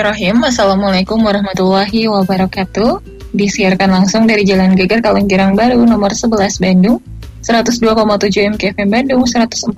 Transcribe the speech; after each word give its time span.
Bismillahirrahmanirrahim. 0.00 0.48
Assalamualaikum 0.48 1.18
warahmatullahi 1.20 2.08
wabarakatuh. 2.08 3.04
Disiarkan 3.36 4.00
langsung 4.00 4.24
dari 4.24 4.48
Jalan 4.48 4.72
Geger 4.72 5.04
Kalengkirang 5.04 5.52
Baru 5.52 5.84
nomor 5.84 6.16
11 6.16 6.56
Bandung, 6.56 7.04
102,7 7.44 8.48
MKFM 8.56 8.88
Bandung, 8.88 9.28
104,5 9.28 9.76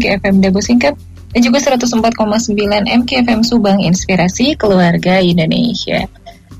MKFM 0.00 0.40
Dago 0.40 0.64
Singkat, 0.64 0.96
dan 1.36 1.40
juga 1.44 1.60
104,9 1.60 2.56
MKFM 2.88 3.44
Subang 3.44 3.84
Inspirasi 3.84 4.56
Keluarga 4.56 5.20
Indonesia. 5.20 6.08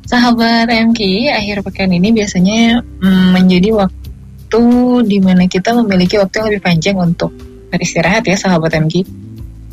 Sahabat 0.05 0.69
MK, 0.69 1.33
akhir 1.33 1.65
pekan 1.65 1.89
ini 1.89 2.13
biasanya 2.13 2.85
mm, 2.85 3.33
menjadi 3.33 3.81
waktu 3.81 4.61
di 5.09 5.25
mana 5.25 5.49
kita 5.49 5.73
memiliki 5.73 6.21
waktu 6.21 6.37
yang 6.37 6.47
lebih 6.53 6.61
panjang 6.69 7.01
untuk 7.01 7.33
beristirahat 7.73 8.29
ya 8.29 8.37
sahabat 8.37 8.77
MK 8.77 9.25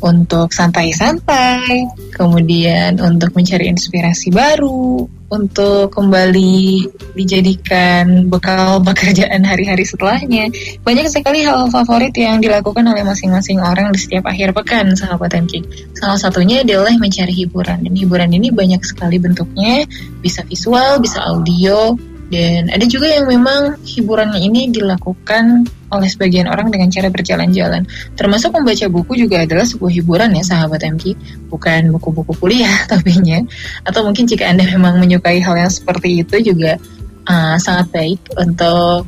untuk 0.02 0.50
santai-santai, 0.50 1.86
kemudian 2.12 2.98
untuk 2.98 3.32
mencari 3.38 3.70
inspirasi 3.70 4.34
baru, 4.34 5.06
untuk 5.32 5.88
kembali 5.88 6.84
dijadikan 7.16 8.28
bekal 8.28 8.84
pekerjaan 8.84 9.40
hari-hari 9.46 9.86
setelahnya. 9.86 10.52
Banyak 10.84 11.08
sekali 11.08 11.46
hal 11.46 11.72
favorit 11.72 12.12
yang 12.12 12.44
dilakukan 12.44 12.84
oleh 12.84 13.00
masing-masing 13.00 13.62
orang 13.62 13.94
di 13.96 13.98
setiap 14.02 14.28
akhir 14.28 14.52
pekan, 14.52 14.92
sahabat 14.92 15.32
MK. 15.32 15.64
Salah 15.96 16.20
satunya 16.20 16.60
adalah 16.60 16.92
mencari 17.00 17.32
hiburan, 17.32 17.80
dan 17.80 17.94
hiburan 17.96 18.30
ini 18.34 18.52
banyak 18.52 18.84
sekali 18.84 19.16
bentuknya, 19.16 19.88
bisa 20.20 20.44
visual, 20.44 21.00
bisa 21.00 21.24
audio, 21.24 21.96
dan 22.32 22.72
ada 22.72 22.88
juga 22.88 23.12
yang 23.12 23.28
memang 23.28 23.76
hiburannya 23.84 24.40
ini 24.40 24.72
dilakukan 24.72 25.68
oleh 25.92 26.08
sebagian 26.08 26.48
orang 26.48 26.72
dengan 26.72 26.88
cara 26.88 27.12
berjalan-jalan. 27.12 27.84
Termasuk 28.16 28.56
membaca 28.56 28.88
buku 28.88 29.20
juga 29.20 29.44
adalah 29.44 29.68
sebuah 29.68 29.92
hiburan 29.92 30.32
ya 30.32 30.40
sahabat 30.40 30.80
MK. 30.80 31.12
Bukan 31.52 31.92
buku-buku 31.92 32.32
kuliah 32.40 32.72
tapi 32.92 33.20
nya. 33.20 33.44
Atau 33.84 34.08
mungkin 34.08 34.24
jika 34.24 34.48
Anda 34.48 34.64
memang 34.64 34.96
menyukai 34.96 35.44
hal 35.44 35.60
yang 35.60 35.68
seperti 35.68 36.24
itu 36.24 36.56
juga 36.56 36.80
uh, 37.28 37.60
sangat 37.60 37.92
baik 37.92 38.20
untuk 38.40 39.04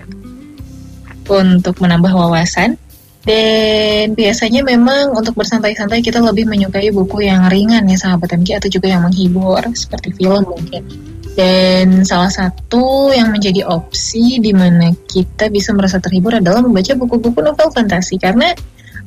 untuk 1.25 1.81
menambah 1.81 2.13
wawasan. 2.13 2.77
Dan 3.25 4.13
biasanya 4.13 4.61
memang 4.61 5.17
untuk 5.17 5.33
bersantai-santai 5.33 6.05
kita 6.05 6.21
lebih 6.21 6.45
menyukai 6.45 6.93
buku 6.93 7.25
yang 7.25 7.49
ringan 7.49 7.89
ya 7.89 7.97
sahabat 7.97 8.37
MK 8.37 8.61
atau 8.61 8.69
juga 8.69 8.93
yang 8.93 9.01
menghibur 9.01 9.65
seperti 9.73 10.13
film 10.13 10.45
mungkin. 10.45 11.14
Dan 11.35 12.07
salah 12.07 12.31
satu 12.31 13.11
yang 13.11 13.35
menjadi 13.35 13.67
opsi 13.67 14.39
di 14.39 14.55
mana 14.55 14.95
kita 14.95 15.51
bisa 15.51 15.75
merasa 15.75 15.99
terhibur 15.99 16.39
adalah 16.39 16.63
membaca 16.63 16.95
buku-buku 16.95 17.43
novel 17.43 17.69
fantasi 17.75 18.23
karena 18.23 18.55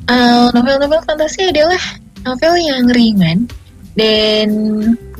novel 0.07 0.51
novel-novel 0.79 1.03
fantasi 1.03 1.51
adalah 1.51 1.79
novel 2.23 2.53
yang 2.59 2.87
ringan 2.87 3.47
dan 3.95 4.47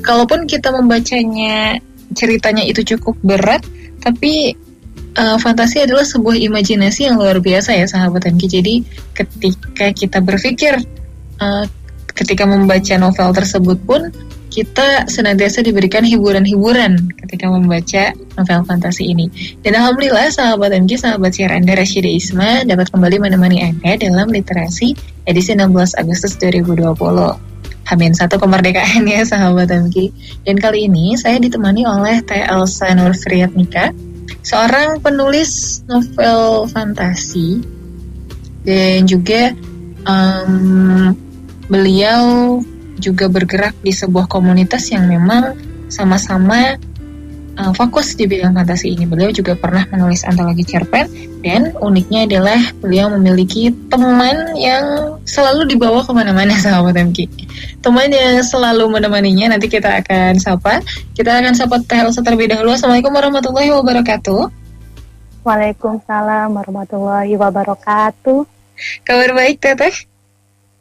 kalaupun 0.00 0.48
kita 0.48 0.72
membacanya 0.72 1.76
ceritanya 2.16 2.64
itu 2.64 2.84
cukup 2.96 3.16
berat 3.20 3.60
tapi 4.00 4.56
uh, 5.18 5.36
fantasi 5.36 5.84
adalah 5.84 6.06
sebuah 6.06 6.38
imajinasi 6.38 7.10
yang 7.10 7.18
luar 7.18 7.42
biasa 7.42 7.74
ya 7.74 7.86
sahabat 7.90 8.30
Anki. 8.30 8.46
Jadi 8.46 8.74
ketika 9.12 9.90
kita 9.92 10.18
berpikir 10.22 10.78
uh, 11.42 11.64
ketika 12.14 12.46
membaca 12.46 12.94
novel 12.96 13.30
tersebut 13.34 13.78
pun 13.82 14.10
kita 14.58 15.06
senantiasa 15.06 15.62
diberikan 15.62 16.02
hiburan-hiburan 16.02 17.14
ketika 17.22 17.46
membaca 17.46 18.10
novel 18.34 18.66
fantasi 18.66 19.14
ini. 19.14 19.30
Dan 19.62 19.78
Alhamdulillah 19.78 20.34
sahabat 20.34 20.74
MG, 20.74 20.98
sahabat 20.98 21.38
siar 21.38 21.54
Anda 21.54 21.78
Rashida 21.78 22.10
Isma 22.10 22.66
dapat 22.66 22.90
kembali 22.90 23.22
menemani 23.22 23.62
Anda 23.62 23.94
dalam 23.94 24.34
literasi 24.34 24.98
edisi 25.30 25.54
16 25.54 25.94
Agustus 25.94 26.34
2020. 26.42 26.90
Hamin 27.86 28.12
satu 28.18 28.42
kemerdekaan 28.42 29.06
ya 29.06 29.22
sahabat 29.22 29.70
MG. 29.70 30.10
Dan 30.42 30.58
kali 30.58 30.90
ini 30.90 31.14
saya 31.14 31.38
ditemani 31.38 31.86
oleh 31.86 32.18
Teh 32.26 32.42
Elsa 32.42 32.90
Nurfriatnika, 32.98 33.94
seorang 34.42 34.98
penulis 34.98 35.86
novel 35.86 36.66
fantasi 36.66 37.62
dan 38.66 39.06
juga 39.06 39.54
um, 40.02 41.14
beliau 41.70 42.58
juga 42.98 43.30
bergerak 43.30 43.74
di 43.80 43.94
sebuah 43.94 44.26
komunitas 44.26 44.90
yang 44.92 45.08
memang 45.08 45.54
sama-sama 45.88 46.76
uh, 47.58 47.72
fokus 47.74 48.14
di 48.14 48.30
bidang 48.30 48.54
fantasi 48.54 48.94
ini. 48.94 49.04
Beliau 49.04 49.34
juga 49.34 49.58
pernah 49.58 49.84
menulis 49.90 50.22
antologi 50.22 50.62
cerpen 50.62 51.10
dan 51.42 51.74
uniknya 51.82 52.26
adalah 52.30 52.60
beliau 52.78 53.10
memiliki 53.18 53.74
teman 53.90 54.54
yang 54.54 55.18
selalu 55.26 55.66
dibawa 55.66 56.06
ke 56.06 56.12
mana-mana 56.14 56.54
sahabat 56.62 56.94
MK. 56.94 57.26
Teman 57.82 58.08
yang 58.14 58.40
selalu 58.46 58.86
menemaninya 58.86 59.58
nanti 59.58 59.66
kita 59.66 60.02
akan 60.02 60.38
sapa. 60.38 60.80
Kita 61.12 61.42
akan 61.42 61.52
sapa 61.58 61.82
Teh 61.82 61.98
Elsa 61.98 62.22
terlebih 62.22 62.54
dahulu. 62.54 62.72
Assalamualaikum 62.72 63.12
warahmatullahi 63.12 63.74
wabarakatuh. 63.74 64.42
Waalaikumsalam 65.42 66.54
warahmatullahi 66.54 67.34
wabarakatuh. 67.34 68.46
Kabar 69.02 69.30
baik 69.34 69.58
Teteh? 69.58 70.07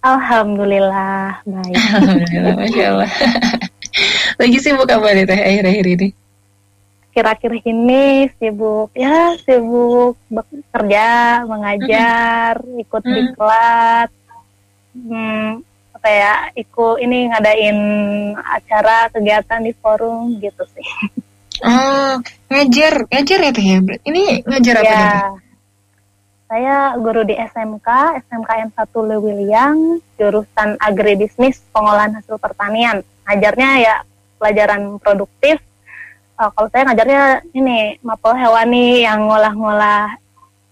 Alhamdulillah 0.07 1.44
baik. 1.44 1.75
Alhamdulillah, 1.75 2.56
masya 2.56 2.85
Allah. 2.95 3.12
Lagi 4.40 4.57
sibuk 4.63 4.88
apa 4.88 5.07
nih 5.12 5.25
teh 5.28 5.35
akhir-akhir 5.35 5.85
ini? 6.00 6.07
Kira-kira 7.12 7.57
ini 7.68 8.31
sibuk 8.40 8.95
ya 8.95 9.35
sibuk 9.44 10.16
bekerja, 10.31 11.44
mengajar, 11.44 12.62
hmm. 12.63 12.84
ikut 12.88 13.03
hmm. 13.03 13.16
diklat, 13.16 14.09
hmm, 14.95 15.47
apa 15.97 16.07
ya 16.07 16.34
ikut 16.56 16.95
ini 17.03 17.28
ngadain 17.34 17.79
acara 18.38 19.12
kegiatan 19.12 19.59
di 19.59 19.74
forum 19.75 20.39
gitu 20.39 20.63
sih. 20.72 20.88
Oh 21.66 22.22
ngajar 22.47 23.12
ngajar 23.12 23.39
ya 23.44 23.51
teh 23.51 23.66
ya? 23.66 23.78
Ini 24.07 24.24
ngajar 24.45 24.75
apa 24.79 24.88
ya. 24.88 24.95
nih? 24.95 25.47
Saya 26.47 26.96
guru 26.96 27.28
di 27.28 27.35
SMK, 27.35 27.88
SMK 28.24 28.50
M1 28.72 28.94
Lewiliang, 28.96 30.00
jurusan 30.16 30.80
agribisnis 30.80 31.59
pengolahan 31.75 32.16
hasil 32.16 32.40
pertanian. 32.40 33.03
Ngajarnya 33.28 33.69
ya 33.84 33.96
pelajaran 34.40 34.96
produktif. 35.03 35.59
Uh, 36.40 36.47
kalau 36.56 36.72
saya 36.72 36.88
ngajarnya 36.88 37.24
ini 37.52 38.00
mapel 38.00 38.31
hewani 38.40 39.03
yang 39.03 39.28
ngolah-ngolah 39.28 40.16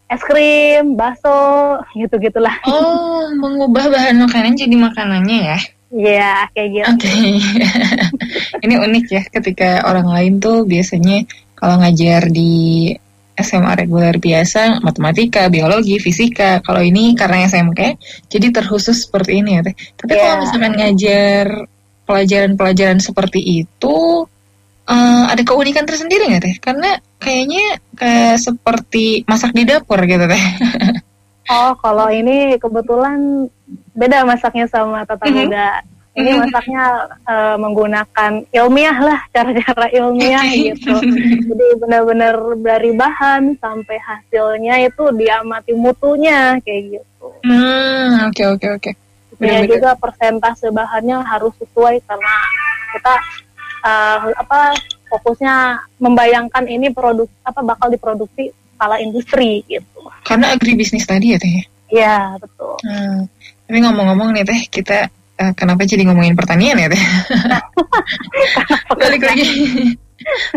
es 0.08 0.24
krim, 0.24 0.96
bakso, 0.96 1.84
gitu-gitulah. 1.92 2.56
Oh, 2.64 3.28
mengubah 3.36 3.92
bahan 3.92 4.24
makanan 4.24 4.56
jadi 4.56 4.76
makanannya 4.80 5.40
ya? 5.44 5.60
Iya, 5.92 6.34
kayak 6.56 6.70
gitu. 6.72 6.88
Oke. 6.88 7.04
Okay. 7.04 7.32
ini 8.64 8.76
unik 8.80 9.06
ya 9.12 9.24
ketika 9.28 9.84
orang 9.84 10.08
lain 10.08 10.34
tuh 10.40 10.64
biasanya 10.64 11.28
kalau 11.58 11.84
ngajar 11.84 12.32
di 12.32 12.94
SMA 13.36 13.72
reguler 13.86 14.16
biasa, 14.18 14.80
matematika, 14.80 15.52
biologi, 15.52 16.00
fisika. 16.00 16.64
Kalau 16.64 16.80
ini 16.80 17.14
karena 17.14 17.46
SMK, 17.46 18.00
jadi 18.32 18.48
terkhusus 18.56 19.08
seperti 19.08 19.44
ini 19.44 19.60
ya 19.60 19.62
teh. 19.68 19.76
Tapi 19.76 20.12
yeah. 20.16 20.22
kalau 20.24 20.36
misalkan 20.42 20.74
ngajar 20.80 21.46
pelajaran-pelajaran 22.06 23.00
seperti 23.04 23.42
itu, 23.64 24.28
uh, 24.88 25.24
ada 25.28 25.42
keunikan 25.44 25.84
tersendiri 25.84 26.32
nggak 26.32 26.44
teh? 26.44 26.56
Karena 26.64 26.96
kayaknya 27.20 27.82
kayak 28.00 28.40
seperti 28.40 29.28
masak 29.28 29.52
di 29.52 29.64
dapur 29.68 30.00
gitu 30.08 30.26
teh. 30.26 30.44
oh, 31.56 31.74
kalau 31.84 32.08
ini 32.08 32.56
kebetulan 32.56 33.52
beda 33.96 34.24
masaknya 34.24 34.68
sama 34.72 35.04
tata 35.04 35.28
mm 35.28 35.52
-hmm 35.52 35.95
ini 36.16 36.32
masaknya 36.40 37.12
uh, 37.28 37.60
menggunakan 37.60 38.32
ilmiah 38.56 38.98
lah 39.04 39.20
cara-cara 39.36 39.92
ilmiah 39.92 40.48
gitu. 40.48 40.96
Jadi 41.44 41.66
benar-benar 41.76 42.40
dari 42.64 42.96
bahan 42.96 43.60
sampai 43.60 43.98
hasilnya 44.00 44.88
itu 44.88 45.04
diamati 45.12 45.76
mutunya 45.76 46.56
kayak 46.64 47.00
gitu. 47.00 47.28
Hmm 47.44 48.32
oke 48.32 48.44
oke 48.56 48.68
oke. 48.80 48.92
Ya 49.44 49.68
juga 49.68 50.00
persentase 50.00 50.72
bahannya 50.72 51.20
harus 51.28 51.52
sesuai 51.60 52.00
karena 52.08 52.36
kita 52.96 53.14
uh, 53.84 54.32
apa 54.40 54.72
fokusnya 55.12 55.84
membayangkan 56.00 56.64
ini 56.72 56.96
produk 56.96 57.28
apa 57.44 57.60
bakal 57.60 57.92
diproduksi 57.92 58.56
skala 58.76 59.04
industri 59.04 59.68
gitu. 59.68 60.00
Karena 60.24 60.56
agribisnis 60.56 61.04
tadi 61.04 61.36
ya 61.36 61.38
teh? 61.40 61.60
Iya 61.92 62.40
betul. 62.40 62.80
Hmm. 62.88 63.28
Tapi 63.68 63.78
ngomong-ngomong 63.84 64.32
nih 64.32 64.48
teh 64.48 64.62
kita 64.72 65.12
uh, 65.40 65.54
kenapa 65.56 65.84
jadi 65.84 66.08
ngomongin 66.08 66.36
pertanian 66.36 66.80
ya 66.80 66.88
teh? 66.88 67.04
balik 69.02 69.24
lagi, 69.24 69.48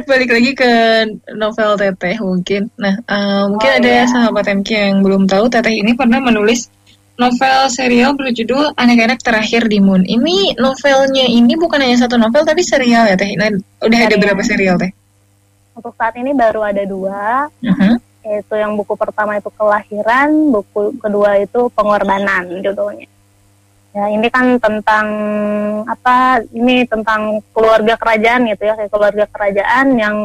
balik 0.06 0.30
lagi 0.30 0.50
ke 0.54 0.70
novel 1.34 1.78
teteh 1.78 2.16
mungkin. 2.22 2.70
Nah, 2.78 2.94
uh, 3.06 3.50
mungkin 3.50 3.70
oh, 3.70 3.78
ada 3.82 3.90
iya. 3.90 4.04
sahabat 4.06 4.46
MK 4.62 4.70
yang 4.70 4.98
belum 5.02 5.26
tahu 5.26 5.50
teteh 5.50 5.74
ini 5.82 5.94
pernah 5.98 6.22
menulis 6.22 6.70
novel 7.18 7.66
serial 7.66 8.14
berjudul 8.14 8.78
Anak-anak 8.78 9.18
Terakhir 9.22 9.66
di 9.66 9.82
Moon. 9.82 10.06
Ini 10.06 10.54
novelnya 10.54 11.26
ini 11.26 11.58
bukan 11.58 11.82
hanya 11.82 11.98
satu 11.98 12.14
novel 12.14 12.46
tapi 12.46 12.62
serial 12.62 13.10
ya 13.10 13.16
teh. 13.18 13.34
Nah, 13.34 13.50
udah 13.82 13.98
serial. 13.98 14.10
ada 14.14 14.16
berapa 14.22 14.42
serial 14.46 14.76
teh? 14.78 14.90
Untuk 15.74 15.94
saat 15.94 16.14
ini 16.18 16.34
baru 16.34 16.62
ada 16.66 16.82
dua. 16.86 17.46
Uh 17.62 17.70
-huh. 17.70 17.94
Yaitu 18.28 18.54
yang 18.60 18.74
buku 18.76 18.92
pertama 18.98 19.38
itu 19.38 19.48
kelahiran, 19.54 20.52
buku 20.52 20.90
kedua 21.00 21.38
itu 21.38 21.70
pengorbanan 21.72 22.60
judulnya 22.60 23.08
ya 23.98 24.06
ini 24.14 24.28
kan 24.30 24.62
tentang 24.62 25.06
apa 25.90 26.46
ini 26.54 26.86
tentang 26.86 27.42
keluarga 27.50 27.98
kerajaan 27.98 28.46
gitu 28.46 28.62
ya 28.62 28.78
kayak 28.78 28.92
keluarga 28.94 29.24
kerajaan 29.26 29.86
yang 29.98 30.16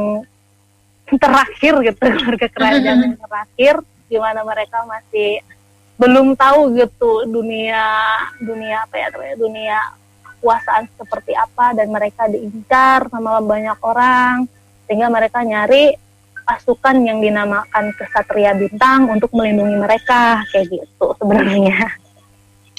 terakhir 1.23 1.73
gitu 1.81 2.01
keluarga 2.05 2.47
kerajaan 2.53 2.99
yang 3.01 3.17
terakhir 3.17 3.75
di 4.05 4.17
mana 4.21 4.45
mereka 4.45 4.85
masih 4.85 5.41
belum 5.97 6.37
tahu 6.37 6.77
gitu 6.77 7.25
dunia 7.25 7.81
dunia 8.37 8.85
apa 8.85 8.95
ya 9.01 9.33
dunia 9.33 9.77
kekuasaan 10.21 10.85
seperti 10.93 11.33
apa 11.33 11.73
dan 11.73 11.89
mereka 11.89 12.29
diincar 12.29 13.09
sama 13.09 13.41
banyak 13.41 13.79
orang 13.81 14.45
sehingga 14.85 15.09
mereka 15.09 15.41
nyari 15.41 15.97
pasukan 16.43 16.99
yang 17.01 17.23
dinamakan 17.23 17.95
kesatria 17.95 18.51
bintang 18.53 19.07
untuk 19.07 19.31
melindungi 19.31 19.79
mereka 19.79 20.43
kayak 20.51 20.67
gitu 20.69 21.15
sebenarnya. 21.17 22.02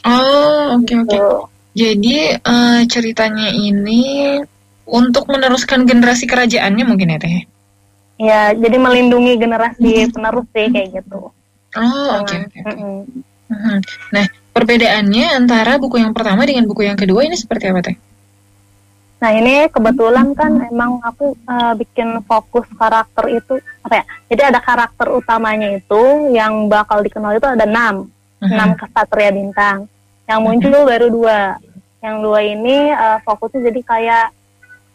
Oh 0.04 0.78
oke 0.78 0.84
okay, 0.84 0.96
oke. 1.00 1.08
Okay. 1.08 1.18
Gitu. 1.18 1.38
Jadi 1.74 2.16
uh, 2.38 2.80
ceritanya 2.86 3.48
ini 3.50 4.38
untuk 4.86 5.26
meneruskan 5.26 5.88
generasi 5.88 6.28
kerajaannya 6.28 6.84
mungkin 6.86 7.16
ya 7.16 7.18
teh? 7.18 7.42
Ya 8.20 8.40
jadi 8.54 8.78
melindungi 8.78 9.40
generasi 9.40 10.06
penerus 10.12 10.46
sih 10.54 10.70
kayak 10.70 11.02
gitu. 11.02 11.34
Oh 11.74 12.08
oke 12.20 12.36
oke. 12.36 12.70
Nah 14.14 14.24
perbedaannya 14.54 15.26
antara 15.34 15.82
buku 15.82 15.98
yang 15.98 16.14
pertama 16.14 16.46
dengan 16.46 16.68
buku 16.68 16.86
yang 16.86 16.94
kedua 16.94 17.26
ini 17.26 17.34
seperti 17.34 17.74
apa 17.74 17.80
teh? 17.82 17.96
Nah 19.18 19.32
ini 19.34 19.66
kebetulan 19.72 20.36
kan 20.36 20.68
emang 20.68 21.00
aku 21.00 21.32
uh, 21.48 21.72
bikin 21.74 22.20
fokus 22.28 22.68
karakter 22.76 23.24
itu 23.34 23.56
apa 23.82 23.94
ya? 23.98 24.04
Jadi 24.30 24.42
ada 24.52 24.60
karakter 24.60 25.10
utamanya 25.10 25.74
itu 25.74 26.30
yang 26.30 26.68
bakal 26.68 27.00
dikenal 27.00 27.34
itu 27.34 27.48
ada 27.48 27.64
enam, 27.64 28.06
uh-huh. 28.06 28.52
enam 28.52 28.76
kesatria 28.76 29.32
bintang. 29.32 29.90
Yang 30.24 30.40
muncul 30.40 30.72
uh-huh. 30.72 30.88
baru 30.88 31.06
dua. 31.12 31.40
Yang 32.04 32.16
dua 32.20 32.40
ini 32.44 32.78
uh, 32.92 33.18
fokusnya 33.24 33.60
jadi 33.72 33.80
kayak 33.80 34.26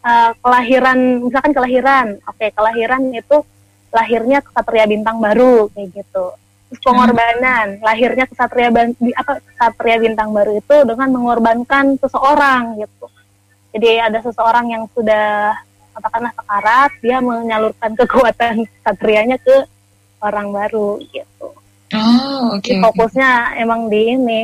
uh, 0.06 0.32
kelahiran, 0.42 1.00
misalkan 1.26 1.54
kelahiran. 1.54 2.08
Oke 2.30 2.46
okay, 2.46 2.50
kelahiran 2.54 3.04
itu 3.14 3.42
lahirnya 3.90 4.40
kesatria 4.46 4.86
bintang 4.86 5.18
baru 5.18 5.70
kayak 5.74 5.90
gitu 6.02 6.26
pengorbanan 6.86 7.82
lahirnya 7.82 8.30
kesatria 8.30 8.70
apa 8.70 9.42
kesatria 9.42 9.98
bintang 9.98 10.30
baru 10.30 10.62
itu 10.62 10.76
dengan 10.86 11.10
mengorbankan 11.10 11.98
seseorang 11.98 12.78
gitu 12.78 13.10
jadi 13.74 14.10
ada 14.10 14.22
seseorang 14.22 14.70
yang 14.70 14.86
sudah 14.94 15.58
katakanlah 15.98 16.34
sekarat 16.38 16.92
dia 17.02 17.18
menyalurkan 17.18 17.92
kekuatan 17.98 18.70
kesatrianya 18.70 19.42
ke 19.42 19.66
orang 20.22 20.54
baru 20.54 21.02
gitu 21.10 21.50
oh 21.98 22.42
oke 22.54 22.62
okay, 22.62 22.78
fokusnya 22.78 23.58
okay. 23.58 23.64
emang 23.66 23.90
di 23.90 24.02
ini 24.14 24.42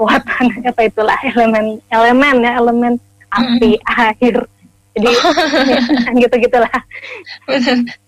kekuatan 0.00 0.44
apa 0.72 0.80
itulah 0.88 1.18
elemen 1.28 1.76
elemen 1.92 2.36
ya 2.40 2.56
elemen 2.56 2.92
api 3.28 3.76
mm 3.76 3.84
-hmm. 3.84 4.00
air 4.08 4.36
jadi 4.96 5.12
gitu 6.24 6.34
gitulah 6.48 6.72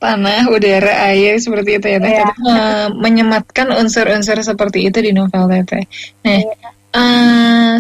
tanah 0.01 0.49
udara 0.49 1.13
air 1.13 1.37
seperti 1.37 1.77
itu 1.77 1.87
ya 1.93 1.99
teh 2.01 2.11
yeah. 2.17 2.33
uh, 2.49 2.87
menyematkan 2.97 3.71
unsur-unsur 3.77 4.41
seperti 4.41 4.89
itu 4.89 4.99
di 5.05 5.13
novel 5.13 5.53
teh 5.69 5.85
nah 6.25 6.41
yeah. 6.41 6.73
uh, 6.97 7.77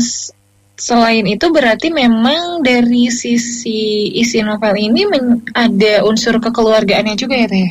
selain 0.76 1.24
itu 1.24 1.48
berarti 1.48 1.88
memang 1.88 2.60
dari 2.60 3.08
sisi 3.08 4.12
isi 4.12 4.44
novel 4.44 4.76
ini 4.76 5.08
ada 5.56 6.04
unsur 6.04 6.36
kekeluargaannya 6.36 7.16
juga 7.16 7.34
ya 7.40 7.48
teh 7.48 7.70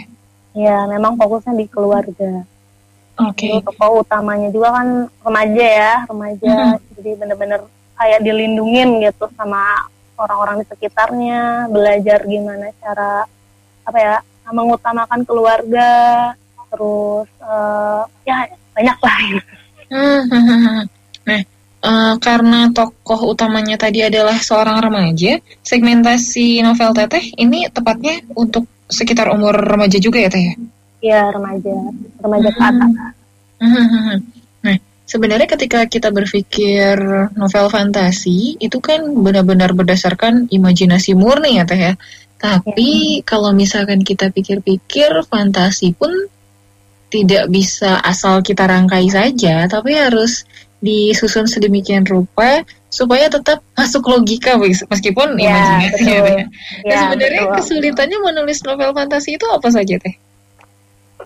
ya 0.58 0.78
memang 0.90 1.16
fokusnya 1.16 1.54
di 1.54 1.66
keluarga 1.70 2.44
Oke. 3.29 3.47
Okay. 3.47 3.56
Tokoh 3.62 4.01
utamanya 4.01 4.50
juga 4.50 4.81
kan 4.81 4.88
remaja 5.21 5.65
ya, 5.65 5.94
remaja. 6.09 6.53
Mm 6.53 6.65
-hmm. 6.73 6.95
Jadi 6.97 7.12
bener-bener 7.18 7.59
kayak 7.97 8.19
dilindungin 8.25 8.89
gitu 9.06 9.25
sama 9.38 9.62
orang-orang 10.18 10.62
di 10.62 10.65
sekitarnya, 10.69 11.69
belajar 11.69 12.25
gimana 12.25 12.69
cara 12.81 13.25
apa 13.81 13.97
ya 13.97 14.15
mengutamakan 14.51 15.21
keluarga, 15.23 15.89
terus 16.69 17.27
uh, 17.41 18.03
ya 18.27 18.45
banyak 18.75 18.97
lah. 19.00 19.18
Nah, 19.91 21.41
uh, 21.88 22.13
karena 22.19 22.59
tokoh 22.73 23.31
utamanya 23.31 23.79
tadi 23.79 24.06
adalah 24.06 24.38
seorang 24.38 24.81
remaja, 24.81 25.39
segmentasi 25.63 26.62
novel 26.62 26.91
Teteh 26.94 27.33
ini 27.39 27.69
tepatnya 27.71 28.21
untuk 28.35 28.68
sekitar 28.91 29.31
umur 29.31 29.56
remaja 29.56 29.97
juga 29.97 30.19
ya 30.19 30.29
Teh 30.29 30.44
ya? 30.51 30.56
Iya 31.01 31.33
remaja, 31.33 31.75
remaja 32.21 32.50
ke 32.53 32.62
atas. 32.62 32.92
Nah, 34.62 34.77
sebenarnya 35.09 35.50
ketika 35.50 35.86
kita 35.89 36.13
berpikir 36.13 36.98
novel 37.33 37.68
fantasi 37.74 38.62
itu 38.62 38.77
kan 38.77 39.01
benar-benar 39.21 39.74
berdasarkan 39.74 40.45
imajinasi 40.53 41.18
murni 41.18 41.57
ya 41.57 41.65
teh 41.65 41.77
ya. 41.77 41.94
Tapi 42.42 43.21
ya. 43.21 43.25
kalau 43.25 43.53
misalkan 43.53 44.01
kita 44.06 44.30
pikir-pikir 44.30 45.25
fantasi 45.30 45.94
pun 45.94 46.09
tidak 47.12 47.50
bisa 47.51 48.00
asal 48.01 48.39
kita 48.45 48.65
rangkai 48.65 49.09
saja, 49.12 49.68
tapi 49.68 49.97
harus 49.97 50.45
disusun 50.81 51.45
sedemikian 51.45 52.06
rupa 52.09 52.65
supaya 52.89 53.30
tetap 53.30 53.62
masuk 53.77 54.04
logika 54.09 54.57
meskipun 54.57 55.38
ya, 55.38 55.54
imajinasi 55.54 56.04
ya. 56.06 56.21
ya. 56.25 56.45
Nah, 56.89 57.00
sebenarnya 57.06 57.42
betul. 57.45 57.56
kesulitannya 57.62 58.18
menulis 58.21 58.59
novel 58.65 58.89
fantasi 58.94 59.38
itu 59.38 59.45
apa 59.50 59.69
saja 59.69 59.97
teh? 60.01 60.15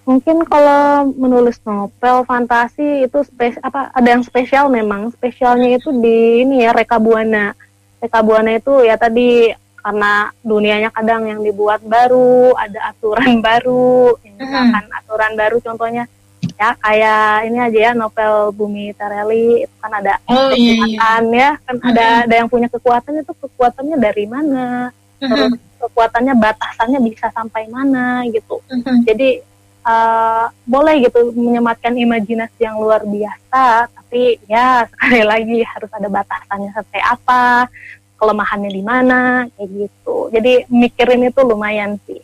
Mungkin 0.06 0.46
kalau 0.46 1.10
menulis 1.18 1.58
novel 1.66 2.22
fantasi 2.30 3.10
itu 3.10 3.26
spes 3.26 3.58
apa 3.66 3.90
ada 3.90 4.06
yang 4.06 4.22
spesial 4.22 4.70
memang 4.70 5.10
spesialnya 5.10 5.82
itu 5.82 5.90
di 5.98 6.46
ini 6.46 6.62
ya 6.62 6.78
Reka 6.78 7.02
Buana 7.02 7.58
Reka 7.98 8.22
Buana 8.22 8.54
itu 8.54 8.86
ya 8.86 9.02
tadi 9.02 9.50
karena 9.82 10.30
dunianya 10.46 10.90
kadang 10.94 11.26
yang 11.26 11.42
dibuat 11.42 11.82
baru 11.82 12.54
ada 12.54 12.94
aturan 12.94 13.42
baru 13.50 14.14
misalkan 14.22 14.86
hmm. 14.86 15.00
aturan 15.02 15.34
baru 15.34 15.58
contohnya 15.62 16.06
ya 16.56 16.78
kayak 16.78 17.50
ini 17.50 17.58
aja 17.58 17.80
ya 17.90 17.92
novel 17.98 18.54
Bumi 18.54 18.94
Tareli 18.94 19.66
itu 19.66 19.76
kan 19.82 19.90
ada 19.90 20.22
oh, 20.30 20.54
iya, 20.54 20.86
iya. 20.86 21.18
ya 21.34 21.50
kan 21.66 21.76
hmm. 21.82 21.90
ada 21.90 22.06
ada 22.30 22.36
yang 22.38 22.50
punya 22.50 22.70
kekuatan 22.70 23.26
itu 23.26 23.34
kekuatannya 23.42 23.98
dari 23.98 24.26
mana 24.30 24.94
terus 25.18 25.58
kekuatannya 25.82 26.34
batasannya 26.38 27.00
bisa 27.02 27.34
sampai 27.34 27.66
mana 27.74 28.22
gitu 28.30 28.62
hmm. 28.70 29.02
jadi 29.02 29.42
uh, 29.86 30.50
boleh 30.66 31.06
gitu 31.06 31.32
menyematkan 31.38 31.94
imajinasi 31.96 32.66
yang 32.66 32.82
luar 32.82 33.06
biasa 33.06 33.88
tapi 33.88 34.42
ya 34.50 34.84
sekali 34.92 35.22
lagi 35.24 35.58
harus 35.64 35.92
ada 35.94 36.10
batasannya 36.10 36.74
seperti 36.74 37.00
apa 37.00 37.70
kelemahannya 38.16 38.72
di 38.72 38.84
mana 38.84 39.44
kayak 39.56 39.70
gitu. 39.70 40.32
Jadi 40.32 40.68
mikirin 40.72 41.28
itu 41.28 41.42
lumayan 41.44 42.00
sih. 42.08 42.20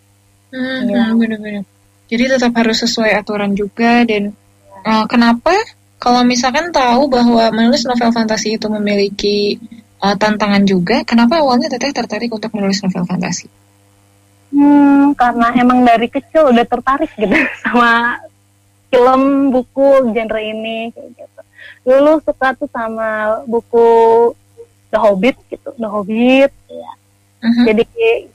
Hmm, 0.52 0.84
ya. 0.92 1.16
benar-benar 1.16 1.64
jadi 2.12 2.28
tetap 2.28 2.52
harus 2.60 2.84
sesuai 2.84 3.16
aturan 3.24 3.56
juga 3.56 4.04
dan 4.04 4.36
uh, 4.84 5.08
kenapa? 5.08 5.56
Kalau 5.96 6.28
misalkan 6.28 6.76
tahu 6.76 7.08
bahwa 7.08 7.56
menulis 7.56 7.88
novel 7.88 8.12
fantasi 8.12 8.60
itu 8.60 8.68
memiliki 8.68 9.56
uh, 10.04 10.20
tantangan 10.20 10.68
juga 10.68 11.08
kenapa 11.08 11.40
awalnya 11.40 11.72
teteh 11.72 11.96
tertarik 11.96 12.28
untuk 12.28 12.52
menulis 12.52 12.84
novel 12.84 13.08
fantasi 13.08 13.48
Hmm, 14.52 15.16
karena 15.16 15.48
emang 15.56 15.88
dari 15.88 16.12
kecil 16.12 16.52
udah 16.52 16.66
tertarik 16.68 17.12
gitu 17.16 17.32
sama 17.64 18.20
film, 18.92 19.56
buku, 19.56 20.12
genre 20.12 20.42
ini 20.44 20.92
kayak 20.92 21.10
gitu. 21.16 21.42
Dulu 21.88 22.20
suka 22.22 22.54
tuh 22.60 22.68
sama 22.68 23.42
buku 23.48 23.88
The 24.92 25.00
Hobbit 25.00 25.40
gitu, 25.48 25.72
The 25.80 25.88
Hobbit 25.88 26.52
ya. 26.68 26.92
Uh-huh. 27.42 27.66
Jadi 27.72 27.84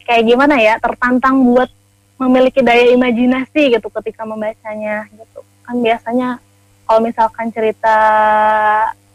kayak 0.02 0.24
gimana 0.24 0.56
ya, 0.56 0.80
tertantang 0.80 1.44
buat 1.44 1.68
memiliki 2.16 2.64
daya 2.64 2.90
imajinasi 2.96 3.76
gitu 3.76 3.92
ketika 4.00 4.24
membacanya 4.24 5.04
gitu. 5.12 5.44
Kan 5.62 5.84
biasanya 5.84 6.40
kalau 6.88 7.04
misalkan 7.04 7.52
cerita 7.52 7.96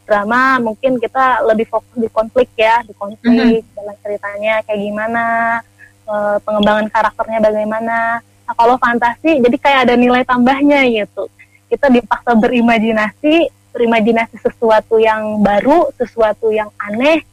drama 0.05 0.62
mungkin 0.62 1.01
kita 1.01 1.41
lebih 1.50 1.65
fokus 1.65 1.98
di 1.98 2.08
konflik 2.13 2.53
ya, 2.53 2.86
di 2.86 2.93
konflik 2.93 3.65
uh-huh. 3.65 3.74
dalam 3.74 3.96
ceritanya 4.05 4.62
kayak 4.70 4.79
gimana 4.86 5.24
uh, 6.11 6.37
pengembangan 6.43 6.91
karakternya 6.91 7.39
bagaimana. 7.39 7.97
Nah, 8.19 8.55
kalau 8.59 8.75
fantasi 8.75 9.39
jadi 9.39 9.57
kayak 9.57 9.79
ada 9.87 9.95
nilai 9.95 10.27
tambahnya 10.27 10.83
gitu. 10.91 11.31
Kita 11.71 11.87
dipaksa 11.87 12.35
berimajinasi, 12.35 13.47
berimajinasi 13.71 14.35
sesuatu 14.43 14.99
yang 14.99 15.39
baru, 15.39 15.87
sesuatu 15.95 16.51
yang 16.51 16.67
aneh. 16.75 17.23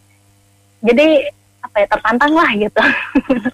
Jadi 0.78 1.26
apa 1.58 1.82
ya 1.82 1.87
tertantang 1.90 2.32
lah 2.38 2.50
gitu. 2.54 2.82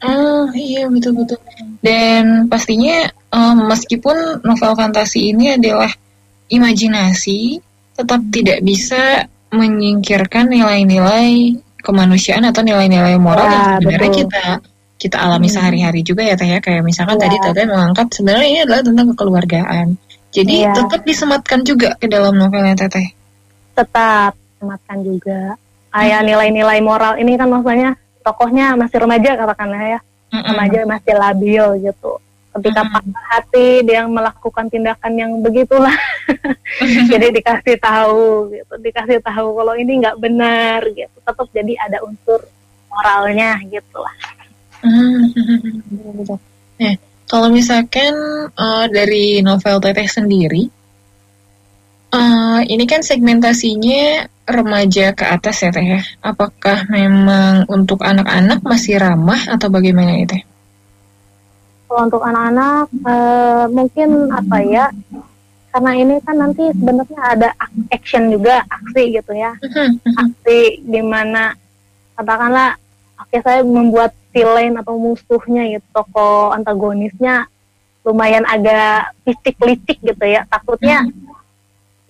Oh 0.04 0.46
iya 0.68 0.84
betul 0.92 1.24
betul. 1.24 1.40
Dan 1.80 2.52
pastinya 2.52 3.08
um, 3.32 3.64
meskipun 3.64 4.44
novel 4.44 4.76
fantasi 4.76 5.32
ini 5.32 5.56
adalah 5.56 5.88
imajinasi, 6.52 7.64
tetap 7.96 8.20
tidak 8.28 8.60
bisa 8.60 9.24
menyingkirkan 9.48 10.52
nilai-nilai 10.52 11.56
kemanusiaan 11.80 12.44
atau 12.48 12.60
nilai-nilai 12.64 13.16
moral 13.20 13.46
ya, 13.46 13.52
yang 13.52 13.64
sebenarnya 13.80 14.10
betul. 14.10 14.20
kita 14.26 14.46
kita 15.04 15.20
alami 15.20 15.52
hmm. 15.52 15.56
sehari-hari 15.60 16.00
juga 16.00 16.24
ya 16.24 16.32
teh 16.32 16.48
ya 16.48 16.64
kayak 16.64 16.80
misalkan 16.80 17.20
yeah. 17.20 17.28
tadi 17.28 17.36
Teteh 17.44 17.64
mengangkat 17.68 18.06
sebenarnya 18.08 18.48
ini 18.48 18.60
adalah 18.64 18.80
tentang 18.80 19.06
kekeluargaan. 19.12 19.86
Jadi 20.32 20.56
yeah. 20.64 20.72
tetap 20.72 21.00
disematkan 21.04 21.60
juga 21.60 21.92
ke 22.00 22.08
dalam 22.08 22.32
novelnya 22.40 22.72
Teteh. 22.72 23.12
Tetap 23.76 24.32
disematkan 24.32 24.98
juga. 25.04 25.60
Kayak 25.92 26.20
nilai-nilai 26.24 26.80
moral 26.80 27.20
ini 27.20 27.36
kan 27.36 27.52
maksudnya 27.52 28.00
tokohnya 28.24 28.74
masih 28.80 28.98
remaja 29.04 29.30
katakanlah 29.36 29.82
ya, 29.84 30.00
remaja 30.32 30.80
masih 30.88 31.14
labil 31.14 31.64
gitu. 31.84 32.12
Ketika 32.54 32.82
patah 32.86 33.26
hati 33.34 33.82
dia 33.86 34.06
melakukan 34.08 34.66
tindakan 34.72 35.12
yang 35.14 35.32
begitulah, 35.38 35.94
jadi 37.12 37.30
dikasih 37.30 37.78
tahu 37.78 38.50
gitu, 38.50 38.74
dikasih 38.80 39.18
tahu 39.22 39.54
kalau 39.54 39.74
ini 39.78 40.02
nggak 40.02 40.18
benar 40.18 40.82
gitu. 40.90 41.14
Tetap 41.22 41.46
jadi 41.54 41.78
ada 41.78 42.02
unsur 42.02 42.42
moralnya 42.90 43.58
gitu 43.70 43.98
lah. 44.02 44.14
Nah, 46.74 46.94
kalau 47.24 47.48
misalkan 47.48 48.12
uh, 48.52 48.86
dari 48.92 49.40
novel 49.40 49.80
Teteh 49.80 50.04
sendiri, 50.04 50.68
uh, 52.12 52.60
ini 52.68 52.84
kan 52.84 53.00
segmentasinya 53.00 54.28
remaja 54.44 55.16
ke 55.16 55.24
atas 55.24 55.64
ya 55.64 55.72
Teh 55.72 55.86
ya. 55.98 56.00
Apakah 56.20 56.84
memang 56.92 57.64
untuk 57.72 58.04
anak-anak 58.04 58.60
masih 58.60 59.00
ramah 59.00 59.40
atau 59.48 59.72
bagaimana 59.72 60.20
itu? 60.20 60.36
Kalau 61.88 62.04
untuk 62.04 62.20
anak-anak 62.20 62.86
uh, 63.08 63.64
mungkin 63.72 64.28
apa 64.28 64.56
ya? 64.68 64.86
Karena 65.74 65.90
ini 65.96 66.14
kan 66.22 66.38
nanti 66.38 66.70
sebenarnya 66.70 67.20
ada 67.34 67.48
action 67.90 68.30
juga, 68.30 68.62
aksi 68.68 69.16
gitu 69.16 69.32
ya. 69.34 69.58
Aksi 70.22 70.86
di 70.86 71.02
mana 71.02 71.50
katakanlah 72.14 72.78
oke 73.24 73.36
saya 73.40 73.64
membuat 73.64 74.12
villain 74.30 74.76
atau 74.76 75.00
musuhnya 75.00 75.80
gitu 75.80 75.86
toko 75.96 76.52
antagonisnya 76.52 77.48
lumayan 78.04 78.44
agak 78.44 79.16
licik-licik 79.24 79.98
gitu 80.04 80.24
ya 80.28 80.44
takutnya 80.52 81.08
hmm. 81.08 81.32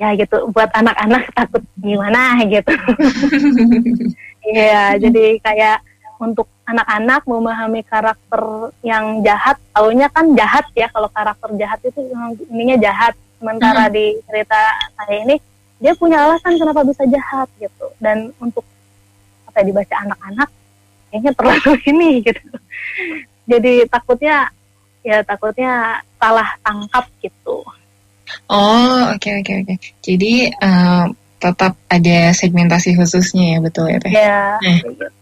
ya 0.03 0.11
gitu 0.19 0.51
buat 0.51 0.75
anak-anak 0.75 1.31
takut 1.39 1.63
gimana 1.79 2.43
gitu 2.51 2.75
Iya, 4.45 5.01
jadi 5.01 5.41
kayak 5.41 5.79
untuk 6.21 6.47
anak-anak 6.69 7.25
memahami 7.25 7.81
karakter 7.85 8.73
yang 8.85 9.25
jahat, 9.25 9.57
taunya 9.73 10.09
kan 10.13 10.37
jahat 10.37 10.69
ya 10.77 10.89
kalau 10.93 11.09
karakter 11.09 11.51
jahat 11.57 11.81
itu 11.81 12.01
ininya 12.53 12.77
jahat. 12.77 13.17
Sementara 13.41 13.89
hmm. 13.89 13.93
di 13.93 14.05
cerita 14.29 14.61
saya 14.95 15.17
ini 15.21 15.37
dia 15.81 15.93
punya 15.97 16.29
alasan 16.29 16.61
kenapa 16.61 16.85
bisa 16.85 17.05
jahat 17.09 17.49
gitu. 17.57 17.89
Dan 18.01 18.33
untuk 18.41 18.65
apa 19.49 19.65
ya, 19.65 19.69
dibaca 19.69 19.95
anak-anak 20.05 20.49
kayaknya 21.15 21.33
terlalu 21.39 21.73
ini 21.95 22.11
gitu 22.27 22.43
jadi 23.47 23.87
takutnya 23.87 24.51
ya 25.07 25.23
takutnya 25.23 26.03
salah 26.19 26.59
tangkap 26.67 27.07
gitu 27.23 27.63
oh 28.51 28.99
oke 29.15 29.23
okay, 29.23 29.39
oke 29.39 29.47
okay, 29.47 29.55
oke 29.63 29.71
okay. 29.71 29.77
jadi 30.03 30.35
uh, 30.59 31.07
tetap 31.39 31.79
ada 31.87 32.19
segmentasi 32.35 32.99
khususnya 32.99 33.55
ya 33.55 33.59
betul 33.63 33.87
ya 33.87 33.99
teh 34.03 34.11
ya 34.11 34.43
nah, 34.59 34.79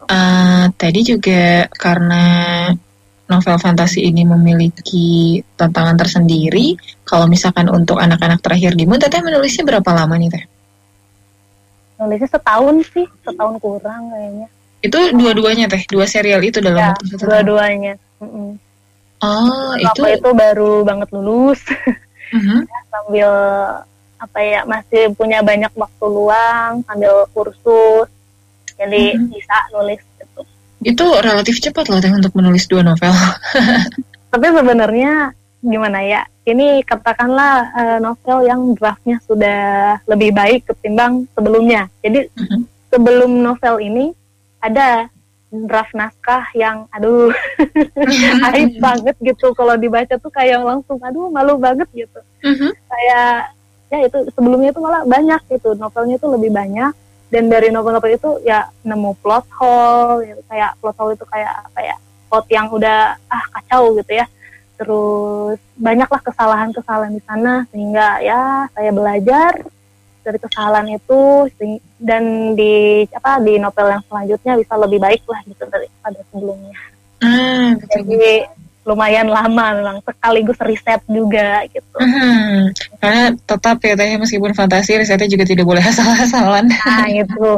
uh, 0.08 0.64
tadi 0.80 1.00
juga 1.04 1.68
karena 1.76 2.24
novel 3.32 3.56
fantasi 3.56 4.04
ini 4.04 4.28
memiliki 4.28 5.40
tantangan 5.56 5.96
tersendiri. 5.96 6.76
Kalau 7.08 7.24
misalkan 7.24 7.72
untuk 7.72 7.96
anak-anak 7.96 8.44
terakhir 8.44 8.76
di 8.76 8.84
Teteh 8.84 9.24
menulisnya 9.24 9.64
berapa 9.64 9.90
lama 9.96 10.20
nih 10.20 10.28
Teh? 10.28 10.44
Nulisnya 11.96 12.28
setahun 12.28 12.76
sih, 12.92 13.08
setahun 13.24 13.56
kurang 13.56 14.12
kayaknya. 14.12 14.48
Itu 14.82 14.98
dua-duanya 15.14 15.70
teh, 15.70 15.86
dua 15.86 16.10
serial 16.10 16.42
itu 16.42 16.58
dalam 16.58 16.90
ya, 16.90 17.18
dua-duanya. 17.22 17.94
Oh, 19.22 19.72
itu 19.78 20.02
itu 20.10 20.30
baru 20.34 20.82
banget 20.82 21.08
lulus. 21.14 21.62
Uh-huh. 22.34 22.60
sambil 22.92 23.30
apa 24.18 24.38
ya 24.38 24.62
masih 24.62 25.10
punya 25.14 25.42
banyak 25.42 25.70
waktu 25.78 26.04
luang 26.10 26.82
sambil 26.82 27.30
kursus. 27.30 28.10
Jadi 28.74 29.14
uh-huh. 29.14 29.30
bisa 29.30 29.56
nulis 29.70 30.02
gitu. 30.18 30.40
Itu 30.82 31.06
relatif 31.22 31.62
cepat 31.62 31.86
loh 31.86 32.02
teh 32.02 32.10
untuk 32.10 32.34
menulis 32.34 32.66
dua 32.66 32.82
novel. 32.82 33.14
Tapi 34.34 34.46
sebenarnya 34.50 35.30
gimana 35.62 36.02
ya? 36.02 36.26
Ini 36.42 36.82
katakanlah 36.82 37.54
uh, 37.70 37.98
novel 38.02 38.50
yang 38.50 38.74
draftnya 38.74 39.22
sudah 39.22 40.02
lebih 40.10 40.34
baik 40.34 40.66
ketimbang 40.66 41.30
sebelumnya. 41.38 41.86
Jadi 42.02 42.26
uh-huh. 42.26 42.60
sebelum 42.90 43.30
novel 43.38 43.78
ini 43.78 44.10
ada 44.62 45.10
draft 45.52 45.92
naskah 45.92 46.48
yang 46.56 46.88
aduh 46.88 47.28
aib 48.54 48.80
banget 48.80 49.16
gitu. 49.20 49.52
Kalau 49.52 49.76
dibaca 49.76 50.16
tuh 50.16 50.32
kayak 50.32 50.64
langsung 50.64 50.96
aduh 51.04 51.28
malu 51.28 51.60
banget 51.60 51.84
gitu. 51.92 52.20
Uh-huh. 52.42 52.72
kayak 52.88 53.52
ya 53.92 53.98
itu 54.08 54.18
sebelumnya 54.32 54.72
itu 54.72 54.80
malah 54.80 55.04
banyak 55.04 55.42
gitu. 55.52 55.76
Novelnya 55.76 56.16
itu 56.16 56.26
lebih 56.30 56.50
banyak. 56.54 56.94
Dan 57.32 57.48
dari 57.48 57.72
novel-novel 57.72 58.12
itu 58.12 58.30
ya 58.44 58.68
nemu 58.84 59.16
plot 59.24 59.48
hole 59.56 60.24
gitu. 60.24 60.40
kayak 60.52 60.76
plot 60.80 60.96
hole 61.00 61.12
itu 61.16 61.24
kayak 61.24 61.64
apa 61.64 61.80
ya 61.80 61.96
plot 62.28 62.46
yang 62.52 62.68
udah 62.72 63.16
ah 63.28 63.44
kacau 63.60 63.92
gitu 64.00 64.12
ya. 64.24 64.26
Terus 64.80 65.60
banyaklah 65.76 66.20
kesalahan-kesalahan 66.24 67.12
di 67.12 67.22
sana. 67.28 67.68
Sehingga 67.68 68.24
ya 68.24 68.72
saya 68.72 68.88
belajar 68.88 69.60
dari 70.22 70.38
kesalahan 70.38 70.88
itu 70.94 71.50
dan 71.98 72.54
di 72.54 73.04
apa 73.12 73.42
di 73.42 73.58
novel 73.58 73.92
yang 73.92 74.02
selanjutnya 74.06 74.52
bisa 74.58 74.74
lebih 74.78 74.98
baik 75.02 75.22
lah 75.26 75.40
gitu 75.46 75.64
daripada 75.68 76.18
sebelumnya. 76.30 76.78
Hmm, 77.22 77.78
Jadi 77.86 78.46
lumayan 78.82 79.30
lama 79.30 79.78
memang 79.78 79.98
sekaligus 80.02 80.58
riset 80.58 80.98
juga 81.06 81.62
gitu. 81.70 81.98
Hmm, 82.02 82.74
karena 82.98 83.30
tetap 83.46 83.78
ya 83.78 83.94
teh 83.94 84.18
meskipun 84.18 84.50
fantasi 84.58 84.98
risetnya 84.98 85.30
juga 85.30 85.46
tidak 85.46 85.66
boleh 85.66 85.82
asal-asalan. 85.90 86.66
Nah 86.66 87.06
itu 87.10 87.50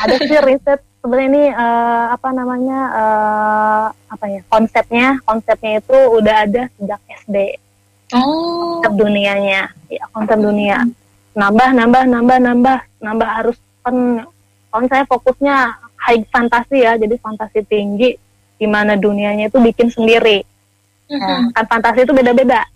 ada 0.00 0.14
sih 0.16 0.40
riset 0.40 0.80
sebenarnya 1.04 1.28
ini 1.28 1.44
uh, 1.52 2.04
apa 2.16 2.28
namanya 2.32 2.80
uh, 2.96 3.86
apa 4.08 4.24
ya 4.32 4.40
konsepnya 4.48 5.20
konsepnya 5.28 5.84
itu 5.84 5.96
udah 6.16 6.34
ada 6.48 6.62
sejak 6.80 7.00
SD. 7.28 7.36
Oh. 8.16 8.80
Konsep 8.80 9.04
dunianya, 9.04 9.68
ya 9.92 10.04
konsep 10.16 10.40
dunia 10.40 10.80
nambah 11.38 11.68
nambah 11.78 12.02
nambah 12.10 12.38
nambah. 12.42 12.78
Nambah 12.98 13.28
harus 13.30 13.56
kan 13.86 14.26
kalau 14.68 14.86
saya 14.90 15.04
fokusnya 15.06 15.56
high 15.94 16.26
fantasi 16.28 16.82
ya 16.82 16.98
jadi 16.98 17.14
fantasi 17.22 17.62
tinggi 17.64 18.18
di 18.58 18.66
mana 18.66 18.98
dunianya 18.98 19.46
itu 19.46 19.62
bikin 19.62 19.88
sendiri. 19.88 20.42
Nah, 21.08 21.54
kan 21.54 21.64
fantasi 21.70 22.02
itu 22.02 22.12
beda-beda. 22.12 22.66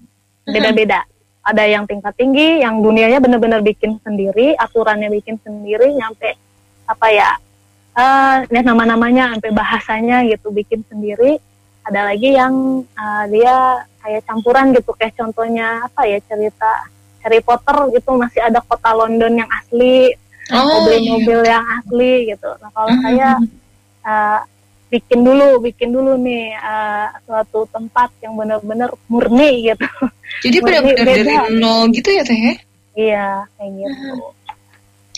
Beda-beda. 0.46 1.02
Ada 1.42 1.66
yang 1.66 1.90
tingkat 1.90 2.14
tinggi 2.14 2.62
yang 2.62 2.78
dunianya 2.78 3.18
benar-benar 3.18 3.66
bikin 3.66 3.98
sendiri 4.06 4.54
aturannya 4.54 5.10
bikin 5.10 5.42
sendiri 5.42 5.90
nyampe 5.98 6.38
apa 6.86 7.06
ya 7.10 7.30
uh, 7.98 8.46
nama-namanya 8.46 9.34
sampai 9.36 9.50
bahasanya 9.50 10.22
gitu 10.30 10.54
bikin 10.54 10.86
sendiri. 10.86 11.42
Ada 11.82 12.14
lagi 12.14 12.30
yang 12.38 12.86
uh, 12.94 13.24
dia 13.26 13.82
kayak 14.02 14.22
campuran 14.22 14.70
gitu 14.70 14.94
kayak 14.94 15.18
contohnya 15.18 15.82
apa 15.82 16.06
ya 16.06 16.22
cerita 16.30 16.86
Harry 17.22 17.40
Potter 17.40 17.76
gitu 17.94 18.18
masih 18.18 18.40
ada 18.42 18.58
kota 18.62 18.90
London 18.92 19.42
yang 19.42 19.50
asli, 19.50 20.12
oh, 20.50 20.66
mobil-mobil 20.82 21.40
iya. 21.46 21.58
yang 21.58 21.64
asli 21.80 22.12
gitu. 22.34 22.50
Nah 22.58 22.70
kalau 22.74 22.90
-hmm. 22.90 23.02
saya 23.06 23.28
uh, 24.06 24.40
bikin 24.92 25.24
dulu, 25.24 25.48
bikin 25.64 25.88
dulu 25.88 26.20
nih 26.20 26.52
uh, 26.60 27.08
suatu 27.24 27.64
tempat 27.72 28.12
yang 28.20 28.36
benar-benar 28.36 28.92
murni 29.08 29.72
gitu. 29.72 29.88
Jadi 30.44 30.56
benar-benar 30.60 31.06
dari 31.06 31.34
nol 31.56 31.88
gitu 31.96 32.08
ya 32.12 32.22
teh? 32.26 32.36
Ya? 32.36 32.54
Iya 32.92 33.26
kayak 33.56 33.70
gitu. 33.72 34.08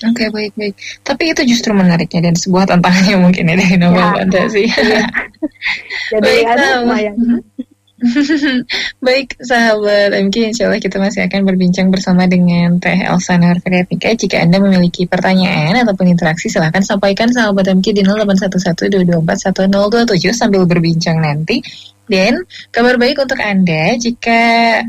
Oke 0.05 0.27
okay, 0.27 0.29
baik 0.31 0.53
baik. 0.55 0.75
Tapi 1.03 1.23
itu 1.35 1.43
justru 1.49 1.73
menariknya 1.75 2.31
dan 2.31 2.35
sebuah 2.39 2.71
tantangannya 2.71 3.19
mungkin 3.19 3.51
ya 3.51 3.55
dari 3.59 3.77
novel 3.79 3.99
ya, 3.99 4.15
fantasi. 4.15 4.65
Iya. 4.69 5.03
Jadi 6.15 6.33
ada 6.47 6.67
lumayan. 6.83 7.15
Baik 9.07 9.41
sahabat 9.41 10.13
MK, 10.13 10.53
insya 10.53 10.69
Allah 10.69 10.81
kita 10.81 11.01
masih 11.01 11.25
akan 11.25 11.41
berbincang 11.49 11.89
bersama 11.89 12.29
dengan 12.29 12.77
Teh 12.77 13.01
Elsa 13.01 13.41
Nurfriatika. 13.41 14.13
Jika 14.13 14.45
Anda 14.45 14.61
memiliki 14.61 15.09
pertanyaan 15.09 15.81
ataupun 15.81 16.13
interaksi, 16.13 16.53
silahkan 16.53 16.85
sampaikan 16.85 17.33
sahabat 17.33 17.65
MK 17.65 17.97
di 17.97 18.03
081122411027 18.05 20.37
sambil 20.37 20.69
berbincang 20.69 21.17
nanti. 21.17 21.65
Dan 22.05 22.45
kabar 22.69 23.01
baik 23.01 23.25
untuk 23.25 23.41
Anda, 23.41 23.97
jika 23.97 24.41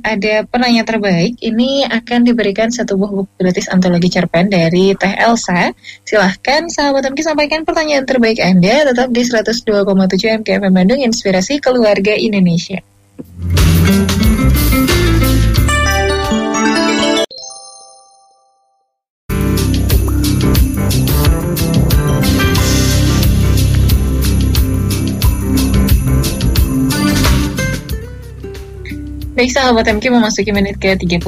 ada 0.04 0.44
penanya 0.52 0.84
terbaik, 0.84 1.40
ini 1.40 1.88
akan 1.88 2.28
diberikan 2.28 2.68
satu 2.68 3.00
buku 3.00 3.24
gratis 3.40 3.72
antologi 3.72 4.12
cerpen 4.12 4.52
dari 4.52 4.92
Teh 5.00 5.16
Elsa. 5.16 5.72
Silahkan 6.04 6.68
sahabat 6.68 7.08
MK 7.08 7.24
sampaikan 7.24 7.64
pertanyaan 7.64 8.04
terbaik 8.04 8.44
Anda 8.44 8.92
tetap 8.92 9.16
di 9.16 9.24
102,7 9.24 10.44
MKFM 10.44 10.76
Bandung, 10.76 11.00
Inspirasi 11.00 11.64
Keluarga 11.64 12.12
Indonesia. 12.20 12.84
Baik 13.16 13.22
sahabat 29.52 29.88
MK 29.88 30.12
memasuki 30.12 30.52
menit 30.52 30.76
ke 30.76 31.00
38 31.00 31.24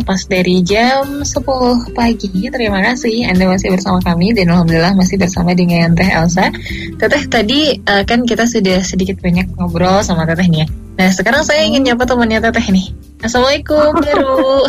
Lepas 0.00 0.24
dari 0.32 0.64
jam 0.64 1.20
10 1.20 1.92
pagi. 1.92 2.48
Terima 2.48 2.80
kasih 2.80 3.28
Anda 3.28 3.52
masih 3.52 3.76
bersama 3.76 4.00
kami 4.00 4.32
Dan 4.32 4.48
Alhamdulillah 4.48 4.96
masih 4.96 5.20
bersama 5.20 5.52
dengan 5.52 5.92
Teh 5.92 6.08
Elsa. 6.08 6.48
Teteh 6.96 7.28
tadi 7.28 7.76
uh, 7.84 8.00
kan 8.08 8.24
kita 8.24 8.48
sudah 8.48 8.80
sedikit 8.80 9.20
banyak 9.20 9.52
ngobrol 9.60 10.00
sama 10.00 10.24
Teteh 10.24 10.48
nih 10.48 10.64
ya 10.64 10.87
Nah 10.98 11.14
sekarang 11.14 11.46
saya 11.46 11.62
ingin 11.62 11.86
nyapa 11.86 12.02
temannya 12.02 12.42
Teteh 12.42 12.74
nih 12.74 12.90
Assalamualaikum 13.22 13.94
Beru 14.02 14.66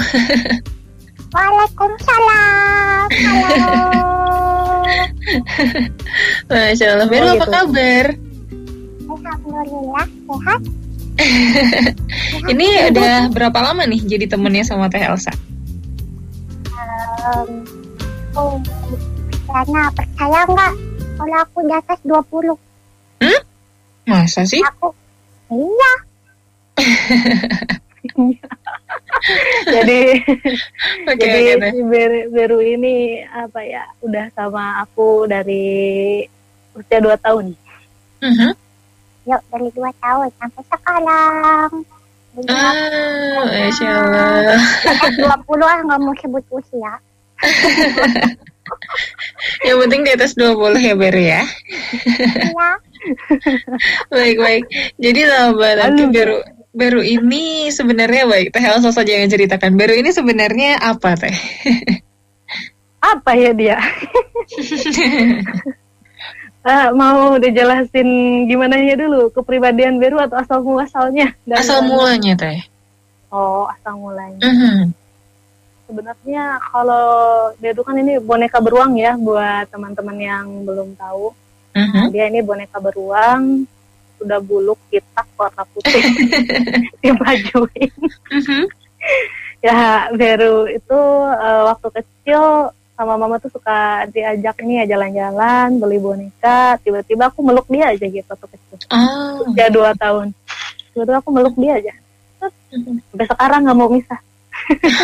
Waalaikumsalam 1.33 3.07
Halo 3.09 3.89
Masya 6.45 6.85
Allah 6.93 7.07
Beru 7.09 7.25
oh, 7.25 7.33
apa 7.33 7.41
gitu. 7.41 7.49
kabar? 7.49 8.05
Alhamdulillah 9.09 10.05
sehat 10.05 10.61
Ini 12.53 12.93
udah 12.93 13.33
berapa 13.33 13.59
lama 13.65 13.89
nih 13.89 14.05
jadi 14.05 14.29
temennya 14.29 14.69
sama 14.69 14.85
Teh 14.85 15.01
Elsa? 15.01 15.33
Um, 17.25 17.49
oh, 18.37 18.55
karena 19.49 19.89
percaya 19.91 20.45
nggak 20.45 20.73
kalau 21.19 21.37
aku 21.41 21.59
di 21.65 21.73
atas 21.75 21.99
20? 22.07 22.55
Hmm? 23.19 23.41
Masa 24.07 24.47
sih? 24.47 24.63
Aku, 24.63 24.95
iya. 25.51 26.08
Jadi 29.69 30.01
okay, 31.05 31.19
jadi 31.19 31.39
okay, 31.59 31.71
si 31.75 31.81
Beru, 31.83 32.19
Beru 32.31 32.59
ini 32.63 33.23
apa 33.27 33.59
ya 33.63 33.83
udah 34.01 34.25
sama 34.33 34.81
aku 34.83 35.27
dari 35.27 36.23
usia 36.73 36.99
2 37.03 37.15
tahun. 37.19 37.45
Uh 38.19 38.25
mhm. 38.25 38.35
-huh. 38.39 38.53
Yuk 39.29 39.41
dari 39.53 39.69
dua 39.77 39.91
tahun 40.01 40.29
sampai 40.41 40.63
sekarang. 40.73 41.69
Ah, 42.49 43.45
Masya 43.45 43.89
Allah. 43.93 44.57
Dua 45.17 45.35
puluh 45.43 45.67
ah 45.69 45.79
nggak 45.85 45.99
mau 46.01 46.15
sebut 46.17 46.41
usia. 46.49 46.97
Yang 49.65 49.77
penting 49.85 50.01
di 50.05 50.11
atas 50.13 50.33
20 50.37 50.81
ya 50.81 50.93
Beru 50.95 51.21
ya. 51.21 51.43
Iya. 51.43 52.71
baik 54.13 54.37
baik. 54.39 54.63
Jadi 54.97 55.19
sahabat 55.25 55.73
nanti 55.77 56.03
Beru 56.09 56.37
Beru 56.69 57.01
ini 57.01 57.73
sebenarnya 57.73 58.29
baik 58.29 58.53
Teh 58.53 58.61
Elsa 58.61 58.93
saja 58.93 59.17
yang 59.17 59.25
ceritakan. 59.25 59.73
Beru 59.73 59.97
ini 59.97 60.13
sebenarnya 60.13 60.77
apa 60.77 61.17
Teh? 61.17 61.33
apa 63.13 63.31
ya 63.33 63.51
dia? 63.57 63.77
Uh, 66.61 66.89
mau 66.99 67.41
dijelasin 67.41 68.09
gimana 68.45 68.77
ya 68.85 68.93
dulu 68.93 69.33
kepribadian 69.33 69.97
Beru 69.97 70.21
atau 70.21 70.37
asal 70.37 70.61
muasalnya? 70.61 71.33
Asal 71.49 71.89
mulanya 71.89 72.37
teh. 72.37 72.61
Oh 73.33 73.65
asal 73.65 73.97
mulanya. 73.97 74.37
Uh 74.45 74.53
-huh. 74.53 74.79
Sebenarnya 75.89 76.61
kalau 76.69 77.09
Beru 77.57 77.81
kan 77.81 77.97
ini 77.97 78.21
boneka 78.21 78.61
beruang 78.61 78.93
ya 78.93 79.17
buat 79.17 79.65
teman-teman 79.73 80.17
yang 80.21 80.45
belum 80.69 80.93
tahu. 80.93 81.33
Uh 81.73 81.81
-huh. 81.81 82.05
Dia 82.13 82.29
ini 82.29 82.45
boneka 82.45 82.77
beruang 82.77 83.65
sudah 84.19 84.39
buluk 84.43 84.79
hitam 84.91 85.25
warna 85.39 85.63
putih 85.71 86.03
dibajuin. 87.01 87.91
Uh 88.29 88.39
-huh. 88.43 88.65
ya 89.63 90.11
Beru 90.11 90.67
itu 90.67 90.99
uh, 91.23 91.71
waktu 91.71 91.87
kecil 92.03 92.71
sama 92.99 93.15
mama 93.15 93.39
tuh 93.39 93.47
suka 93.47 94.03
diajak 94.11 94.59
nih 94.59 94.83
ya 94.83 94.95
jalan-jalan 94.95 95.79
beli 95.79 96.03
boneka 96.03 96.75
tiba-tiba 96.83 97.31
aku 97.31 97.39
meluk 97.39 97.63
dia 97.71 97.95
aja 97.95 98.03
gitu 98.03 98.27
tuh 98.27 98.49
kecil 98.51 98.75
oh. 98.91 99.47
udah 99.55 99.67
dua 99.71 99.95
tahun 99.95 100.35
tiba-tiba 100.91 101.23
aku 101.23 101.31
meluk 101.31 101.55
dia 101.55 101.79
aja 101.79 101.93
sampai 102.67 103.25
sekarang 103.31 103.59
nggak 103.63 103.77
mau 103.79 103.87
misah 103.87 104.19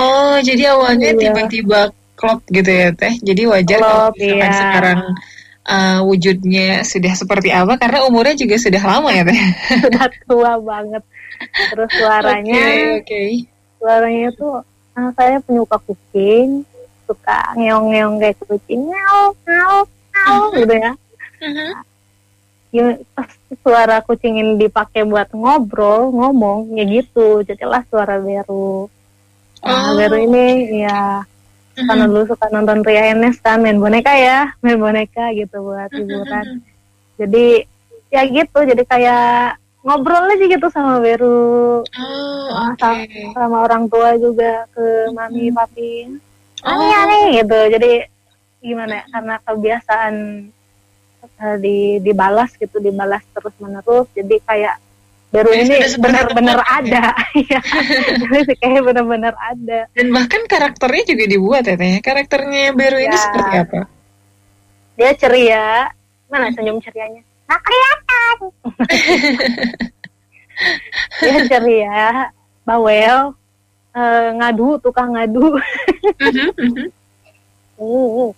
oh 0.00 0.40
jadi 0.40 0.72
awalnya 0.72 1.12
iya. 1.12 1.20
tiba-tiba 1.20 1.80
klop 2.16 2.40
gitu 2.48 2.70
ya 2.72 2.88
teh 2.96 3.14
jadi 3.20 3.42
wajar 3.52 3.78
klop, 3.84 4.12
kalau 4.16 4.24
iya. 4.24 4.52
sekarang 4.56 4.98
uh, 5.66 6.00
wujudnya 6.06 6.86
sudah 6.86 7.12
seperti 7.12 7.52
apa 7.52 7.76
karena 7.76 8.06
umurnya 8.06 8.36
juga 8.38 8.56
sudah 8.56 8.82
lama 8.82 9.10
ya 9.12 9.22
teh 9.26 9.40
sudah 9.84 10.06
tua 10.24 10.52
banget 10.60 11.02
terus 11.72 11.90
suaranya 11.96 12.56
okay, 12.56 12.80
okay. 13.00 13.28
suaranya 13.80 14.28
tuh 14.36 14.60
uh, 14.96 15.10
saya 15.16 15.40
penyuka 15.44 15.76
kucing 15.84 16.64
suka 17.10 17.40
ngeong-ngeong 17.58 18.16
kayak 18.22 18.36
kucing 18.46 18.80
ngeong 18.86 19.34
ngeong 19.42 19.86
ngeong 20.14 20.44
uh-huh. 20.46 20.58
gitu 20.62 20.74
ya 20.78 20.92
uh-huh. 21.42 21.72
ya 22.70 22.86
suara 23.66 23.96
kucing 24.06 24.38
ini 24.38 24.52
dipakai 24.62 25.02
buat 25.02 25.34
ngobrol 25.34 26.14
ngomong 26.14 26.78
ya 26.78 26.86
gitu 26.86 27.42
jadilah 27.42 27.82
suara 27.90 28.22
Beru 28.22 28.86
nah, 29.64 29.90
oh. 29.90 29.98
Beru 29.98 30.16
ini 30.22 30.46
ya 30.86 31.26
uh-huh. 31.80 31.88
karena 31.88 32.04
dulu 32.04 32.24
suka 32.28 32.46
nonton 32.52 32.84
Ria 32.84 33.16
Enes 33.16 33.40
kan 33.40 33.64
main 33.64 33.80
boneka 33.80 34.12
ya 34.12 34.52
main 34.60 34.76
boneka 34.76 35.32
gitu 35.32 35.64
buat 35.64 35.88
hiburan 35.96 36.60
uh-huh. 36.60 37.16
jadi 37.16 37.64
ya 38.12 38.22
gitu 38.28 38.58
jadi 38.68 38.82
kayak 38.84 39.56
ngobrol 39.80 40.28
aja 40.28 40.44
gitu 40.44 40.66
sama 40.68 41.00
Beru 41.00 41.80
oh, 41.80 42.48
okay. 42.76 43.32
sama, 43.32 43.64
orang 43.64 43.88
tua 43.88 44.12
juga 44.20 44.68
ke 44.76 45.08
mami 45.16 45.48
papi 45.48 46.20
mami 46.60 46.86
oh. 46.92 47.00
aneh 47.00 47.24
gitu 47.40 47.58
jadi 47.72 47.92
gimana 48.60 49.00
ya 49.00 49.04
karena 49.08 49.34
kebiasaan 49.40 50.14
uh, 51.24 51.56
di 51.56 51.96
dibalas 52.04 52.52
gitu 52.60 52.76
dibalas 52.76 53.24
terus 53.32 53.56
menerus 53.56 54.04
jadi 54.12 54.36
kayak 54.44 54.76
Beru 55.30 55.54
ini 55.54 55.78
benar-benar 55.94 56.58
ada, 56.66 57.14
ya. 57.50 57.62
Kayak 58.58 58.82
benar-benar 58.82 59.34
ada. 59.38 59.86
Dan 59.94 60.10
bahkan 60.10 60.42
karakternya 60.50 61.06
juga 61.06 61.24
dibuat 61.30 61.62
ya, 61.70 61.78
teh. 61.78 62.02
Karakternya 62.02 62.74
Beru 62.74 62.98
ya. 62.98 63.06
ini 63.06 63.16
seperti 63.16 63.54
apa? 63.62 63.80
Dia 64.98 65.14
ceria, 65.14 65.86
mana 66.26 66.50
senyum 66.50 66.82
cerianya? 66.82 67.22
Gak 67.46 67.62
kelihatan. 67.62 68.36
dia 71.22 71.36
ceria, 71.46 72.34
bawel, 72.66 73.30
uh, 73.94 74.28
ngadu, 74.34 74.82
tukang 74.82 75.14
ngadu. 75.14 75.46
uh. 77.78 78.34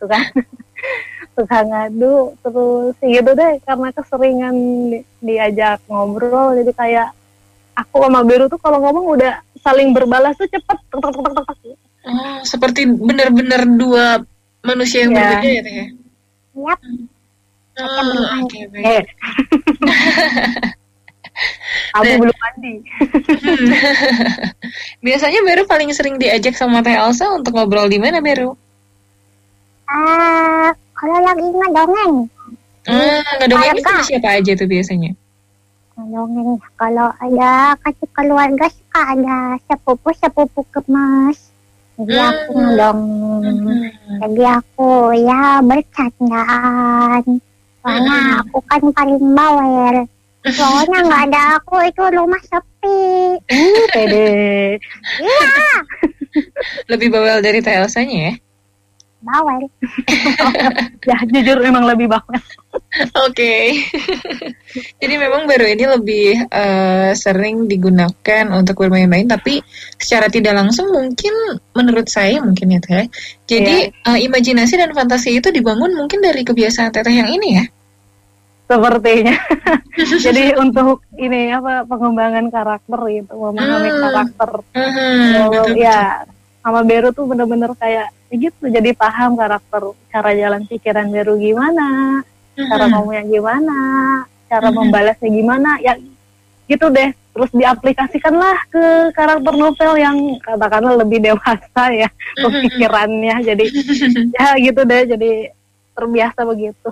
tukang 0.00 0.24
tukang 1.34 1.66
ngadu 1.68 2.32
terus 2.40 2.94
gitu 3.02 3.30
deh 3.34 3.52
karena 3.66 3.88
keseringan 3.90 4.54
di, 4.90 4.98
diajak 5.18 5.82
ngobrol 5.90 6.54
jadi 6.54 6.72
kayak 6.74 7.08
aku 7.74 8.06
sama 8.06 8.22
Beru 8.22 8.46
tuh 8.46 8.58
kalau 8.62 8.78
ngomong 8.80 9.18
udah 9.18 9.42
saling 9.58 9.90
berbalas 9.90 10.38
tuh 10.38 10.46
cepet 10.46 10.78
oh, 10.94 12.38
seperti 12.46 12.86
benar-benar 12.86 13.66
dua 13.66 14.22
manusia 14.62 15.04
yang 15.04 15.12
ya. 15.12 15.18
berbeda 15.18 15.48
ya 15.50 15.62
teh 15.62 15.88
Yap. 16.54 16.78
Oh, 17.74 18.46
okay, 18.46 18.70
eh. 18.78 19.02
Aku 21.98 22.06
nah. 22.06 22.18
belum 22.22 22.38
mandi. 22.38 22.74
Biasanya 25.06 25.42
Beru 25.42 25.66
paling 25.66 25.90
sering 25.90 26.14
diajak 26.22 26.54
sama 26.54 26.86
Teh 26.86 26.94
Elsa 26.94 27.34
untuk 27.34 27.58
ngobrol 27.58 27.90
di 27.90 27.98
mana 27.98 28.22
Beru? 28.22 28.54
Uh, 29.90 30.70
kalau 31.04 31.18
lagi 31.20 31.46
ngedongeng. 31.52 32.14
Hmm, 32.88 33.20
ngedongeng 33.44 33.76
itu 33.76 33.92
siapa 34.08 34.40
aja 34.40 34.52
tuh 34.56 34.68
biasanya? 34.72 35.12
Ngedongeng 36.00 36.56
kalau 36.80 37.12
ada 37.20 37.76
kasih 37.84 38.08
keluarga 38.16 38.66
suka 38.72 39.00
ada 39.12 39.60
sepupu-sepupu 39.68 40.64
kemas 40.72 41.54
jadi 41.94 42.16
aku 42.26 42.52
hmm. 42.54 42.62
ngedong 42.62 43.00
hmm. 43.42 44.18
jadi 44.18 44.44
aku 44.58 44.90
ya 45.14 45.42
bercandaan 45.62 47.22
karena 47.84 48.16
hmm. 48.18 48.40
aku 48.42 48.58
kan 48.66 48.82
paling 48.90 49.24
bawel 49.34 49.96
soalnya 50.50 50.98
nggak 51.06 51.22
ada 51.30 51.42
aku 51.62 51.74
itu 51.86 52.02
rumah 52.10 52.42
sepi 52.42 53.02
pede 53.94 54.30
iya 55.22 55.50
lebih 56.90 57.14
bawel 57.14 57.38
dari 57.40 57.62
Telsanya 57.62 58.18
ya 58.30 58.34
bawel 59.24 59.64
ya 61.08 61.18
jujur 61.26 61.58
memang 61.64 61.88
lebih 61.88 62.12
bawel 62.12 62.38
oke 62.38 63.32
okay. 63.32 63.80
jadi 65.00 65.14
memang 65.16 65.48
baru 65.48 65.66
ini 65.72 65.84
lebih 65.88 66.28
uh, 66.52 67.10
sering 67.16 67.66
digunakan 67.66 68.44
untuk 68.52 68.84
bermain-main 68.84 69.26
tapi 69.26 69.64
secara 69.96 70.28
tidak 70.28 70.54
langsung 70.54 70.92
mungkin 70.92 71.32
menurut 71.72 72.06
saya 72.06 72.44
mungkin 72.44 72.76
ya 72.76 72.80
teh 72.84 73.06
jadi 73.48 73.90
yeah. 73.90 74.12
Iya. 74.12 74.12
uh, 74.12 74.18
imajinasi 74.30 74.74
dan 74.76 74.92
fantasi 74.92 75.40
itu 75.40 75.48
dibangun 75.48 75.96
mungkin 75.96 76.20
dari 76.20 76.44
kebiasaan 76.44 76.92
teteh 76.92 77.14
yang 77.24 77.32
ini 77.32 77.48
ya 77.58 77.66
sepertinya. 78.64 79.36
Jadi 80.24 80.56
untuk 80.56 81.04
ini 81.20 81.52
apa 81.52 81.84
pengembangan 81.84 82.48
karakter 82.48 83.00
gitu, 83.12 83.32
memahami 83.36 83.90
hmm. 83.92 84.00
karakter. 84.02 84.50
Hmm, 84.72 85.52
oh, 85.52 85.68
ya, 85.76 86.24
sama 86.64 86.80
Beru 86.80 87.12
tuh 87.12 87.28
bener-bener 87.28 87.76
kayak 87.76 88.08
gitu 88.32 88.72
jadi 88.72 88.96
paham 88.96 89.36
karakter 89.36 89.92
cara 90.08 90.30
jalan 90.32 90.64
pikiran 90.64 91.12
Beru 91.12 91.36
gimana 91.36 92.24
cara 92.56 92.88
ngomongnya 92.88 93.28
gimana 93.28 93.78
cara 94.48 94.68
membalasnya 94.72 95.28
gimana 95.28 95.76
ya 95.84 95.94
gitu 96.68 96.88
deh. 96.90 97.10
Terus 97.34 97.50
diaplikasikanlah 97.50 98.56
ke 98.70 98.84
karakter 99.10 99.54
novel 99.58 99.92
yang 99.98 100.16
katakanlah 100.38 101.02
lebih 101.02 101.18
dewasa 101.18 101.84
ya 101.90 102.08
pemikirannya. 102.38 103.36
Jadi 103.42 103.64
ya 104.38 104.46
gitu 104.62 104.80
deh 104.86 105.02
jadi 105.10 105.30
terbiasa 105.98 106.46
begitu. 106.46 106.90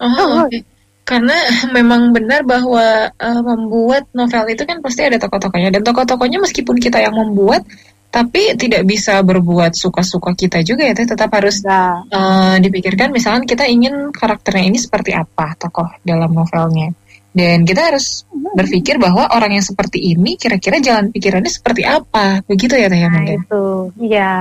Oh, 0.00 0.44
oke. 0.44 0.60
Karena 1.04 1.32
memang 1.76 2.12
benar 2.12 2.44
bahwa 2.44 3.08
eh, 3.08 3.40
membuat 3.40 4.04
novel 4.12 4.44
itu 4.52 4.68
kan 4.68 4.84
pasti 4.84 5.08
ada 5.08 5.16
tokoh-tokohnya. 5.16 5.72
Dan 5.72 5.82
tokoh-tokohnya 5.82 6.44
meskipun 6.44 6.76
kita 6.76 7.00
yang 7.00 7.16
membuat 7.16 7.64
tapi 8.14 8.54
tidak 8.54 8.86
bisa 8.86 9.18
berbuat 9.26 9.74
suka-suka 9.74 10.38
kita 10.38 10.62
juga 10.62 10.86
ya, 10.86 10.94
Teh. 10.94 11.02
tetap 11.02 11.34
harus 11.34 11.66
nah 11.66 11.98
eh, 12.06 12.62
dipikirkan 12.62 13.10
misalkan 13.10 13.42
kita 13.42 13.66
ingin 13.66 14.14
karakternya 14.14 14.70
ini 14.70 14.78
seperti 14.78 15.10
apa 15.10 15.58
tokoh 15.58 15.90
dalam 16.06 16.30
novelnya. 16.30 16.94
Dan 17.34 17.66
kita 17.66 17.90
harus 17.90 18.22
berpikir 18.30 18.94
bahwa 19.02 19.26
orang 19.34 19.58
yang 19.58 19.66
seperti 19.66 20.14
ini 20.14 20.38
kira-kira 20.38 20.78
jalan 20.78 21.10
pikirannya 21.10 21.50
seperti 21.50 21.82
apa. 21.82 22.38
Begitu 22.46 22.78
ya 22.78 22.86
Teh 22.86 23.00
ya, 23.02 23.10
Nah 23.10 23.26
itu, 23.26 23.64
iya 23.98 24.34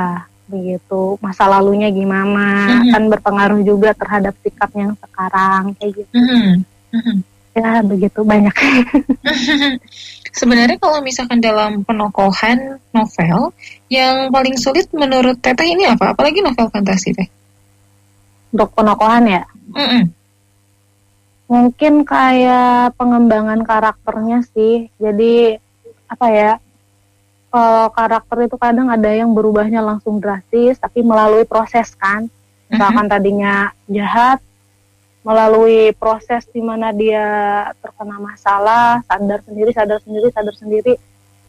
begitu. 0.46 1.18
Masa 1.18 1.50
lalunya 1.50 1.90
gimana 1.90 2.78
Mhm. 2.86 2.94
kan 2.94 3.04
berpengaruh 3.10 3.66
juga 3.66 3.98
terhadap 3.98 4.38
sikapnya 4.46 4.94
yang 4.94 4.98
sekarang 5.02 5.74
kayak 5.82 5.92
gitu. 5.98 6.14
Mhm. 6.14 6.52
Mhm. 6.94 7.16
Ya 7.58 7.82
begitu 7.82 8.20
banyak. 8.22 8.54
Sebenarnya 10.34 10.82
kalau 10.82 10.98
misalkan 11.06 11.38
dalam 11.38 11.86
penokohan 11.86 12.82
novel, 12.90 13.54
yang 13.86 14.34
paling 14.34 14.58
sulit 14.58 14.90
menurut 14.90 15.38
Teteh 15.38 15.78
ini 15.78 15.86
apa? 15.86 16.18
Apalagi 16.18 16.42
novel 16.42 16.74
fantasi 16.74 17.14
Teh? 17.14 17.30
Untuk 18.50 18.74
penokohan 18.74 19.30
ya, 19.30 19.46
Mm-mm. 19.74 20.10
mungkin 21.50 22.02
kayak 22.02 22.98
pengembangan 22.98 23.62
karakternya 23.62 24.42
sih. 24.54 24.90
Jadi 24.98 25.58
apa 26.10 26.28
ya? 26.34 26.52
Kalau 27.54 27.94
karakter 27.94 28.50
itu 28.50 28.58
kadang 28.58 28.90
ada 28.90 29.14
yang 29.14 29.30
berubahnya 29.38 29.86
langsung 29.86 30.18
drastis, 30.18 30.82
tapi 30.82 31.06
melalui 31.06 31.46
proses 31.46 31.94
kan. 31.94 32.26
Misalkan 32.74 33.06
tadinya 33.06 33.70
jahat, 33.86 34.42
melalui 35.24 35.96
proses 35.96 36.44
di 36.52 36.60
mana 36.60 36.92
dia 36.92 37.26
terkena 37.80 38.20
masalah, 38.20 39.00
sadar 39.08 39.40
sendiri, 39.48 39.72
sadar 39.72 40.00
sendiri, 40.04 40.28
sadar 40.30 40.56
sendiri, 40.56 40.94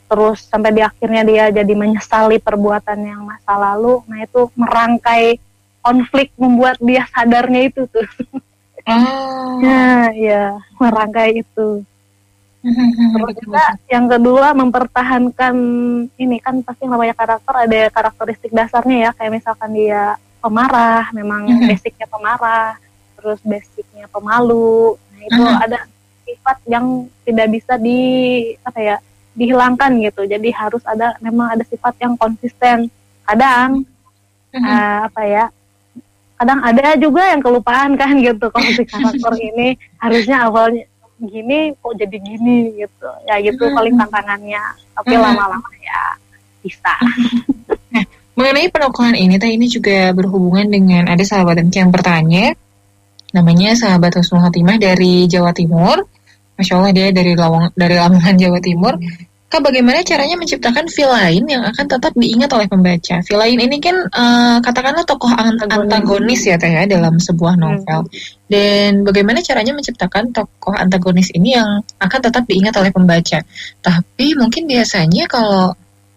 terus 0.06 0.46
sampai 0.46 0.70
di 0.70 0.82
akhirnya 0.82 1.22
dia 1.26 1.44
jadi 1.50 1.74
menyesali 1.74 2.38
perbuatan 2.38 2.98
yang 3.02 3.26
masa 3.26 3.58
lalu. 3.58 3.98
Nah 4.06 4.22
itu 4.22 4.46
merangkai 4.54 5.42
konflik 5.82 6.30
membuat 6.38 6.78
dia 6.78 7.04
sadarnya 7.10 7.68
itu 7.68 7.84
tuh. 7.90 8.06
Oh. 8.84 9.64
Ya, 9.64 10.12
ya 10.12 10.42
merangkai 10.76 11.40
itu. 11.40 11.80
Terus 12.60 13.32
juga 13.40 13.64
yang 13.88 14.12
kedua 14.12 14.52
mempertahankan 14.52 15.56
ini 16.20 16.37
kan 16.37 16.60
pasti 16.60 16.84
namanya 16.84 17.16
karakter 17.16 17.64
ada 17.64 17.88
karakteristik 17.88 18.52
dasarnya 18.52 19.08
ya 19.08 19.10
kayak 19.16 19.40
misalkan 19.40 19.72
dia 19.72 20.20
pemarah, 20.37 21.08
memang 21.16 21.48
Mhm. 21.48 21.64
basicnya 21.64 22.04
pemarah, 22.12 22.76
terus 23.24 23.40
basicnya 23.40 24.04
pemalu. 24.12 25.00
Nah 25.16 25.20
itu 25.24 25.40
Mhm. 25.40 25.64
ada 25.64 25.80
sifat 26.28 26.58
yang 26.68 27.08
tidak 27.24 27.48
bisa 27.56 27.80
di 27.80 28.00
apa 28.60 28.76
ya 28.76 28.96
dihilangkan 29.32 29.96
gitu. 30.04 30.28
Jadi 30.28 30.52
harus 30.52 30.84
ada 30.84 31.16
memang 31.24 31.56
ada 31.56 31.64
sifat 31.64 31.96
yang 32.04 32.20
konsisten. 32.20 32.92
Kadang 33.24 33.88
Mhm. 34.52 34.68
eh, 34.68 34.98
apa 35.08 35.22
ya 35.24 35.44
kadang 36.37 36.60
ada 36.60 37.00
juga 37.00 37.24
yang 37.32 37.40
kelupaan 37.40 37.96
kan 37.96 38.20
gitu 38.20 38.52
kalau 38.52 38.68
si 38.76 38.84
karakter 38.84 39.32
ini 39.54 39.80
harusnya 39.96 40.44
awalnya 40.44 40.84
gini 41.16 41.72
kok 41.78 41.94
jadi 41.96 42.16
gini 42.20 42.74
gitu 42.74 43.08
ya 43.24 43.38
gitu 43.40 43.64
Hmm. 43.64 43.74
paling 43.74 43.94
tantangannya 43.96 44.60
tapi 44.92 45.14
Hmm. 45.14 45.24
lama-lama 45.24 45.70
ya 45.80 46.02
bisa 46.60 46.94
Mengenai 48.34 48.66
penokohan 48.66 49.14
ini, 49.14 49.38
Teh 49.38 49.54
ini 49.54 49.70
juga 49.70 50.10
berhubungan 50.10 50.66
dengan 50.66 51.06
ada 51.06 51.22
sahabat 51.22 51.54
yang 51.70 51.94
bertanya, 51.94 52.58
namanya 53.35 53.75
sahabat 53.75 54.14
Husnul 54.14 54.40
Hatimah 54.47 54.79
dari 54.79 55.27
Jawa 55.27 55.51
Timur. 55.51 56.07
Masya 56.55 56.79
Allah 56.79 56.92
dia 56.94 57.11
dari 57.11 57.35
Lawang, 57.35 57.75
dari 57.75 57.99
Lamongan 57.99 58.38
Jawa 58.38 58.62
Timur. 58.62 58.94
Kak, 59.44 59.62
bagaimana 59.62 60.03
caranya 60.03 60.35
menciptakan 60.35 60.90
villain 60.90 61.47
yang 61.47 61.62
akan 61.62 61.87
tetap 61.87 62.11
diingat 62.18 62.51
oleh 62.51 62.66
pembaca? 62.66 63.23
Villain 63.23 63.55
ini 63.59 63.79
kan 63.79 63.94
eh, 64.03 64.57
katakanlah 64.59 65.07
tokoh 65.07 65.31
an- 65.31 65.55
Antagonis. 65.59 65.90
antagonis 65.94 66.40
ya 66.42 66.57
Teh 66.59 66.70
ya 66.75 66.83
dalam 66.90 67.23
sebuah 67.23 67.55
novel. 67.55 68.07
Dan 68.51 69.07
bagaimana 69.07 69.42
caranya 69.47 69.70
menciptakan 69.75 70.35
tokoh 70.35 70.75
antagonis 70.75 71.31
ini 71.35 71.55
yang 71.55 71.83
akan 72.03 72.18
tetap 72.23 72.42
diingat 72.51 72.75
oleh 72.79 72.90
pembaca? 72.90 73.47
Tapi 73.79 74.27
mungkin 74.35 74.66
biasanya 74.66 75.31
kalau 75.31 75.70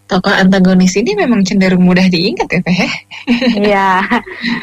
tokoh 0.10 0.34
antagonis 0.34 0.98
ini 0.98 1.14
memang 1.14 1.46
cenderung 1.46 1.86
mudah 1.86 2.10
diingat 2.10 2.50
ya 2.50 2.62
Teh. 2.66 2.74
ya? 2.74 2.90
Iya 3.54 3.90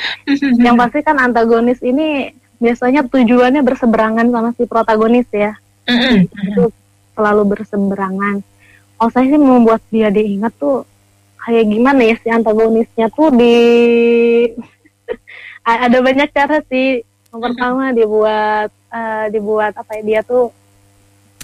yang 0.66 0.74
pasti 0.74 0.98
kan 1.04 1.14
antagonis 1.22 1.78
ini 1.78 2.26
biasanya 2.58 3.06
tujuannya 3.06 3.62
berseberangan 3.62 4.26
sama 4.30 4.50
si 4.56 4.64
protagonis 4.64 5.28
ya. 5.30 5.54
Mm-mm. 5.84 6.24
itu 6.32 6.64
selalu 7.12 7.42
berseberangan. 7.56 8.40
Kalau 8.96 9.10
saya 9.12 9.26
sih 9.28 9.40
membuat 9.40 9.84
dia 9.92 10.08
diingat 10.08 10.56
tuh 10.56 10.88
kayak 11.44 11.68
gimana 11.68 12.00
ya 12.08 12.16
si 12.16 12.28
antagonisnya 12.32 13.12
tuh 13.12 13.28
di 13.36 13.56
ada 15.64 15.98
banyak 16.00 16.28
cara 16.32 16.64
sih. 16.66 17.04
Yang 17.34 17.40
pertama 17.50 17.90
dibuat 17.90 18.70
eh, 18.70 19.26
dibuat 19.34 19.72
apa 19.74 19.90
ya 19.98 20.02
dia 20.02 20.20
tuh 20.22 20.54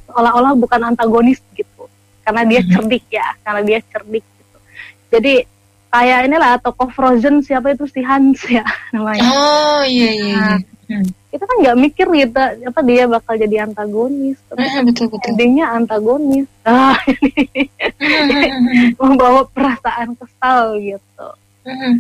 seolah-olah 0.09 0.57
bukan 0.57 0.95
antagonis 0.95 1.43
gitu. 1.53 1.85
Karena 2.25 2.47
dia 2.47 2.61
cerdik 2.65 3.05
ya 3.11 3.27
karena 3.45 3.61
dia 3.67 3.79
cerdik 3.85 4.25
gitu. 4.25 4.59
Jadi 5.11 5.35
kayak 5.91 6.31
inilah 6.31 6.63
tokoh 6.63 6.89
Frozen 6.95 7.43
siapa 7.43 7.75
itu? 7.75 7.85
Si 7.91 8.01
Hans 8.01 8.41
ya 8.47 8.65
namanya. 8.95 9.27
Oh 9.27 9.83
iya 9.85 10.11
iya. 10.15 10.15
iya. 10.17 10.47
Hmm. 10.91 11.07
kita 11.31 11.47
kan 11.47 11.57
nggak 11.63 11.79
mikir 11.79 12.07
gitu 12.11 12.35
apa 12.67 12.81
dia 12.83 13.07
bakal 13.07 13.39
jadi 13.39 13.63
antagonis 13.63 14.35
tapi 14.51 14.59
Ah, 14.61 14.83
betul 14.83 15.07
betul. 15.07 15.29
endingnya 15.31 15.71
antagonis 15.71 16.51
ah 16.67 16.99
membawa 18.99 19.47
perasaan 19.49 20.19
kesal 20.19 20.75
gitu 20.77 21.27
Mm-mm. 21.63 21.95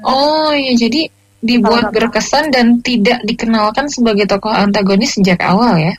Oh 0.00 0.54
iya 0.54 0.78
jadi 0.78 1.10
dibuat 1.38 1.90
berkesan 1.90 2.50
dan 2.50 2.78
tidak 2.78 3.18
dikenalkan 3.22 3.90
sebagai 3.90 4.26
tokoh 4.26 4.50
antagonis 4.50 5.14
sejak 5.14 5.42
awal 5.42 5.74
ya. 5.74 5.94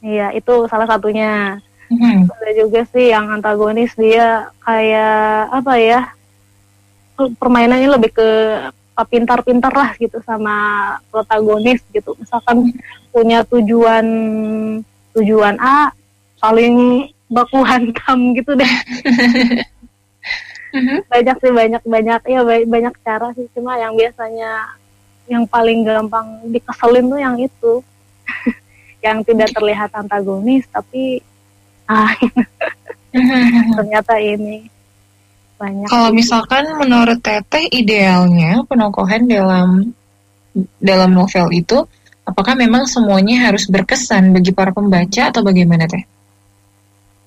iya 0.00 0.26
itu 0.30 0.66
salah 0.66 0.86
satunya 0.86 1.62
Mhm. 1.84 2.26
ada 2.26 2.52
juga 2.56 2.80
sih 2.90 3.06
yang 3.06 3.30
antagonis 3.30 3.94
dia 3.94 4.50
kayak 4.60 5.22
apa 5.52 5.72
ya 5.76 6.00
permainannya 7.14 7.86
lebih 7.86 8.10
ke 8.10 8.28
pintar-pintar 9.02 9.74
lah 9.74 9.90
gitu 9.98 10.22
sama 10.22 10.54
protagonis 11.10 11.82
gitu. 11.90 12.14
Misalkan 12.14 12.70
punya 13.10 13.42
tujuan 13.50 14.06
tujuan 15.10 15.58
A 15.58 15.90
saling 16.38 17.10
baku 17.26 17.66
hantam 17.66 18.38
gitu 18.38 18.54
deh. 18.54 18.70
Mhm. 20.74 21.06
banyak 21.06 21.36
sih 21.38 21.52
banyak 21.54 21.82
banyak 21.86 22.20
ya 22.26 22.40
ba- 22.42 22.66
banyak 22.66 22.94
cara 23.06 23.30
sih. 23.38 23.46
Cuma 23.54 23.78
yang 23.78 23.94
biasanya 23.94 24.74
yang 25.30 25.46
paling 25.46 25.86
gampang 25.86 26.50
dikeselin 26.50 27.06
tuh 27.06 27.20
yang 27.22 27.36
itu. 27.38 27.72
Yang 29.04 29.18
tidak 29.28 29.52
terlihat 29.52 29.90
antagonis 29.92 30.64
tapi 30.72 31.20
ah 31.84 32.08
Mhm. 33.14 33.78
ternyata 33.78 34.18
ini 34.18 34.66
banyak 35.56 35.86
Kalau 35.88 36.10
misalkan 36.10 36.64
menurut 36.76 37.18
Teteh 37.22 37.70
idealnya 37.70 38.62
penokohan 38.66 39.24
dalam 39.26 39.94
dalam 40.78 41.10
novel 41.10 41.50
itu 41.50 41.82
apakah 42.24 42.54
memang 42.54 42.86
semuanya 42.86 43.50
harus 43.50 43.66
berkesan 43.66 44.32
bagi 44.32 44.54
para 44.54 44.70
pembaca 44.70 45.30
atau 45.30 45.42
bagaimana 45.42 45.84
Teh? 45.84 46.04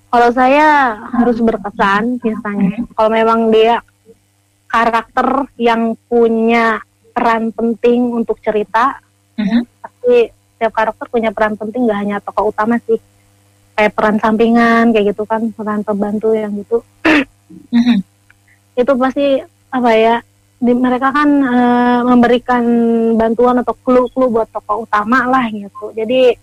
kalau 0.07 0.31
saya 0.31 0.95
harus 1.11 1.35
berkesan 1.43 2.23
biasanya 2.23 2.87
kalau 2.95 3.11
memang 3.11 3.51
dia 3.51 3.83
karakter 4.65 5.51
yang 5.59 5.99
punya 6.07 6.79
peran 7.11 7.51
penting 7.51 8.15
untuk 8.15 8.39
cerita 8.39 8.95
Mhm. 9.35 9.67
tapi 9.83 10.31
setiap 10.55 10.73
karakter 10.73 11.05
punya 11.11 11.29
peran 11.35 11.59
penting 11.59 11.85
nggak 11.85 11.99
hanya 11.99 12.17
tokoh 12.23 12.49
utama 12.49 12.79
sih 12.87 12.95
kayak 13.75 13.93
peran 13.93 14.17
sampingan 14.17 14.95
kayak 14.95 15.11
gitu 15.11 15.27
kan 15.27 15.43
peran 15.51 15.83
pembantu 15.83 16.31
yang 16.31 16.55
gitu 16.55 16.79
Mhm. 17.69 17.99
Itu 18.77 18.91
pasti 18.93 19.41
apa 19.73 19.91
ya 19.97 20.15
di, 20.57 20.71
mereka 20.73 21.09
kan 21.13 21.29
eh, 21.41 22.01
memberikan 22.05 22.63
bantuan 23.17 23.61
atau 23.61 23.73
clue-clue 23.81 24.29
buat 24.29 24.49
tokoh 24.53 24.85
utama 24.85 25.25
lah 25.25 25.49
gitu. 25.49 25.91
Jadi 25.97 26.37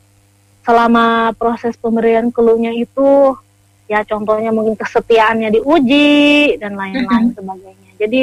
selama 0.66 1.30
proses 1.38 1.78
pemberian 1.78 2.34
clue-nya 2.34 2.74
itu 2.74 3.36
ya 3.84 4.00
contohnya 4.02 4.50
mungkin 4.50 4.74
kesetiaannya 4.74 5.54
diuji 5.60 6.56
dan 6.58 6.74
lain-lain 6.74 7.32
sebagainya. 7.32 7.90
Jadi 8.02 8.22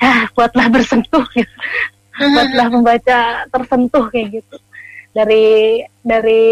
ya 0.00 0.14
buatlah 0.32 0.66
bersentuh 0.72 1.24
gitu 1.36 1.56
buatlah 2.20 2.68
membaca 2.68 3.18
tersentuh 3.48 4.04
kayak 4.12 4.42
gitu. 4.42 4.56
Dari 5.10 5.80
dari 6.04 6.42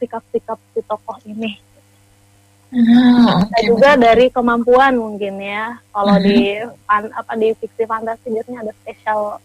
sikap-sikap 0.00 0.58
si 0.74 0.80
tokoh 0.82 1.16
ini. 1.28 1.60
Ah, 2.66 3.46
Dan 3.46 3.62
oke. 3.62 3.68
juga 3.68 3.90
dari 3.94 4.26
kemampuan 4.28 4.98
mungkin 4.98 5.38
ya. 5.38 5.78
Kalau 5.90 6.18
Mhm. 6.18 6.24
di 6.24 6.38
fan- 6.82 7.14
apa 7.14 7.32
di 7.34 7.48
fiksi 7.54 7.86
fantasi 7.86 8.26
biasanya 8.26 8.66
ada 8.66 8.72
spesial 8.74 9.38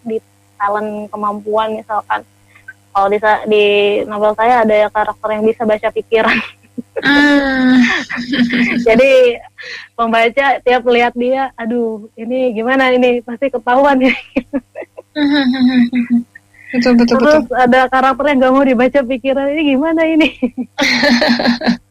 di 0.00 0.16
talent 0.54 1.10
kemampuan 1.10 1.74
misalkan. 1.74 2.22
Kalau 2.90 3.06
di 3.06 3.18
di 3.46 3.64
novel 4.04 4.32
saya 4.34 4.62
ada 4.62 4.86
karakter 4.88 5.28
yang 5.30 5.44
bisa 5.44 5.62
baca 5.62 5.88
pikiran. 5.90 6.38
Ah, 7.02 7.76
Jadi 8.86 9.36
pembaca 9.92 10.46
tiap 10.60 10.82
lihat 10.86 11.12
dia, 11.12 11.50
aduh 11.54 12.06
ini 12.14 12.54
gimana 12.54 12.90
ini 12.90 13.18
pasti 13.20 13.50
ketahuan 13.50 13.98
ya. 13.98 14.14
betul 16.70 16.92
betul 16.94 17.16
betul. 17.18 17.18
Terus 17.18 17.44
ada 17.50 17.80
karakter 17.86 18.24
yang 18.30 18.38
gak 18.40 18.54
mau 18.54 18.62
dibaca 18.62 19.00
pikiran 19.02 19.46
ini 19.50 19.62
gimana 19.74 20.02
ini? 20.06 20.28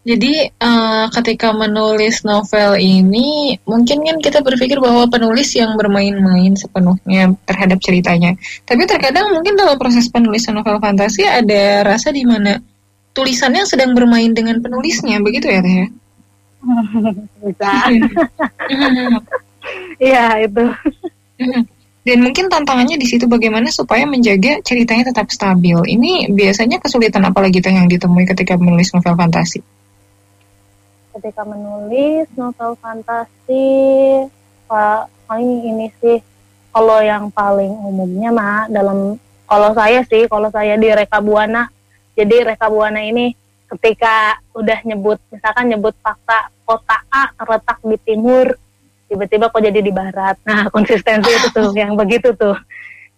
Jadi 0.00 0.48
eh, 0.48 1.06
ketika 1.12 1.52
menulis 1.52 2.24
novel 2.24 2.80
ini 2.80 3.52
mungkin 3.68 4.00
kan 4.00 4.16
kita 4.16 4.40
berpikir 4.40 4.80
bahwa 4.80 5.04
penulis 5.12 5.52
yang 5.52 5.76
bermain-main 5.76 6.56
sepenuhnya 6.56 7.36
terhadap 7.44 7.76
ceritanya. 7.84 8.32
Tapi 8.64 8.88
terkadang 8.88 9.28
mungkin 9.36 9.60
dalam 9.60 9.76
proses 9.76 10.08
penulisan 10.08 10.56
novel 10.56 10.80
fantasi 10.80 11.28
ada 11.28 11.84
rasa 11.84 12.16
di 12.16 12.24
mana 12.24 12.56
tulisannya 13.12 13.68
sedang 13.68 13.92
bermain 13.92 14.32
dengan 14.32 14.56
penulisnya, 14.64 15.20
begitu 15.20 15.52
ya 15.52 15.60
Teh? 15.60 15.74
ya? 15.84 15.86
Bisa. 17.44 17.70
Iya 20.00 20.48
itu. 20.48 20.64
Dan 22.00 22.24
mungkin 22.24 22.48
tantangannya 22.48 22.96
di 22.96 23.04
situ 23.04 23.28
bagaimana 23.28 23.68
supaya 23.68 24.08
menjaga 24.08 24.64
ceritanya 24.64 25.12
tetap 25.12 25.28
stabil. 25.28 25.76
Ini 25.76 26.32
biasanya 26.32 26.80
kesulitan 26.80 27.28
apalagi 27.28 27.60
Teh 27.60 27.68
yang 27.68 27.84
ditemui 27.84 28.24
ketika 28.24 28.56
menulis 28.56 28.96
novel 28.96 29.12
fantasi? 29.12 29.60
Ketika 31.10 31.42
menulis 31.42 32.30
novel 32.38 32.78
fantasi, 32.78 33.66
Pak, 34.64 35.10
paling 35.26 35.50
ini 35.66 35.86
sih 35.98 36.22
kalau 36.70 37.02
yang 37.02 37.26
paling 37.30 37.74
umumnya 37.82 38.30
mah 38.30 38.70
dalam 38.70 39.18
kalau 39.44 39.74
saya 39.74 40.06
sih, 40.06 40.30
kalau 40.30 40.46
saya 40.54 40.78
di 40.78 40.86
Reka 40.86 41.18
Buana, 41.18 41.66
jadi 42.14 42.46
Reka 42.54 42.70
Buana 42.70 43.02
ini 43.02 43.34
ketika 43.66 44.38
udah 44.54 44.78
nyebut, 44.86 45.18
misalkan 45.30 45.66
nyebut 45.66 45.94
fakta 45.98 46.54
kota 46.62 47.02
A 47.10 47.34
terletak 47.34 47.82
di 47.82 47.98
timur, 48.06 48.54
tiba-tiba 49.10 49.50
kok 49.50 49.58
jadi 49.58 49.80
di 49.82 49.90
barat. 49.90 50.38
Nah, 50.46 50.70
konsistensi 50.70 51.26
itu 51.26 51.50
tuh 51.50 51.74
yang 51.74 51.98
begitu 51.98 52.30
tuh. 52.38 52.54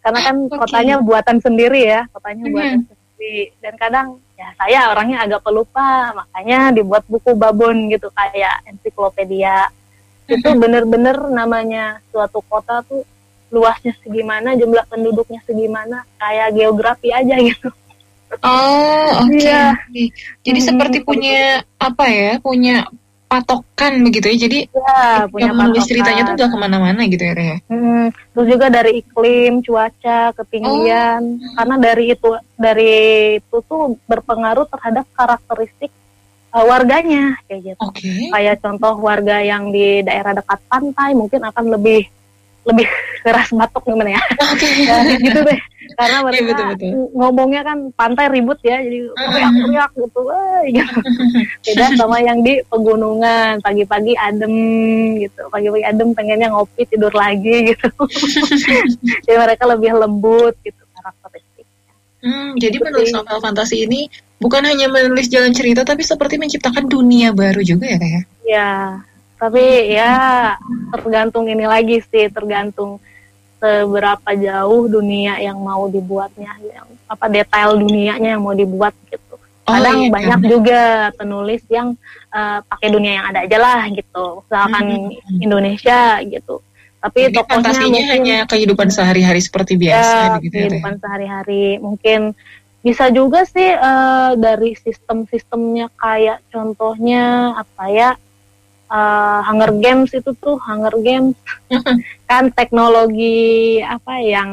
Karena 0.00 0.20
kan 0.24 0.36
Oke. 0.48 0.56
kotanya 0.56 1.04
buatan 1.04 1.36
sendiri 1.44 1.84
ya, 1.84 2.08
kotanya 2.08 2.48
Mhm. 2.48 2.52
buatan 2.56 2.80
sendiri. 2.88 3.36
Dan 3.60 3.74
kadang 3.76 4.06
ya 4.42 4.48
saya 4.58 4.78
orangnya 4.90 5.22
agak 5.22 5.46
pelupa, 5.46 6.10
makanya 6.18 6.74
dibuat 6.74 7.06
buku 7.06 7.30
babon 7.38 7.86
gitu 7.86 8.10
kayak 8.10 8.66
ensiklopedia. 8.66 9.70
Itu 10.26 10.50
bener-bener 10.58 11.30
namanya 11.30 12.02
suatu 12.10 12.42
kota 12.50 12.82
tuh 12.82 13.06
luasnya 13.54 13.94
segimana, 14.02 14.58
jumlah 14.58 14.82
penduduknya 14.90 15.38
segimana, 15.46 16.02
kayak 16.18 16.56
geografi 16.56 17.14
aja 17.14 17.36
gitu. 17.38 17.70
Oh, 18.40 19.08
oke. 19.28 19.36
Iya. 19.36 19.76
oke. 19.76 20.02
Jadi 20.40 20.58
Hmm, 20.64 20.68
seperti 20.72 20.98
punya 21.04 21.60
apa 21.76 22.08
ya? 22.08 22.40
Punya 22.40 22.88
patokan 23.32 23.92
begitu 24.04 24.26
ya. 24.28 24.36
Jadi 24.44 24.58
Ya, 24.68 25.24
punya 25.26 25.48
yang 25.48 25.56
menulis 25.56 25.84
ceritanya 25.88 26.22
tuh 26.28 26.34
nggak 26.36 26.50
ke 26.52 26.58
mana-mana 26.60 27.00
gitu 27.08 27.22
ya, 27.24 27.32
Teh 27.32 27.46
ya? 27.46 27.58
Hmm, 27.72 28.06
terus 28.36 28.46
juga 28.52 28.66
dari 28.68 29.00
iklim, 29.00 29.64
cuaca, 29.64 30.36
ketinggian. 30.36 31.40
Karena 31.56 31.76
dari 31.80 32.04
itu 32.12 32.30
dari 32.60 32.92
itu 33.40 33.56
tuh 33.64 33.96
berpengaruh 34.04 34.68
terhadap 34.68 35.08
karakteristik 35.16 35.90
uh, 36.52 36.64
warganya 36.68 37.40
kayak 37.48 37.74
gitu. 37.74 37.80
Oke. 37.80 38.12
Kayak 38.28 38.60
contoh 38.60 38.94
warga 39.00 39.40
yang 39.40 39.72
di 39.72 40.04
daerah 40.04 40.36
dekat 40.36 40.60
pantai 40.68 41.16
mungkin 41.16 41.40
akan 41.48 41.64
lebih 41.72 42.06
lebih 42.62 42.86
keras 43.22 43.50
batuk 43.50 43.82
gimana 43.86 44.18
ya? 44.18 44.22
Oke. 44.52 44.66
Ya, 44.82 44.98
gitu 45.18 45.40
deh. 45.46 45.60
Karena 45.92 46.24
mereka 46.24 46.40
Iya, 46.40 46.48
betul, 46.48 46.66
betul. 46.72 46.90
ngomongnya 47.12 47.62
kan 47.66 47.78
pantai 47.92 48.26
ribut 48.32 48.58
ya, 48.64 48.80
jadi 48.80 49.12
teriak-teriak 49.12 49.90
gitu. 49.98 50.20
Wah, 50.24 50.62
gitu. 50.64 50.98
Beda 51.68 51.86
sama 51.98 52.16
yang 52.22 52.40
di 52.40 52.62
pegunungan, 52.66 53.60
pagi-pagi 53.60 54.14
adem 54.16 54.54
gitu. 55.20 55.42
Pagi-pagi 55.52 55.84
adem 55.84 56.08
pengennya 56.16 56.48
ngopi 56.54 56.82
tidur 56.88 57.12
lagi 57.12 57.74
gitu. 57.74 57.88
jadi 59.26 59.36
mereka 59.36 59.64
lebih 59.68 59.90
lembut 59.98 60.54
gitu 60.64 60.80
karakteristik. 60.96 61.66
Hmm, 62.22 62.54
jadi 62.56 62.76
Gitu 62.78 62.86
menulis 62.86 63.10
novel 63.10 63.38
fantasi 63.42 63.84
ini 63.84 64.06
bukan 64.38 64.62
hanya 64.64 64.86
menulis 64.86 65.26
jalan 65.28 65.50
cerita, 65.52 65.82
tapi 65.82 66.06
seperti 66.06 66.38
menciptakan 66.38 66.86
dunia 66.86 67.34
baru 67.34 67.60
juga 67.62 67.86
ya, 67.90 67.98
Teh 67.98 68.10
ya? 68.10 68.22
Ya, 69.42 69.50
tapi 69.50 69.64
ya 69.90 70.14
tergantung 70.94 71.50
ini 71.50 71.66
lagi 71.66 71.98
sih, 71.98 72.30
tergantung 72.30 73.02
seberapa 73.58 74.30
jauh 74.38 74.86
dunia 74.86 75.42
yang 75.42 75.58
mau 75.58 75.90
dibuatnya, 75.90 76.54
yang 76.62 76.86
apa 77.10 77.26
detail 77.26 77.74
dunianya 77.74 78.38
yang 78.38 78.42
mau 78.42 78.54
dibuat 78.54 78.94
gitu. 79.10 79.34
Oh, 79.66 79.74
Kadang 79.74 80.06
iya, 80.06 80.10
banyak 80.14 80.40
juga 80.46 80.80
penulis 81.18 81.62
yang 81.66 81.98
eh, 82.30 82.58
pakai 82.70 82.88
dunia 82.94 83.12
yang 83.18 83.26
ada 83.34 83.42
aja 83.42 83.58
lah 83.58 83.82
gitu, 83.90 84.46
misalkan 84.46 84.84
Hmm. 85.10 85.42
Indonesia 85.42 86.22
gitu. 86.22 86.62
Tapi 87.02 87.20
Jadi 87.26 87.34
tokohnya 87.34 87.82
mungkin 87.82 88.06
hanya 88.14 88.38
kehidupan 88.46 88.88
sehari-hari 88.94 89.42
seperti 89.42 89.74
biasa 89.74 90.06
ya, 90.06 90.38
begitu 90.38 90.54
ya, 90.54 90.60
kehidupan 90.70 90.94
sehari-hari. 91.02 91.82
Mungkin 91.82 92.30
bisa 92.82 93.10
juga 93.10 93.42
sih 93.42 93.74
eh, 93.74 94.30
dari 94.38 94.78
sistem-sistemnya 94.78 95.90
kayak 95.98 96.46
contohnya 96.54 97.58
apa 97.58 97.84
ya 97.90 98.10
eh, 98.92 99.40
Hunger 99.48 99.72
Games 99.80 100.10
itu 100.12 100.30
tuh 100.36 100.60
Hunger 100.60 100.94
Games. 101.00 101.36
Kan 102.30 102.52
teknologi 102.52 103.80
apa 103.80 104.20
yang 104.20 104.50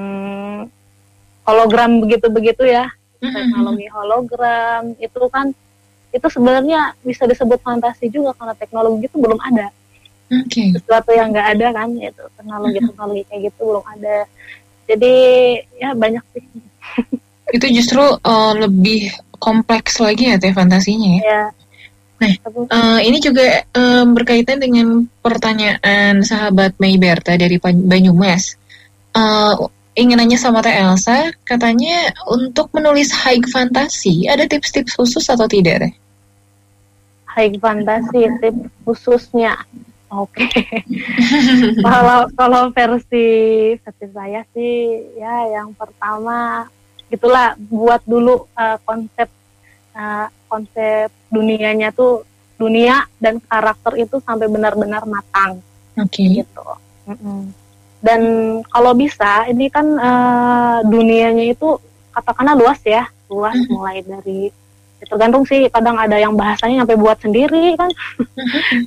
hologram 1.43 1.99
begitu-begitu 1.99 2.63
ya. 2.63 2.87
Teknologi 3.19 3.83
hologram 3.91 4.95
itu 4.95 5.21
kan 5.27 5.51
itu 6.15 6.27
sebenarnya 6.31 6.95
bisa 7.03 7.27
disebut 7.27 7.59
fantasi 7.59 8.07
juga 8.07 8.31
karena 8.39 8.55
teknologi 8.55 9.11
itu 9.11 9.17
belum 9.19 9.35
ada. 9.43 9.67
Oke. 10.29 10.77
sesuatu 10.77 11.09
yang 11.09 11.33
nggak 11.33 11.57
ada 11.57 11.67
kan 11.73 11.89
itu 11.97 12.23
teknologi 12.37 12.77
teknologi 12.85 13.23
kayak 13.27 13.41
gitu 13.49 13.61
belum 13.65 13.85
ada. 13.97 14.17
Jadi 14.85 15.15
ya 15.81 15.89
banyak 15.97 16.23
sih. 16.33 16.43
Itu 17.57 17.65
justru 17.73 18.01
eh, 18.01 18.53
lebih 18.61 19.09
kompleks 19.41 19.97
lagi 19.97 20.29
ya 20.29 20.37
Teh 20.37 20.53
fantasinya 20.53 21.17
ya? 21.17 21.21
ya 21.25 21.43
Nah, 22.19 22.33
Eh, 22.69 22.99
ini 23.07 23.17
juga 23.23 23.63
eh, 23.63 24.05
berkaitan 24.05 24.59
dengan 24.59 25.07
pertanyaan 25.23 26.21
sahabat 26.21 26.75
Mei 26.77 26.99
Berta 26.99 27.39
dari 27.39 27.55
Banyumas. 27.63 28.59
Eh, 29.15 29.53
ingin 29.95 30.19
nanya 30.19 30.35
sama 30.35 30.59
Teh 30.59 30.75
Elsa, 30.75 31.31
katanya 31.47 32.11
untuk 32.27 32.71
menulis 32.75 33.15
high 33.15 33.41
fantasi 33.47 34.27
ada 34.27 34.43
tips-tips 34.45 34.99
khusus 34.99 35.25
atau 35.31 35.47
tidak 35.47 35.87
Teh? 35.87 35.93
high 37.39 37.55
fantasi 37.55 38.27
tip 38.43 38.55
khususnya 38.83 39.55
oke 40.11 40.43
kalau 41.85 42.27
kalau 42.35 42.63
versi 42.75 43.27
versi 43.79 44.05
saya 44.11 44.41
sih 44.51 45.07
ya 45.15 45.47
yang 45.61 45.71
pertama 45.77 46.67
itulah 47.07 47.55
buat 47.71 48.03
dulu 48.03 48.43
eh, 48.59 48.77
konsep 48.83 49.29
eh, 49.95 50.27
konsep 50.49 51.13
dunianya 51.29 51.93
tuh 51.93 52.25
dunia 52.57 53.07
dan 53.21 53.39
karakter 53.39 53.95
itu 53.95 54.19
sampai 54.19 54.49
benar-benar 54.49 55.05
matang 55.05 55.63
Oke. 55.95 56.43
gitu. 56.43 56.65
Mm-mm. 57.07 57.55
Dan 57.99 58.21
kalau 58.67 58.91
bisa, 58.91 59.47
ini 59.47 59.67
kan 59.67 59.85
eh, 59.85 60.77
dunianya 60.83 61.51
itu 61.51 61.79
katakanlah 62.11 62.55
luas 62.55 62.79
ya, 62.83 63.07
luas 63.27 63.55
Mhm. 63.55 63.69
mulai 63.71 63.97
dari 64.01 64.51
ya 64.99 65.05
tergantung 65.07 65.47
sih, 65.47 65.71
kadang 65.71 65.95
ada 65.95 66.19
yang 66.19 66.35
bahasanya 66.35 66.83
sampai 66.83 66.99
buat 66.99 67.15
sendiri 67.19 67.79
kan, 67.79 67.87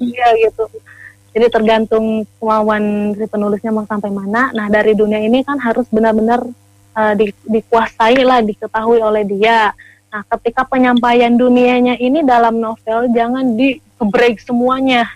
ya 0.00 0.28
gitu. 0.36 0.68
Jadi 1.32 1.46
tergantung 1.48 2.28
kemauan 2.36 3.16
si 3.16 3.24
penulisnya 3.24 3.72
mau 3.72 3.88
sampai 3.88 4.12
mana. 4.12 4.52
Nah 4.52 4.68
dari 4.68 4.92
dunia 4.92 5.16
ini 5.16 5.40
kan 5.40 5.56
harus 5.56 5.88
benar-benar 5.88 6.44
eh, 6.92 7.14
di- 7.16 7.44
dikuasai 7.48 8.20
lah, 8.20 8.44
diketahui 8.44 9.00
oleh 9.00 9.24
dia. 9.24 9.72
Nah 10.12 10.22
ketika 10.28 10.62
penyampaian 10.62 11.32
dunianya 11.32 11.96
ini 11.96 12.20
dalam 12.22 12.60
novel 12.60 13.08
jangan 13.10 13.56
di 13.56 13.80
break 13.98 14.38
semuanya 14.38 15.08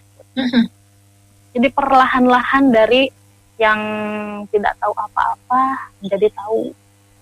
jadi 1.52 1.68
perlahan-lahan 1.68 2.68
dari 2.68 3.08
yang 3.56 3.80
tidak 4.48 4.76
tahu 4.76 4.92
apa-apa 4.92 5.62
menjadi 5.98 6.28
tahu 6.36 6.68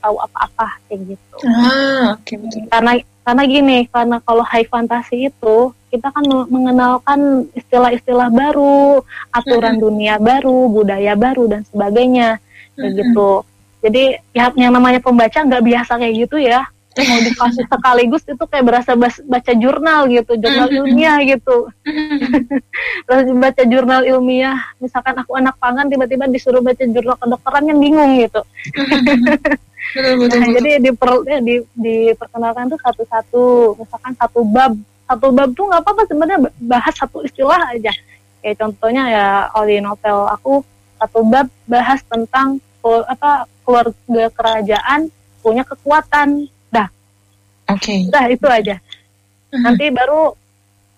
tahu 0.02 0.16
apa-apa 0.18 0.66
kayak 0.84 1.14
gitu. 1.14 1.36
Ah, 1.46 2.18
oke 2.18 2.34
betul. 2.36 2.66
Karena 2.66 2.92
karena 3.24 3.42
gini, 3.46 3.78
karena 3.88 4.18
kalau 4.20 4.44
high 4.44 4.66
fantasy 4.66 5.30
itu 5.30 5.56
kita 5.88 6.10
kan 6.10 6.26
me- 6.26 6.50
mengenalkan 6.50 7.46
istilah-istilah 7.54 8.28
baru, 8.28 9.00
aturan 9.30 9.78
dunia 9.78 10.18
baru, 10.18 10.66
budaya 10.68 11.14
baru 11.14 11.46
dan 11.48 11.62
sebagainya 11.70 12.42
kayak 12.74 12.90
Mhm. 12.90 12.98
gitu. 13.00 13.30
jadi 13.80 14.04
ya 14.32 14.48
yang 14.56 14.72
namanya 14.72 14.96
pembaca 14.98 15.36
nggak 15.36 15.60
biasa 15.60 16.00
kayak 16.00 16.14
gitu 16.26 16.40
ya 16.40 16.64
mau 17.02 17.18
dikasih 17.18 17.64
sekaligus 17.66 18.22
itu 18.22 18.44
kayak 18.46 18.64
berasa 18.70 18.94
baca 19.26 19.52
jurnal 19.58 20.06
gitu 20.06 20.38
jurnal 20.38 20.70
ilmiah 20.70 21.18
gitu. 21.26 21.66
Terus 23.10 23.26
baca 23.34 23.62
jurnal 23.66 24.06
ilmiah 24.06 24.54
misalkan 24.78 25.18
aku 25.18 25.34
anak 25.34 25.58
pangan 25.58 25.90
tiba-tiba 25.90 26.30
disuruh 26.30 26.62
baca 26.62 26.86
jurnal 26.86 27.18
kedokteran 27.18 27.66
yang 27.66 27.78
bingung 27.82 28.14
gitu. 28.22 28.40
Betul, 29.94 30.26
betul, 30.26 30.38
nah, 30.40 30.48
betul. 30.48 30.56
jadi 30.58 30.70
diper, 30.80 31.10
ya, 31.28 31.38
di, 31.44 31.54
diperkenalkan 31.76 32.72
tuh 32.72 32.80
satu-satu 32.82 33.44
misalkan 33.78 34.12
satu 34.14 34.40
bab. 34.46 34.72
Satu 35.04 35.26
bab 35.34 35.50
tuh 35.52 35.64
nggak 35.68 35.82
apa-apa 35.84 36.02
sebenarnya 36.08 36.38
bahas 36.62 36.94
satu 36.96 37.22
istilah 37.22 37.60
aja. 37.74 37.92
Kayak 38.40 38.56
contohnya 38.62 39.04
ya 39.10 39.26
kalau 39.52 39.66
di 39.68 39.78
novel 39.82 40.18
aku 40.30 40.52
satu 40.98 41.20
bab 41.26 41.46
bahas 41.66 42.00
tentang 42.06 42.62
apa 42.84 43.48
keluarga 43.64 44.24
kerajaan 44.36 45.08
punya 45.40 45.64
kekuatan 45.64 46.48
oke 47.70 47.80
okay. 47.80 48.00
dah 48.10 48.26
itu 48.28 48.46
aja 48.48 48.76
uh-huh. 48.80 49.62
nanti 49.62 49.84
baru 49.90 50.32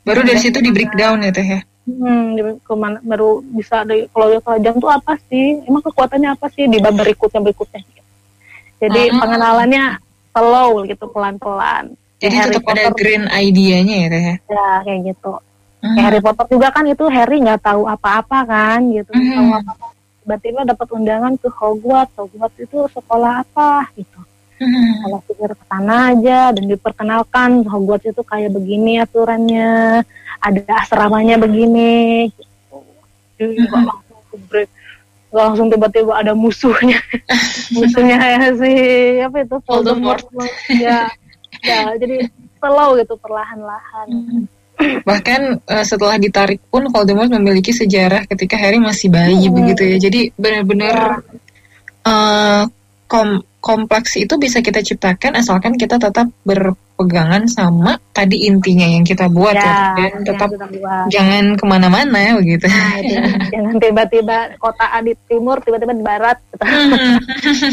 baru 0.07 0.21
dari 0.23 0.39
situ 0.41 0.59
di 0.63 0.71
breakdown 0.71 1.23
ya 1.23 1.31
teh 1.35 1.47
ya 1.47 1.61
hmm, 1.87 2.63
ke 2.63 2.73
mana 2.75 2.99
baru 3.03 3.43
bisa 3.43 3.83
dari 3.83 4.07
keluarga 4.11 4.39
kerajaan 4.43 4.77
tuh 4.79 4.91
apa 4.91 5.13
sih 5.29 5.63
emang 5.67 5.83
kekuatannya 5.83 6.31
apa 6.35 6.47
sih 6.55 6.67
di 6.67 6.79
bab 6.83 6.95
berikutnya 6.95 7.41
berikutnya 7.43 7.83
jadi 8.81 9.11
uh-huh. 9.11 9.21
pengenalannya 9.23 9.85
slow 10.35 10.85
gitu 10.85 11.05
pelan-pelan 11.11 11.97
jadi 12.17 12.35
Harry 12.41 12.57
tetap 12.57 12.65
Potter, 12.65 12.81
ada 12.81 12.93
green 12.97 13.25
idea-nya 13.29 13.97
ya 13.97 14.09
teh 14.09 14.23
ya? 14.23 14.37
Ya 14.49 14.69
kayak 14.89 15.01
gitu. 15.13 15.33
Hmm. 15.85 15.97
Harry 16.01 16.21
Potter 16.25 16.47
juga 16.49 16.69
kan 16.73 16.85
itu 16.89 17.05
Harry 17.13 17.37
nggak 17.45 17.61
tahu 17.61 17.83
apa-apa 17.85 18.39
kan 18.49 18.81
gitu. 18.89 19.13
Hmm. 19.13 19.37
Tahu 19.37 19.49
apa-apa. 19.53 19.87
Tiba-tiba 20.25 20.61
dapat 20.65 20.89
undangan 20.97 21.33
ke 21.37 21.49
Hogwarts. 21.53 22.17
Hogwarts 22.17 22.57
itu 22.57 22.79
sekolah 22.89 23.45
apa 23.45 23.93
gitu. 23.95 24.21
Hmm. 24.57 24.93
Kalau 25.05 25.19
pikir 25.29 25.51
ke 25.53 25.65
sana 25.69 26.17
aja 26.17 26.41
dan 26.57 26.65
diperkenalkan 26.65 27.51
Hogwarts 27.69 28.09
itu 28.09 28.23
kayak 28.25 28.57
begini 28.57 29.05
aturannya, 29.05 30.01
ada 30.41 30.63
asramanya 30.81 31.37
begini. 31.37 32.33
Gitu. 32.33 32.77
Jadi 33.37 33.55
hmm. 33.69 33.85
langsung 33.85 34.41
break 34.49 34.71
langsung 35.37 35.67
tiba-tiba 35.69 36.17
ada 36.17 36.33
musuhnya 36.33 36.97
musuhnya 37.77 38.17
ya 38.17 38.49
si 38.57 38.73
apa 39.21 39.37
itu 39.45 39.57
Voldemort, 39.69 40.25
Voldemort. 40.33 40.55
ya 40.73 41.11
ya 41.61 41.93
jadi 42.01 42.25
slow 42.57 42.97
gitu 42.97 43.15
perlahan-lahan 43.21 44.09
bahkan 45.09 45.61
uh, 45.69 45.85
setelah 45.85 46.17
ditarik 46.17 46.61
pun 46.73 46.89
Voldemort 46.89 47.29
memiliki 47.29 47.73
sejarah 47.73 48.25
ketika 48.29 48.57
Harry 48.57 48.81
masih 48.81 49.13
bayi 49.13 49.49
hmm. 49.49 49.55
begitu 49.55 49.83
ya 49.85 49.97
jadi 50.09 50.21
benar-benar 50.37 50.97
ya. 51.21 52.09
uh, 52.09 52.63
kom 53.07 53.45
kompleks 53.67 54.15
itu 54.15 54.39
bisa 54.39 54.63
kita 54.63 54.79
ciptakan 54.79 55.35
asalkan 55.43 55.75
kita 55.75 55.99
tetap 55.99 56.31
berpegangan 56.47 57.51
sama 57.51 57.99
tadi 58.15 58.47
intinya 58.47 58.87
yang 58.87 59.03
kita 59.03 59.27
buat 59.27 59.59
ya, 59.59 59.67
ya 59.67 59.75
dan 59.99 60.13
tetap 60.23 60.51
jangan 61.11 61.45
ke 61.59 61.65
mana-mana 61.67 62.39
begitu. 62.39 62.71
Nah, 62.71 63.03
jangan 63.59 63.75
tiba-tiba 63.83 64.55
kota 64.63 64.87
A 64.87 65.03
di 65.03 65.19
timur 65.27 65.59
tiba-tiba 65.67 65.99
di 65.99 66.07
barat. 66.07 66.39
Gitu. 66.55 66.63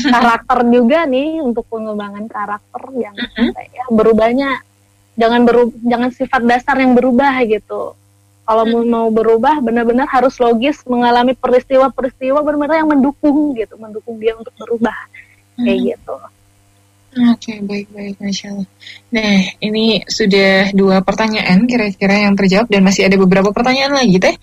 karakter 0.17 0.59
juga 0.73 1.05
nih 1.05 1.45
untuk 1.45 1.69
pengembangan 1.69 2.25
karakter 2.25 2.81
yang 2.97 3.13
mm-hmm. 3.13 3.53
ya, 3.53 3.85
berubahnya 3.93 4.49
jangan 5.13 5.45
beru 5.45 5.69
jangan 5.85 6.09
sifat 6.09 6.41
dasar 6.41 6.73
yang 6.81 6.97
berubah 6.97 7.37
gitu. 7.45 7.93
Kalau 8.43 8.67
hmm. 8.67 8.91
mau 8.91 9.07
berubah 9.07 9.63
benar-benar 9.63 10.03
harus 10.11 10.35
logis 10.35 10.83
mengalami 10.83 11.31
peristiwa-peristiwa 11.31 12.43
benar-benar 12.43 12.83
yang 12.83 12.91
mendukung 12.91 13.55
gitu, 13.55 13.79
mendukung 13.79 14.19
dia 14.19 14.35
untuk 14.35 14.51
berubah 14.59 14.91
kayak 15.57 15.77
hmm. 15.79 15.87
gitu. 15.93 16.15
Oke, 17.13 17.53
okay, 17.53 17.57
baik-baik, 17.61 18.17
Masya 18.17 18.57
Allah. 18.57 18.67
Nah, 19.13 19.37
ini 19.61 20.01
sudah 20.09 20.73
dua 20.73 21.05
pertanyaan 21.05 21.69
kira-kira 21.69 22.25
yang 22.25 22.33
terjawab 22.33 22.65
dan 22.73 22.81
masih 22.81 23.05
ada 23.05 23.21
beberapa 23.21 23.53
pertanyaan 23.53 23.93
lagi, 23.93 24.17
Teh. 24.17 24.33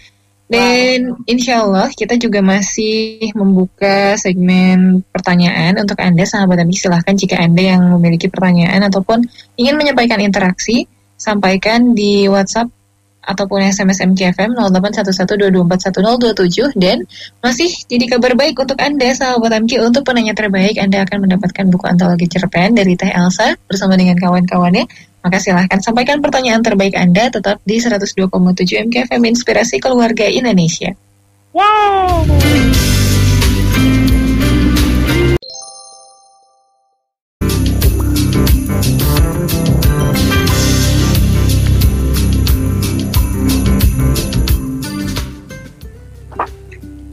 Dan 0.50 1.14
insya 1.30 1.62
Allah 1.62 1.90
kita 1.94 2.18
juga 2.18 2.42
masih 2.42 3.30
membuka 3.38 4.18
segmen 4.18 5.02
pertanyaan 5.14 5.78
untuk 5.78 5.98
Anda, 5.98 6.26
sahabat 6.26 6.62
Abi. 6.62 6.74
Silahkan 6.74 7.14
jika 7.14 7.38
Anda 7.38 7.74
yang 7.74 7.86
memiliki 7.98 8.26
pertanyaan 8.26 8.86
ataupun 8.86 9.26
ingin 9.58 9.74
menyampaikan 9.78 10.18
interaksi, 10.18 10.90
sampaikan 11.14 11.94
di 11.94 12.26
WhatsApp 12.26 12.79
ataupun 13.20 13.60
SMS 13.64 14.00
MKFM 14.14 14.54
081122411027 14.56 16.80
dan 16.80 17.04
masih 17.44 17.68
jadi 17.86 18.08
kabar 18.16 18.34
baik 18.36 18.58
untuk 18.58 18.80
Anda 18.80 19.12
sahabat 19.12 19.52
MK 19.68 19.72
untuk 19.84 20.08
penanya 20.08 20.32
terbaik 20.32 20.80
Anda 20.80 21.04
akan 21.04 21.28
mendapatkan 21.28 21.68
buku 21.68 21.84
antologi 21.84 22.32
cerpen 22.32 22.72
dari 22.74 22.96
Teh 22.96 23.12
Elsa 23.12 23.60
bersama 23.68 24.00
dengan 24.00 24.16
kawan-kawannya 24.16 24.88
maka 25.20 25.36
silahkan 25.36 25.84
sampaikan 25.84 26.24
pertanyaan 26.24 26.64
terbaik 26.64 26.96
Anda 26.96 27.28
tetap 27.28 27.60
di 27.68 27.76
102,7 27.76 28.32
MKFM 28.88 29.22
Inspirasi 29.36 29.76
Keluarga 29.76 30.24
Indonesia. 30.24 30.96
Yeay! 31.52 32.99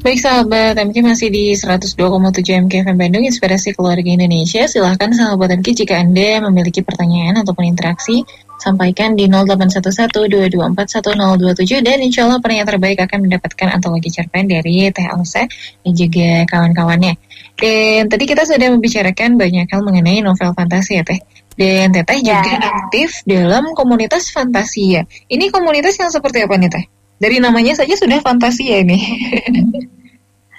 Baik 0.08 0.24
sahabat 0.24 0.80
MK 0.80 1.04
masih 1.04 1.28
di 1.28 1.52
102,7 1.52 2.00
MK 2.40 2.88
FM 2.88 2.96
Bandung 2.96 3.28
Inspirasi 3.28 3.76
Keluarga 3.76 4.08
Indonesia 4.08 4.64
Silahkan 4.64 5.12
sahabat 5.12 5.60
MK 5.60 5.84
jika 5.84 6.00
Anda 6.00 6.40
memiliki 6.48 6.80
pertanyaan 6.80 7.44
ataupun 7.44 7.68
interaksi 7.68 8.24
Sampaikan 8.56 9.20
di 9.20 9.28
0811-224-1027 9.28 11.84
Dan 11.84 12.00
insya 12.00 12.24
Allah 12.24 12.40
pertanyaan 12.40 12.72
terbaik 12.72 13.04
akan 13.04 13.28
mendapatkan 13.28 13.68
antologi 13.68 14.08
cerpen 14.08 14.48
dari 14.48 14.88
Teh 14.96 15.12
Alsa 15.12 15.44
dan 15.84 15.92
juga 15.92 16.48
kawan-kawannya 16.56 17.14
Dan 17.60 18.08
tadi 18.08 18.24
kita 18.32 18.48
sudah 18.48 18.72
membicarakan 18.72 19.36
banyak 19.36 19.68
hal 19.68 19.84
mengenai 19.84 20.24
novel 20.24 20.56
fantasi 20.56 20.94
ya 20.94 21.04
Teh 21.04 21.20
dan 21.60 21.92
Teteh 21.92 22.24
ya. 22.24 22.48
juga 22.48 22.64
aktif 22.64 23.28
dalam 23.28 23.76
komunitas 23.76 24.32
fantasi 24.32 24.84
ya 24.88 25.04
Ini 25.28 25.52
komunitas 25.52 26.00
yang 26.00 26.08
seperti 26.08 26.48
apa 26.48 26.56
nih 26.56 26.72
Teh? 26.72 26.86
Dari 27.20 27.44
namanya 27.44 27.76
saja 27.76 27.92
sudah 27.98 28.22
fantasi 28.22 28.72
ya 28.72 28.78
ini. 28.88 29.00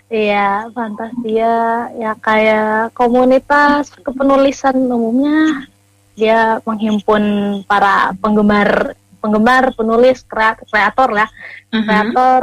Iya, 0.08 0.72
Fantasia 0.72 1.92
ya 1.92 2.16
kayak 2.16 2.96
komunitas 2.96 3.92
kepenulisan 4.00 4.88
umumnya 4.88 5.68
dia 6.18 6.58
menghimpun 6.66 7.22
para 7.62 8.10
penggemar 8.18 8.98
penggemar 9.22 9.70
penulis 9.78 10.26
kreator 10.26 11.08
ya 11.14 11.26
uh-huh. 11.30 11.84
kreator 11.86 12.42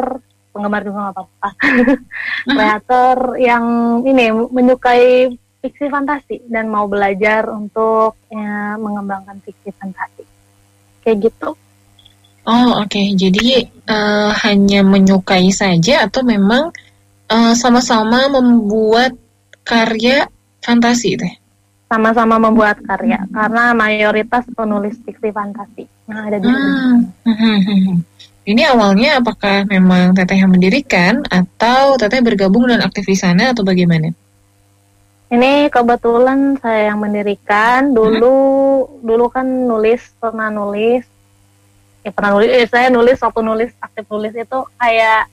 penggemar 0.56 0.82
juga 0.88 1.00
nggak 1.04 1.16
apa-apa 1.20 1.50
uh-huh. 1.52 2.56
kreator 2.56 3.18
yang 3.36 3.66
ini 4.08 4.32
menyukai 4.32 5.28
fiksi 5.60 5.92
fantasi 5.92 6.48
dan 6.48 6.72
mau 6.72 6.88
belajar 6.88 7.52
untuk 7.52 8.16
ya, 8.32 8.80
mengembangkan 8.80 9.44
fiksi 9.44 9.76
fantasi 9.76 10.24
kayak 11.04 11.28
gitu 11.32 11.52
oh 12.48 12.70
oke 12.80 12.88
okay. 12.88 13.12
jadi 13.12 13.68
uh, 13.92 14.32
hanya 14.48 14.88
menyukai 14.88 15.52
saja 15.52 16.08
atau 16.08 16.24
memang 16.24 16.72
eh, 17.30 17.54
sama-sama 17.58 18.30
membuat 18.30 19.14
karya 19.66 20.30
fantasi 20.62 21.18
teh? 21.18 21.34
Sama-sama 21.86 22.42
membuat 22.42 22.82
karya 22.82 23.22
karena 23.30 23.72
mayoritas 23.78 24.44
penulis 24.58 24.98
fiksi 25.06 25.30
fantasi 25.30 25.86
yang 26.10 26.20
ada 26.26 26.38
di 26.42 26.48
ah. 26.50 26.98
Ini 28.46 28.62
awalnya 28.70 29.18
apakah 29.26 29.66
memang 29.66 30.14
Teteh 30.14 30.38
yang 30.38 30.54
mendirikan 30.54 31.26
atau 31.26 31.98
Teteh 31.98 32.22
bergabung 32.22 32.70
dan 32.70 32.86
aktif 32.86 33.10
di 33.10 33.18
sana 33.18 33.54
atau 33.58 33.66
bagaimana? 33.66 34.14
Ini 35.34 35.74
kebetulan 35.74 36.54
saya 36.62 36.94
yang 36.94 37.02
mendirikan. 37.02 37.90
Dulu 37.90 38.38
hmm. 38.86 39.02
dulu 39.02 39.26
kan 39.34 39.46
nulis 39.50 40.02
pernah 40.22 40.54
nulis 40.54 41.02
ya 42.06 42.14
pernah 42.14 42.38
nulis 42.38 42.50
eh, 42.54 42.70
saya 42.70 42.94
nulis 42.94 43.18
waktu 43.18 43.42
nulis 43.42 43.74
aktif 43.82 44.06
nulis 44.14 44.34
itu 44.38 44.60
kayak 44.78 45.26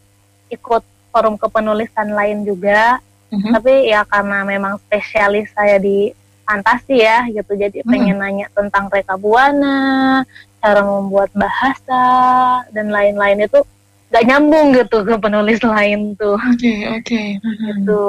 ikut 0.49 0.83
forum 1.13 1.37
kepenulisan 1.37 2.11
lain 2.17 2.43
juga 2.43 2.99
mm-hmm. 3.31 3.53
tapi 3.53 3.73
ya 3.93 4.03
karena 4.09 4.43
memang 4.43 4.81
spesialis 4.89 5.53
saya 5.53 5.77
di 5.77 6.11
fantasi 6.49 7.05
ya 7.05 7.29
gitu 7.29 7.53
jadi 7.55 7.85
mm-hmm. 7.85 7.93
pengen 7.93 8.17
nanya 8.19 8.47
tentang 8.57 8.89
reka 8.89 9.15
buana 9.21 10.25
cara 10.59 10.81
membuat 10.83 11.31
bahasa 11.37 12.05
dan 12.73 12.89
lain-lain 12.89 13.45
itu 13.45 13.61
gak 14.13 14.25
nyambung 14.29 14.77
gitu 14.77 15.05
ke 15.05 15.15
penulis 15.21 15.61
lain 15.61 16.17
tuh 16.17 16.37
oke 16.37 16.57
okay, 16.57 16.79
oke 16.89 17.05
okay. 17.05 17.29
mm-hmm. 17.45 17.69
gitu 17.85 18.05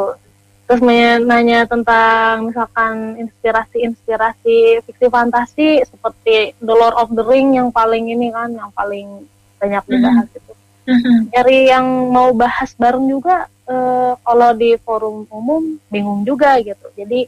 terus 0.64 0.82
nanya 1.28 1.68
tentang 1.68 2.50
misalkan 2.50 3.20
inspirasi-inspirasi 3.20 4.88
fiksi 4.88 5.08
fantasi 5.12 5.68
seperti 5.84 6.56
The 6.64 6.72
Lord 6.72 6.96
of 6.96 7.12
the 7.12 7.24
Ring 7.28 7.60
yang 7.60 7.68
paling 7.70 8.08
ini 8.08 8.32
kan 8.32 8.56
yang 8.56 8.72
paling 8.72 9.28
banyak 9.60 9.84
dibahas 9.92 10.28
mm-hmm. 10.32 10.40
itu 10.40 10.54
mm-hmm. 10.88 11.18
dari 11.32 11.70
yang 11.72 11.86
mau 12.12 12.32
bahas 12.36 12.72
bareng 12.76 13.06
juga 13.08 13.48
uh, 13.68 14.14
kalau 14.22 14.50
di 14.56 14.76
forum 14.82 15.28
umum 15.30 15.80
bingung 15.88 16.24
juga 16.24 16.60
gitu. 16.62 16.88
Jadi 16.96 17.28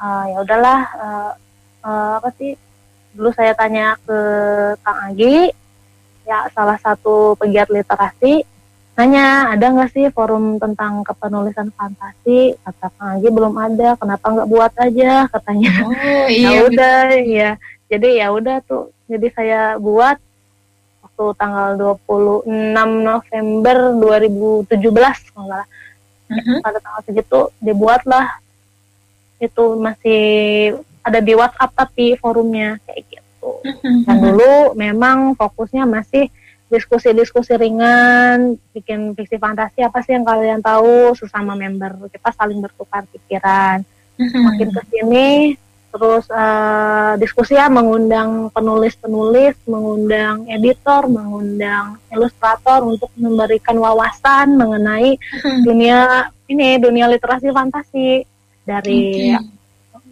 uh, 0.00 0.24
ya 0.30 0.38
udahlah 0.42 0.80
uh, 0.96 1.32
uh, 1.84 2.12
apa 2.20 2.30
sih 2.36 2.56
dulu 3.16 3.32
saya 3.32 3.56
tanya 3.56 3.96
ke 4.04 4.18
Kang 4.84 5.00
Agi 5.12 5.50
ya 6.26 6.50
salah 6.52 6.76
satu 6.82 7.38
pegiat 7.38 7.70
literasi 7.70 8.42
nanya 8.96 9.52
ada 9.52 9.76
nggak 9.76 9.92
sih 9.92 10.08
forum 10.08 10.56
tentang 10.56 11.04
kepenulisan 11.04 11.68
fantasi? 11.76 12.56
Kata 12.64 12.88
Kang 12.96 13.20
Agi 13.20 13.28
belum 13.28 13.54
ada 13.56 13.96
kenapa 14.00 14.24
nggak 14.32 14.48
buat 14.48 14.72
aja? 14.76 15.28
Katanya. 15.28 15.72
Oh, 15.84 16.26
iya, 16.28 16.48
ya 16.56 16.58
udah 16.64 16.96
ya 17.24 17.50
jadi 17.86 18.08
ya 18.22 18.26
udah 18.34 18.58
tuh 18.66 18.90
jadi 19.06 19.26
saya 19.34 19.60
buat 19.78 20.18
waktu 21.06 21.24
tanggal 21.38 21.70
26 22.02 22.50
November 22.82 23.76
2017 24.66 25.30
kalau 25.30 25.44
nggak 25.46 25.66
uh-huh. 26.34 26.58
pada 26.60 26.78
tanggal 26.82 27.02
segitu 27.06 27.40
dibuatlah 27.62 28.26
itu 29.38 29.64
masih 29.78 30.24
ada 31.06 31.22
di 31.22 31.32
WhatsApp 31.38 31.70
tapi 31.78 32.18
forumnya 32.18 32.82
kayak 32.82 33.06
gitu 33.06 33.50
uh-huh. 33.62 34.02
dan 34.02 34.16
dulu 34.18 34.74
memang 34.74 35.38
fokusnya 35.38 35.86
masih 35.86 36.26
diskusi-diskusi 36.66 37.54
ringan 37.54 38.58
bikin 38.74 39.14
fiksi 39.14 39.38
fantasi 39.38 39.86
apa 39.86 40.02
sih 40.02 40.18
yang 40.18 40.26
kalian 40.26 40.58
tahu 40.58 41.14
sesama 41.14 41.54
member 41.54 42.10
kita 42.10 42.34
saling 42.34 42.58
bertukar 42.58 43.06
pikiran 43.14 43.86
uh-huh. 44.18 44.42
makin 44.50 44.74
ke 44.74 44.82
sini 44.90 45.54
terus 45.96 46.28
uh, 46.28 47.16
diskusi 47.16 47.56
ya 47.56 47.72
mengundang 47.72 48.52
penulis-penulis, 48.52 49.56
mengundang 49.64 50.44
editor, 50.52 51.08
mengundang 51.08 51.96
ilustrator 52.12 52.84
untuk 52.84 53.08
memberikan 53.16 53.80
wawasan 53.80 54.60
mengenai 54.60 55.16
hmm. 55.16 55.64
dunia 55.64 56.28
ini 56.52 56.76
dunia 56.76 57.08
literasi 57.08 57.48
fantasi 57.48 58.28
dari 58.68 59.32
okay. 59.32 59.40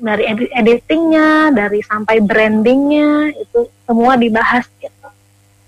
dari 0.00 0.24
edi 0.24 0.44
editingnya, 0.56 1.52
dari 1.52 1.84
sampai 1.84 2.24
brandingnya 2.24 3.36
itu 3.36 3.68
semua 3.84 4.16
dibahas 4.16 4.64
gitu. 4.80 4.92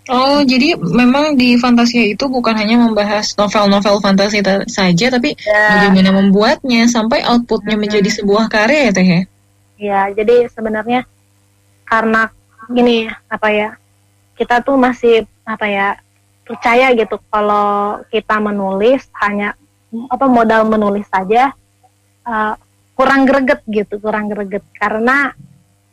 Oh, 0.06 0.38
jadi 0.46 0.78
memang 0.78 1.34
di 1.34 1.58
Fantasia 1.58 2.14
itu 2.14 2.30
bukan 2.30 2.54
hanya 2.54 2.78
membahas 2.78 3.34
novel-novel 3.34 3.98
fantasi 3.98 4.38
saja, 4.70 5.06
tapi 5.10 5.34
ya. 5.34 5.90
bagaimana 5.90 6.14
membuatnya 6.14 6.86
sampai 6.86 7.26
outputnya 7.26 7.74
hmm. 7.74 7.82
menjadi 7.84 8.10
sebuah 8.22 8.46
karya 8.46 8.88
ya 8.88 8.92
Teh 8.94 9.10
ya? 9.78 10.08
Jadi 10.12 10.50
sebenarnya 10.50 11.04
karena 11.86 12.28
gini 12.66 13.06
apa 13.30 13.48
ya 13.54 13.70
kita 14.34 14.60
tuh 14.60 14.74
masih 14.74 15.24
apa 15.46 15.66
ya 15.70 15.88
percaya 16.46 16.90
gitu 16.94 17.18
kalau 17.30 18.02
kita 18.10 18.38
menulis 18.38 19.06
hanya 19.22 19.54
apa 20.10 20.26
modal 20.26 20.66
menulis 20.66 21.06
saja 21.06 21.54
uh, 22.26 22.54
kurang 22.98 23.26
greget 23.26 23.62
gitu 23.66 23.98
kurang 24.02 24.30
greget 24.30 24.62
karena 24.76 25.30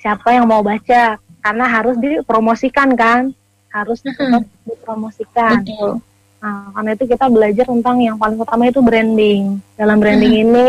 siapa 0.01 0.33
yang 0.33 0.49
mau 0.49 0.65
baca 0.65 1.17
karena 1.43 1.65
harus 1.69 1.95
dipromosikan 1.97 2.93
kan 2.97 3.31
harus 3.73 4.01
hmm. 4.05 4.45
dipromosikan 4.65 5.61
Betul. 5.65 6.01
Nah, 6.43 6.75
karena 6.75 6.91
itu 6.91 7.05
kita 7.07 7.25
belajar 7.31 7.65
tentang 7.71 8.03
yang 8.03 8.19
paling 8.19 8.35
utama 8.35 8.67
itu 8.67 8.83
branding 8.83 9.63
dalam 9.79 9.95
branding 9.95 10.33
hmm. 10.35 10.43
ini 10.43 10.67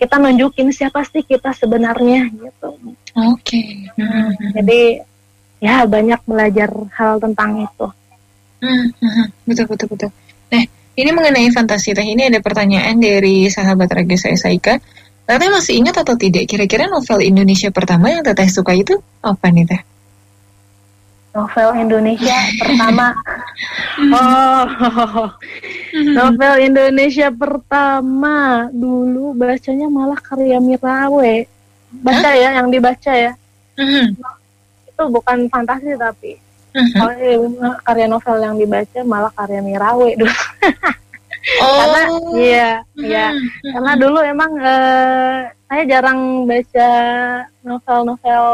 kita 0.00 0.16
nunjukin 0.16 0.72
siapa 0.72 1.04
sih 1.04 1.20
kita 1.20 1.52
sebenarnya 1.52 2.32
gitu. 2.32 2.72
Oke. 3.20 3.36
Okay. 3.44 3.68
Hmm. 4.00 4.32
Jadi 4.56 5.04
ya 5.60 5.84
banyak 5.84 6.24
belajar 6.24 6.72
hal 6.96 7.20
tentang 7.20 7.68
itu. 7.68 7.86
Hmm, 8.64 8.92
hmm, 8.96 9.26
betul 9.44 9.68
betul 9.68 9.88
betul. 9.92 10.10
Nah, 10.48 10.64
ini 10.96 11.10
mengenai 11.12 11.48
fantasi 11.52 11.92
teh 11.92 12.04
ini 12.04 12.32
ada 12.32 12.40
pertanyaan 12.40 12.96
dari 12.96 13.48
sahabat 13.52 13.92
Raga 13.92 14.16
saya 14.16 14.40
Saika. 14.40 14.80
Teteh 15.28 15.46
masih 15.52 15.78
ingat 15.78 16.00
atau 16.00 16.16
tidak 16.16 16.48
kira-kira 16.48 16.88
novel 16.88 17.20
Indonesia 17.20 17.68
pertama 17.68 18.08
yang 18.08 18.24
Teteh 18.24 18.48
suka 18.48 18.72
itu 18.72 18.96
apa 19.20 19.52
nih 19.52 19.68
Teh? 19.68 19.89
Novel 21.34 21.68
Indonesia 21.78 22.36
pertama. 22.58 23.06
Oh, 24.00 24.64
novel 25.92 26.54
Indonesia 26.64 27.28
pertama 27.28 28.66
dulu 28.72 29.36
bacanya 29.36 29.92
malah 29.92 30.16
karya 30.16 30.56
Mirawe. 30.56 31.44
Baca 32.00 32.30
huh? 32.32 32.40
ya, 32.40 32.48
yang 32.56 32.72
dibaca 32.72 33.12
ya. 33.12 33.36
Uh-huh. 33.76 34.06
Itu 34.88 35.02
bukan 35.12 35.52
fantasi 35.52 35.92
tapi 36.00 36.40
uh-huh. 36.72 37.76
karya 37.84 38.06
novel 38.08 38.36
yang 38.40 38.56
dibaca 38.56 39.00
malah 39.04 39.32
karya 39.36 39.60
Mirawe 39.60 40.08
dulu. 40.24 40.32
oh. 41.60 41.74
Karena 41.76 42.02
iya, 42.40 42.70
iya. 42.96 43.26
Uh-huh. 43.36 43.70
Karena 43.76 43.92
dulu 44.00 44.18
emang 44.24 44.52
uh, 44.56 45.44
saya 45.68 45.82
jarang 45.84 46.48
baca 46.48 46.90
novel-novel 47.60 48.44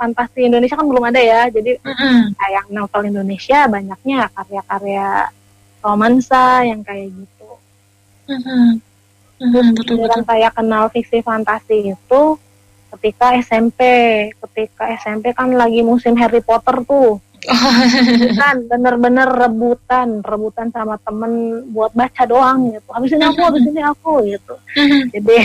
fantasi 0.00 0.48
Indonesia 0.48 0.80
kan 0.80 0.88
belum 0.88 1.04
ada 1.12 1.20
ya 1.20 1.52
jadi 1.52 1.76
mm-hmm. 1.76 2.40
kayak 2.40 2.64
novel 2.72 3.02
Indonesia 3.04 3.68
banyaknya 3.68 4.32
karya-karya 4.32 5.28
romansa 5.84 6.64
yang 6.64 6.80
kayak 6.80 7.12
gitu 7.12 7.50
mm-hmm. 8.32 8.64
Mm-hmm, 9.40 9.66
betul, 9.76 9.96
betul. 10.04 10.24
saya 10.24 10.48
kenal 10.52 10.88
fiksi 10.88 11.20
fantasi 11.20 11.92
itu 11.92 12.22
ketika 12.96 13.36
SMP 13.40 13.80
ketika 14.34 14.84
SMP 14.96 15.36
kan 15.36 15.52
lagi 15.52 15.84
musim 15.84 16.16
Harry 16.16 16.40
Potter 16.40 16.80
tuh 16.88 17.20
kan 18.40 18.56
bener-bener 18.68 19.28
rebutan. 19.28 20.20
Rebutan 20.20 20.68
sama 20.74 21.00
temen 21.00 21.64
buat 21.72 21.92
baca 21.96 22.22
doang 22.28 22.74
gitu. 22.74 22.88
Habis 22.92 23.10
ini 23.16 23.24
aku 23.24 23.40
habis 23.40 23.64
ini 23.64 23.82
aku 23.82 24.12
gitu. 24.28 24.54
Jadi 25.14 25.36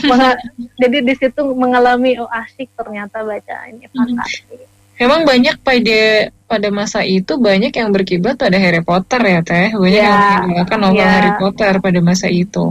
jadi 0.82 0.98
di 1.04 1.14
situ 1.14 1.42
mengalami 1.54 2.18
oh 2.18 2.30
asik 2.30 2.70
ternyata 2.74 3.22
baca 3.22 3.56
ini 3.70 3.86
fantasi. 3.94 4.58
Emang 4.94 5.26
banyak 5.26 5.58
pada 5.58 6.30
pada 6.46 6.68
masa 6.70 7.02
itu 7.02 7.34
banyak 7.34 7.74
yang 7.74 7.90
berkiblat 7.90 8.38
pada 8.38 8.54
Harry 8.54 8.82
Potter 8.82 9.18
ya 9.18 9.40
teh? 9.42 9.74
Banyak 9.74 10.02
ya, 10.02 10.06
yang 10.06 10.46
menggunakan 10.46 10.78
novel 10.78 11.02
ya. 11.02 11.10
Harry 11.18 11.32
Potter 11.38 11.72
pada 11.82 11.98
masa 11.98 12.26
itu. 12.30 12.64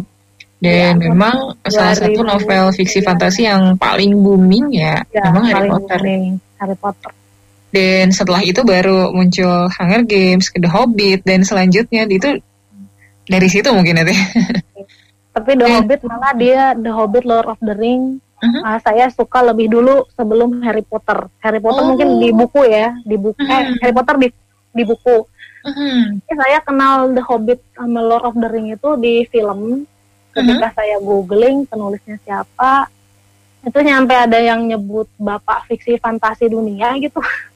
Dan 0.64 0.96
ya, 0.96 1.12
memang 1.12 1.60
salah 1.68 1.92
satu 1.92 2.24
novel 2.24 2.72
fiksi 2.72 3.04
fantasi 3.04 3.44
yang 3.44 3.76
paling 3.76 4.16
booming 4.16 4.72
ya, 4.72 5.04
ya 5.12 5.28
memang 5.28 5.44
Harry 5.52 5.68
Potter. 5.68 6.00
Booming, 6.00 6.40
Harry 6.56 6.78
Potter 6.80 7.12
dan 7.74 8.14
setelah 8.14 8.46
itu 8.46 8.62
baru 8.62 9.10
muncul 9.10 9.66
Hunger 9.74 10.06
Games, 10.06 10.54
The 10.54 10.70
Hobbit 10.70 11.26
dan 11.26 11.42
selanjutnya 11.42 12.06
itu 12.06 12.38
dari 13.26 13.50
situ 13.50 13.74
mungkin 13.74 13.98
ya 13.98 14.06
Tapi 15.34 15.52
The 15.58 15.66
Hobbit 15.66 16.06
malah 16.06 16.38
dia 16.38 16.78
The 16.78 16.94
Hobbit 16.94 17.26
Lord 17.26 17.50
of 17.50 17.58
the 17.66 17.74
Ring 17.74 18.22
uh-huh. 18.44 18.62
uh, 18.62 18.80
saya 18.84 19.10
suka 19.10 19.42
lebih 19.42 19.72
dulu 19.72 20.06
sebelum 20.14 20.62
Harry 20.62 20.84
Potter. 20.84 21.32
Harry 21.42 21.58
Potter 21.64 21.82
oh. 21.82 21.88
mungkin 21.90 22.20
di 22.20 22.30
buku 22.30 22.62
ya, 22.68 22.94
di 23.02 23.16
buku 23.16 23.40
uh-huh. 23.40 23.58
eh 23.58 23.64
Harry 23.82 23.96
Potter 23.96 24.16
di 24.20 24.28
di 24.74 24.84
buku. 24.86 25.18
Uh-huh. 25.64 26.20
saya 26.28 26.60
kenal 26.60 27.16
The 27.16 27.24
Hobbit 27.24 27.64
sama 27.72 28.04
Lord 28.04 28.28
of 28.28 28.36
the 28.36 28.50
Ring 28.52 28.76
itu 28.76 29.00
di 29.00 29.24
film. 29.32 29.88
Ketika 30.34 30.70
uh-huh. 30.70 30.74
saya 30.74 30.98
googling 30.98 31.70
penulisnya 31.70 32.18
siapa, 32.26 32.90
itu 33.64 33.80
nyampe 33.80 34.12
ada 34.18 34.42
yang 34.42 34.66
nyebut 34.66 35.08
bapak 35.16 35.70
fiksi 35.70 36.02
fantasi 36.02 36.50
dunia 36.52 36.98
gitu. 37.00 37.22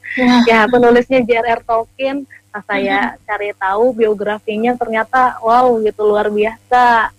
ya 0.49 0.65
penulisnya 0.71 1.21
J.R.R. 1.23 1.61
Tolkien 1.67 2.23
pas 2.57 2.63
saya 2.65 3.13
mm-hmm. 3.13 3.23
cari 3.27 3.49
tahu 3.53 3.85
biografinya 3.93 4.73
ternyata 4.73 5.37
wow 5.45 5.77
gitu 5.83 6.07
luar 6.07 6.33
biasa 6.33 7.13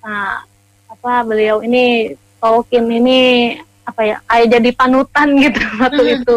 nah 0.00 0.40
apa 0.88 1.12
beliau 1.26 1.60
ini 1.60 2.16
Tolkien 2.40 2.88
ini 2.88 3.52
apa 3.84 4.06
ya 4.06 4.16
kayak 4.24 4.48
jadi 4.56 4.70
panutan 4.72 5.28
gitu 5.36 5.60
waktu 5.82 6.02
mm-hmm. 6.02 6.16
itu 6.22 6.34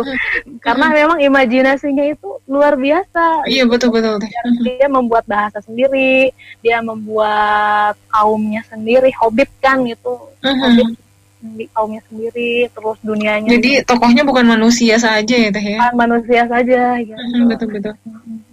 karena 0.59 0.85
memang 0.91 1.19
imajinasinya 1.21 2.05
itu 2.11 2.29
luar 2.49 2.75
biasa 2.75 3.47
iya 3.47 3.63
betul 3.63 3.93
betul 3.93 4.19
dia 4.65 4.89
membuat 4.89 5.23
bahasa 5.29 5.63
sendiri 5.63 6.33
dia 6.59 6.81
membuat 6.81 7.95
kaumnya 8.11 8.65
sendiri 8.67 9.13
hobbit 9.15 9.47
kan 9.63 9.85
gitu 9.87 10.19
mm-hmm. 10.43 10.59
hobbit 10.59 11.02
di 11.43 11.67
kaumnya 11.75 11.99
sendiri 12.07 12.71
terus 12.71 12.95
dunianya 13.03 13.51
jadi 13.59 13.83
tokohnya 13.83 14.23
bukan 14.23 14.47
manusia 14.47 14.95
saja 14.95 15.35
ya 15.35 15.49
teh 15.51 15.75
ya 15.75 15.77
bukan 15.83 15.97
manusia 15.99 16.41
saja 16.47 16.81
gitu. 17.03 17.19
betul 17.51 17.67
betul 17.75 17.93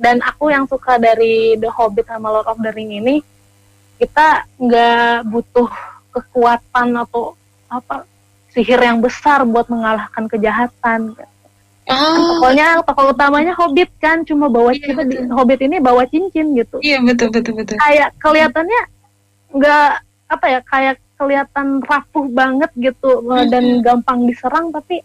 dan 0.02 0.18
aku 0.26 0.50
yang 0.50 0.66
suka 0.66 0.98
dari 0.98 1.54
The 1.54 1.70
Hobbit 1.70 2.10
sama 2.10 2.34
Lord 2.34 2.50
of 2.50 2.58
the 2.58 2.74
Ring 2.74 2.90
ini 2.90 3.22
kita 4.02 4.42
nggak 4.58 5.30
butuh 5.30 5.70
kekuatan 6.10 6.98
atau 6.98 7.38
apa 7.70 8.02
sihir 8.50 8.82
yang 8.82 8.98
besar 8.98 9.46
buat 9.46 9.70
mengalahkan 9.70 10.26
kejahatan 10.26 11.14
Oh. 11.90 12.38
Tokonya 12.38 12.78
tokoh 12.86 13.10
utamanya 13.10 13.50
Hobbit 13.58 13.90
kan 13.98 14.22
cuma 14.22 14.46
bawa 14.46 14.70
iya, 14.70 14.94
kita 14.94 15.02
di 15.10 15.16
Hobbit 15.26 15.58
ini 15.66 15.82
bawa 15.82 16.06
cincin 16.06 16.54
gitu. 16.54 16.78
Iya 16.78 17.02
betul 17.02 17.34
betul 17.34 17.58
betul. 17.58 17.82
Kayak 17.82 18.14
kelihatannya 18.22 18.82
nggak 19.50 19.90
apa 20.30 20.46
ya 20.46 20.60
kayak 20.62 20.96
kelihatan 21.20 21.84
rapuh 21.84 22.24
banget 22.32 22.70
gitu 22.74 23.20
mm-hmm. 23.20 23.52
dan 23.52 23.64
gampang 23.84 24.24
diserang 24.24 24.72
tapi 24.72 25.04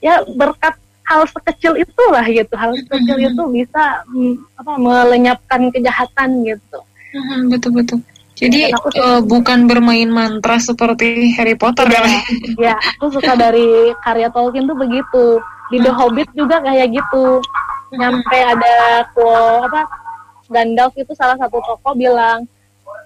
ya 0.00 0.24
berkat 0.32 0.72
hal 1.04 1.28
sekecil 1.28 1.76
itulah 1.76 2.24
gitu 2.24 2.54
hal 2.54 2.72
sekecil 2.72 3.18
Mhm. 3.18 3.26
itu 3.28 3.42
bisa 3.52 3.84
mm, 4.08 4.34
apa 4.56 4.72
melenyapkan 4.78 5.68
kejahatan 5.68 6.40
gitu 6.42 6.78
Mhm, 7.10 7.50
betul 7.50 7.74
betul. 7.74 7.98
Jadi 8.32 8.70
aku 8.70 8.88
suka- 8.88 9.02
eh, 9.02 9.20
bukan 9.20 9.58
bermain 9.66 10.06
mantra 10.06 10.56
seperti 10.56 11.34
Harry 11.34 11.52
Potter 11.52 11.90
ya. 11.90 12.00
ya, 12.00 12.20
ya 12.56 12.74
aku 12.96 13.12
suka 13.12 13.34
dari 13.34 13.90
karya 14.00 14.30
Tolkien 14.30 14.64
tuh 14.64 14.78
begitu 14.78 15.42
di 15.68 15.76
The 15.76 15.90
Hobbit 15.90 16.30
juga 16.32 16.62
kayak 16.62 16.88
gitu 16.94 17.42
nyampe 17.92 18.38
ada 18.38 18.74
quote 19.10 19.66
apa 19.66 19.82
Gandalf 20.46 20.94
itu 20.94 21.10
salah 21.12 21.34
satu 21.34 21.58
tokoh 21.58 21.92
bilang 21.92 22.46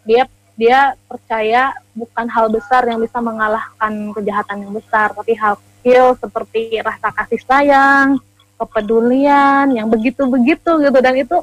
dia 0.05 0.28
dia 0.55 0.94
percaya 1.11 1.74
bukan 1.94 2.26
hal 2.30 2.46
besar 2.50 2.86
yang 2.86 3.02
bisa 3.02 3.18
mengalahkan 3.18 4.14
kejahatan 4.14 4.66
yang 4.66 4.72
besar 4.74 5.11
tapi 5.11 5.34
hal 5.34 5.59
kecil 5.59 6.14
seperti 6.18 6.78
rasa 6.80 7.11
kasih 7.11 7.42
sayang 7.42 8.09
kepedulian 8.55 9.74
yang 9.74 9.90
begitu-begitu 9.90 10.70
gitu 10.78 10.98
dan 11.02 11.14
itu 11.18 11.36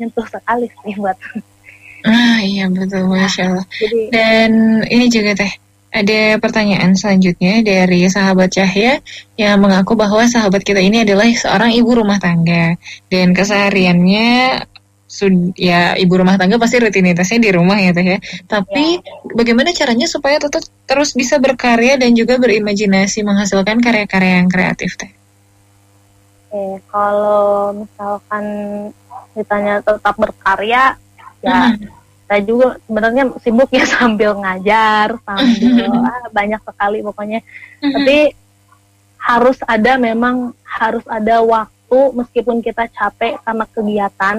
nyentuh 0.00 0.26
sekali 0.26 0.66
sih 0.82 0.96
buat 0.96 1.16
Ah 2.04 2.36
iya 2.44 2.68
betul, 2.68 3.08
masya 3.08 3.48
Allah. 3.48 3.66
jadi 3.80 4.12
Dan 4.12 4.50
ini 4.92 5.08
juga 5.08 5.32
teh, 5.40 5.48
ada 5.88 6.36
pertanyaan 6.36 6.92
selanjutnya 6.92 7.64
dari 7.64 8.04
sahabat 8.12 8.52
Cahya 8.52 9.00
yang 9.40 9.56
mengaku 9.56 9.96
bahwa 9.96 10.20
sahabat 10.28 10.66
kita 10.68 10.84
ini 10.84 11.00
adalah 11.06 11.24
seorang 11.32 11.72
ibu 11.72 11.96
rumah 11.96 12.20
tangga 12.20 12.76
dan 13.08 13.32
kesehariannya 13.32 14.60
ya 15.54 15.94
ibu 15.94 16.14
rumah 16.18 16.34
tangga 16.34 16.58
pasti 16.58 16.82
rutinitasnya 16.82 17.38
di 17.38 17.50
rumah 17.54 17.78
ya 17.78 17.94
teh 17.94 18.06
ya. 18.06 18.18
Tapi 18.50 18.98
bagaimana 19.34 19.70
caranya 19.70 20.10
supaya 20.10 20.42
tetap 20.42 20.66
terus 20.84 21.14
bisa 21.14 21.38
berkarya 21.38 21.94
dan 21.94 22.12
juga 22.18 22.38
berimajinasi 22.40 23.22
menghasilkan 23.22 23.78
karya-karya 23.78 24.42
yang 24.42 24.50
kreatif 24.50 24.98
teh? 24.98 25.10
Oke, 26.50 26.82
kalau 26.90 27.74
misalkan 27.74 28.44
ditanya 29.34 29.82
tetap 29.82 30.14
berkarya, 30.14 30.94
ya 31.42 31.74
Mhm. 31.74 31.90
saya 32.24 32.40
juga 32.46 32.78
sebenarnya 32.86 33.24
sibuk 33.42 33.70
ya 33.74 33.84
sambil 33.98 34.38
ngajar, 34.38 35.18
sambil 35.26 35.90
ah, 35.98 36.26
banyak 36.30 36.62
sekali 36.62 36.98
pokoknya. 37.02 37.40
Mhm. 37.82 37.92
Tapi 37.94 38.18
harus 39.18 39.58
ada 39.64 39.96
memang 39.96 40.52
harus 40.62 41.04
ada 41.08 41.40
waktu 41.40 42.00
meskipun 42.12 42.60
kita 42.60 42.86
capek 42.92 43.40
karena 43.40 43.64
kegiatan. 43.70 44.36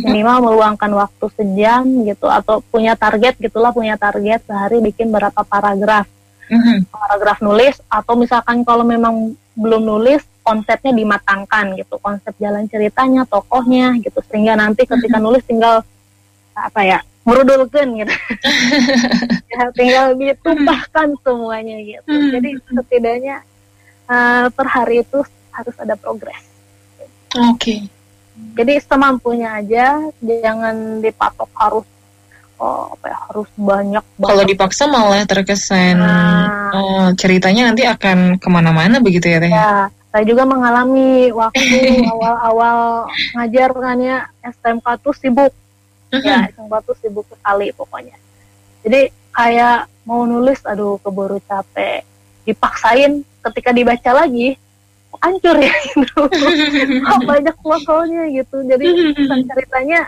Minimal 0.00 0.38
meluangkan 0.48 0.90
waktu 0.96 1.26
sejam 1.36 1.84
gitu 2.08 2.26
atau 2.30 2.64
punya 2.64 2.96
target 2.96 3.36
gitulah 3.36 3.74
punya 3.74 4.00
target 4.00 4.40
sehari 4.48 4.80
bikin 4.80 5.12
berapa 5.12 5.42
paragraf. 5.44 6.08
Mhm. 6.52 6.84
paragraf 6.92 7.40
nulis 7.40 7.80
atau 7.88 8.12
misalkan 8.12 8.60
kalau 8.60 8.84
memang 8.84 9.32
belum 9.56 9.88
nulis 9.88 10.20
konsepnya 10.44 10.92
dimatangkan 10.92 11.72
gitu. 11.80 11.96
Konsep 11.96 12.34
jalan 12.36 12.68
ceritanya 12.68 13.24
tokohnya 13.24 13.96
gitu. 14.04 14.20
Sehingga 14.28 14.58
nanti 14.58 14.84
ketika 14.84 15.16
nulis 15.16 15.40
tinggal 15.48 15.80
apa 16.52 16.80
ya 16.84 16.98
merudulkan 17.24 17.86
gitu. 18.04 18.12
Ya, 19.52 19.68
tinggal 19.76 20.16
ditumpahkan 20.16 21.12
semuanya 21.20 21.76
gitu. 21.84 22.08
Mhm. 22.08 22.30
jadi 22.32 22.48
setidaknya 22.72 23.36
eh, 24.08 24.46
per 24.48 24.66
hari 24.68 25.04
itu 25.04 25.20
harus 25.52 25.76
ada 25.76 25.92
progres. 25.96 26.40
Oke. 27.52 27.84
Jadi 28.58 28.82
semampunya 28.84 29.58
aja 29.62 30.00
jangan 30.20 31.00
dipatok 31.00 31.50
harus 31.56 31.86
oh, 32.62 32.94
apa 32.94 33.04
ya 33.10 33.18
harus 33.28 33.48
banyak 33.58 34.04
Kalau 34.22 34.44
dipaksa 34.46 34.84
malah 34.86 35.26
terkesan 35.26 35.98
Nah. 35.98 36.70
oh, 36.72 37.06
ceritanya 37.18 37.72
nanti 37.72 37.82
akan 37.82 38.38
ke 38.38 38.48
mana-mana 38.48 39.02
begitu 39.02 39.26
ya 39.26 39.42
teh? 39.42 39.50
Ya, 39.50 39.90
saya 40.14 40.24
juga 40.28 40.46
mengalami 40.46 41.32
waktu 41.34 42.04
awal-awal 42.12 43.08
ngajar 43.34 43.70
kan 43.74 43.98
ya 43.98 44.18
SMK 44.44 44.86
tuh 45.02 45.14
sibuk. 45.16 45.52
Mhm. 46.12 46.22
Ya, 46.22 46.38
SMK 46.52 46.74
tuh 46.84 46.96
sibuk 47.00 47.26
sekali 47.26 47.72
pokoknya. 47.72 48.14
Jadi 48.84 49.08
kayak 49.32 49.88
mau 50.04 50.28
nulis, 50.28 50.60
aduh 50.68 51.00
keburu 51.00 51.40
capek. 51.48 52.04
Dipaksain 52.44 53.22
ketika 53.22 53.70
dibaca 53.70 54.10
lagi, 54.12 54.58
hancur 55.22 55.56
ya 55.56 55.70
gitu. 55.94 56.20
Kok 57.06 57.20
banyak 57.22 57.56
fotonya 57.56 58.22
gitu. 58.28 58.56
Jadi 58.62 58.86
ceritanya 59.48 60.00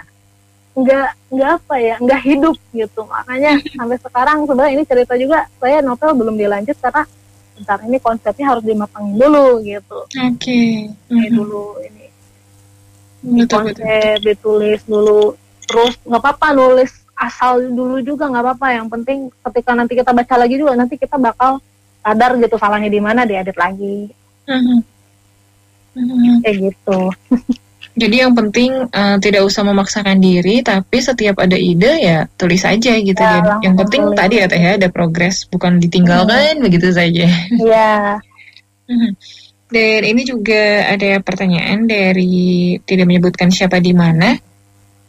nggak 0.75 1.09
nggak 1.31 1.51
apa 1.55 1.75
ya 1.79 1.95
nggak 2.03 2.21
hidup 2.27 2.57
gitu 2.75 3.07
makanya 3.07 3.55
sampai 3.79 3.95
sekarang 3.95 4.43
sebenarnya 4.43 4.73
ini 4.75 4.83
cerita 4.83 5.15
juga 5.15 5.47
saya 5.57 5.79
novel 5.79 6.19
belum 6.19 6.35
dilanjut 6.35 6.75
karena 6.83 7.07
bentar 7.55 7.79
ini 7.81 8.03
konsepnya 8.03 8.47
harus 8.51 8.67
dimatangin 8.67 9.15
dulu 9.15 9.62
gitu 9.62 9.99
Oke. 10.03 10.91
ini 10.91 11.31
Mhm. 11.31 11.31
dulu 11.31 11.79
ini 11.79 12.07
Betul 13.23 13.71
betul. 13.71 13.87
konsep 13.87 14.19
ditulis 14.21 14.81
dulu 14.83 15.39
terus 15.62 15.95
nggak 16.03 16.19
apa-apa 16.19 16.49
nulis 16.53 16.91
asal 17.15 17.62
dulu 17.62 18.03
juga 18.03 18.27
nggak 18.27 18.43
apa-apa 18.43 18.67
yang 18.75 18.91
penting 18.91 19.31
ketika 19.31 19.73
nanti 19.73 19.95
kita 19.95 20.11
baca 20.11 20.35
lagi 20.35 20.59
juga 20.59 20.75
nanti 20.75 20.99
kita 20.99 21.15
bakal 21.17 21.62
sadar 22.03 22.35
gitu 22.37 22.59
salahnya 22.59 22.91
di 22.91 22.99
mana 22.99 23.23
diedit 23.23 23.55
lagi 23.55 24.11
Mhm. 24.45 24.83
Kayak 26.42 26.57
gitu 26.72 27.01
Jadi 27.95 28.26
yang 28.26 28.34
penting 28.34 28.90
eh, 28.90 29.16
tidak 29.22 29.47
usah 29.47 29.62
memaksakan 29.62 30.18
diri, 30.18 30.66
tapi 30.66 30.99
setiap 30.99 31.38
ada 31.38 31.55
ide 31.55 32.03
ya 32.03 32.26
tulis 32.34 32.66
aja 32.66 32.90
gitu. 32.99 33.14
Ya, 33.22 33.38
Jadi, 33.38 33.70
yang 33.70 33.74
penting 33.78 34.03
tulis. 34.11 34.18
tadi 34.18 34.34
ya 34.42 34.47
teh 34.51 34.59
ya 34.59 34.72
ada 34.74 34.88
progres, 34.90 35.47
bukan 35.47 35.78
ditinggalkan 35.78 36.59
begitu 36.59 36.90
saja. 36.90 37.30
ya 37.70 38.18
Mhm. 38.84 39.11
Dan 39.72 40.01
ini 40.05 40.22
juga 40.28 40.92
ada 40.92 41.18
pertanyaan 41.24 41.88
dari 41.88 42.76
tidak 42.84 43.07
menyebutkan 43.09 43.49
siapa 43.49 43.80
di 43.80 43.97
mana. 43.97 44.36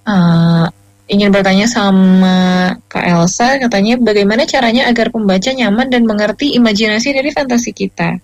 Eh, 0.05 0.65
ingin 1.11 1.29
bertanya 1.29 1.67
sama 1.69 2.71
Kak 2.87 3.05
Elsa, 3.05 3.59
katanya 3.61 3.99
bagaimana 3.99 4.47
caranya 4.47 4.89
agar 4.89 5.11
pembaca 5.13 5.51
nyaman 5.53 5.91
dan 5.91 6.07
mengerti 6.07 6.55
imajinasi 6.57 7.13
dari 7.13 7.29
fantasi 7.29 7.75
kita. 7.75 8.17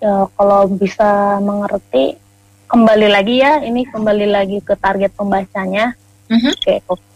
Ya 0.00 0.26
kalau 0.32 0.64
bisa 0.66 1.08
mengerti 1.38 2.16
kembali 2.66 3.06
lagi 3.06 3.34
ya 3.38 3.60
ini 3.60 3.84
kembali 3.84 4.26
lagi 4.26 4.58
ke 4.60 4.74
target 4.74 5.12
pembacanya 5.12 5.92
Mhm. 6.26 6.50
Oke, 6.54 6.74
kok- 6.86 7.08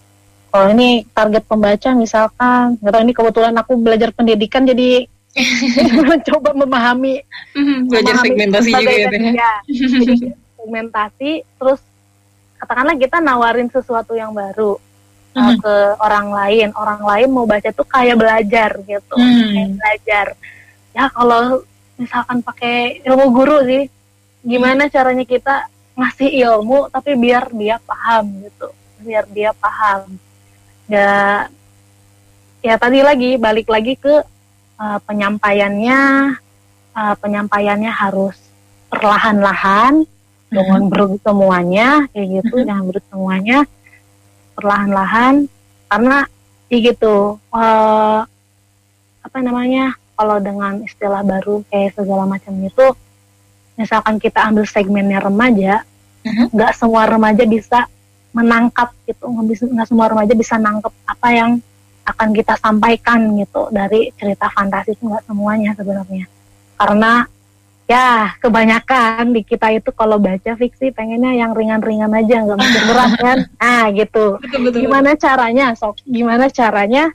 kalau 0.51 0.67
ini 0.71 1.07
target 1.11 1.47
pembaca 1.47 1.91
misalkan, 1.95 2.75
nggak 2.79 2.93
tahu 2.93 3.03
ini 3.03 3.15
kebetulan 3.15 3.55
aku 3.55 3.73
belajar 3.79 4.11
pendidikan 4.11 4.67
jadi 4.67 5.07
mencoba 6.11 6.51
memahami 6.53 7.23
Mhm, 7.55 7.91
Belajar 7.91 8.15
memahami 8.19 8.29
segmentasi 8.35 8.71
juga 8.75 8.91
ya 8.91 9.09
ya? 9.15 9.53
Jadi 10.03 10.15
segmentasi, 10.59 11.31
terus 11.59 11.81
katakanlah 12.59 12.97
kita 12.97 13.19
nawarin 13.19 13.71
sesuatu 13.71 14.19
yang 14.19 14.35
baru 14.35 14.75
uh, 15.35 15.43
Mhm. 15.55 15.57
ke 15.63 15.75
orang 15.99 16.27
lain, 16.31 16.69
orang 16.75 17.03
lain 17.03 17.29
mau 17.31 17.47
baca 17.47 17.71
tuh 17.71 17.87
kayak 17.87 18.19
belajar 18.19 18.71
gitu, 18.83 19.15
Hmm. 19.15 19.51
kayak 19.51 19.71
belajar. 19.79 20.27
Ya 20.91 21.07
kalau 21.07 21.63
misalkan 21.95 22.43
pakai 22.43 23.03
ilmu 23.07 23.27
guru 23.31 23.63
sih, 23.67 23.87
gimana 24.45 24.91
caranya 24.91 25.25
kita 25.25 25.71
ngasih 25.95 26.31
ilmu 26.43 26.91
tapi 26.91 27.15
biar 27.15 27.55
dia 27.55 27.79
paham 27.83 28.45
gitu, 28.45 28.69
biar 29.03 29.25
dia 29.31 29.51
paham. 29.55 30.19
Ya, 30.91 31.49
ya 32.61 32.75
tadi 32.77 33.01
lagi 33.01 33.41
balik 33.41 33.71
lagi 33.71 33.97
ke 33.97 34.21
uh, 34.77 34.99
penyampaiannya, 35.07 36.01
uh, 36.93 37.15
penyampaiannya 37.23 37.89
harus 37.89 38.37
perlahan-lahan, 38.93 40.05
jangan 40.53 40.83
berut 40.87 41.19
semuanya, 41.25 42.07
kayak 42.15 42.43
gitu, 42.43 42.63
jangan 42.63 42.85
berut 42.87 43.05
semuanya, 43.11 43.59
perlahan-lahan, 44.55 45.35
karena 45.91 46.19
ya 46.71 46.79
gitu, 46.91 47.39
uh, 47.55 48.21
apa 49.25 49.39
namanya, 49.41 49.95
kalau 50.15 50.39
dengan 50.39 50.83
istilah 50.83 51.23
baru 51.23 51.63
kayak 51.69 51.99
segala 51.99 52.25
macam 52.25 52.55
itu, 52.59 52.87
misalkan 53.75 54.17
kita 54.19 54.41
ambil 54.47 54.65
segmennya 54.65 55.19
remaja, 55.19 55.83
Mhm. 56.25 56.55
nggak 56.57 56.73
semua 56.73 57.05
remaja 57.05 57.45
bisa 57.45 57.85
menangkap 58.33 58.91
gitu, 59.05 59.27
nggak 59.29 59.87
semua 59.87 60.07
remaja 60.09 60.33
bisa 60.33 60.57
nangkep 60.57 60.91
apa 61.05 61.29
yang 61.31 61.51
akan 62.05 62.29
kita 62.33 62.55
sampaikan 62.57 63.33
gitu 63.37 63.69
dari 63.71 64.13
cerita 64.17 64.49
fantasi 64.51 64.93
itu 64.93 65.05
nggak 65.05 65.25
semuanya 65.25 65.73
sebenarnya, 65.73 66.27
karena 66.77 67.25
ya 67.85 68.33
kebanyakan 68.41 69.37
di 69.37 69.45
kita 69.45 69.69
itu 69.77 69.93
kalau 69.93 70.17
baca 70.17 70.57
fiksi 70.57 70.89
pengennya 70.89 71.37
yang 71.37 71.53
ringan-ringan 71.53 72.09
aja 72.17 72.41
nggak 72.41 72.57
mikir 72.57 72.83
berat 72.89 73.13
kan, 73.21 73.39
ah 73.61 73.87
gitu. 73.93 74.41
Betul 74.41 74.61
betul. 74.69 74.81
gimana 74.89 75.11
caranya 75.17 75.67
sok? 75.77 76.01
Gimana 76.09 76.49
caranya? 76.49 77.13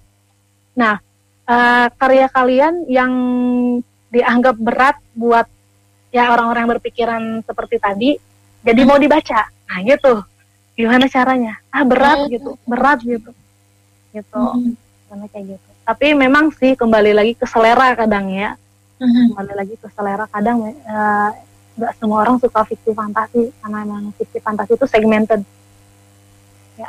Nah 0.78 1.02
eh, 1.50 1.88
karya 1.98 2.28
kalian 2.30 2.86
yang 2.86 3.12
dianggap 4.10 4.56
berat 4.58 4.98
buat 5.14 5.46
ya 6.10 6.34
orang-orang 6.34 6.66
yang 6.66 6.74
berpikiran 6.78 7.24
seperti 7.46 7.78
tadi 7.78 8.10
jadi 8.66 8.82
mau 8.86 8.98
dibaca. 8.98 9.50
Nah 9.70 9.80
gitu. 9.86 10.22
Gimana 10.74 11.06
caranya? 11.12 11.60
Ah 11.70 11.84
berat 11.86 12.18
Oh. 12.26 12.28
gitu. 12.30 12.52
Berat 12.66 13.00
gitu. 13.04 13.32
Gitu. 14.14 14.42
Mhm. 14.42 14.74
gimana 15.10 15.26
kayak 15.34 15.46
gitu. 15.58 15.70
Tapi 15.86 16.08
memang 16.14 16.54
sih 16.54 16.78
kembali 16.78 17.18
lagi 17.18 17.34
ke 17.34 17.46
selera 17.50 17.98
kadang 17.98 18.30
ya. 18.30 18.54
Hmm. 19.00 19.32
kembali 19.32 19.54
lagi 19.56 19.76
ke 19.80 19.88
selera 19.96 20.28
kadang 20.28 20.60
uh, 20.60 21.32
nggak 21.80 21.92
semua 21.98 22.28
orang 22.28 22.36
suka 22.38 22.62
fiksi 22.68 22.92
fantasi. 22.94 23.50
Karena 23.62 23.86
memang 23.86 24.12
fiksi 24.18 24.38
fantasi 24.38 24.76
itu 24.76 24.86
segmented 24.86 25.42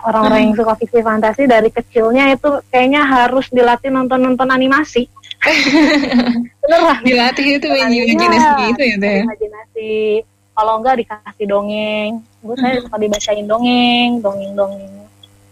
orang-orang 0.06 0.38
hmm. 0.38 0.46
yang 0.50 0.56
suka 0.56 0.72
fiksi 0.78 1.00
fantasi 1.02 1.42
dari 1.50 1.70
kecilnya 1.72 2.30
itu 2.34 2.62
kayaknya 2.70 3.02
harus 3.02 3.46
dilatih 3.50 3.90
nonton-nonton 3.90 4.48
animasi. 4.50 5.10
Beneran 6.62 7.00
dilatih 7.02 7.46
itu 7.58 7.66
imajinasi 7.66 8.38
ya, 8.44 8.68
gitu 8.70 8.82
ya 8.84 8.96
teh? 9.00 9.20
imajinasi. 9.24 9.92
Kalau 10.52 10.72
enggak 10.78 10.96
dikasih 11.00 11.46
dongeng. 11.48 12.10
Gue 12.44 12.56
saya 12.60 12.80
suka 12.84 12.96
dibacain 13.00 13.46
dongeng 13.48 14.10
dongeng 14.20 14.52
dongeng 14.54 14.94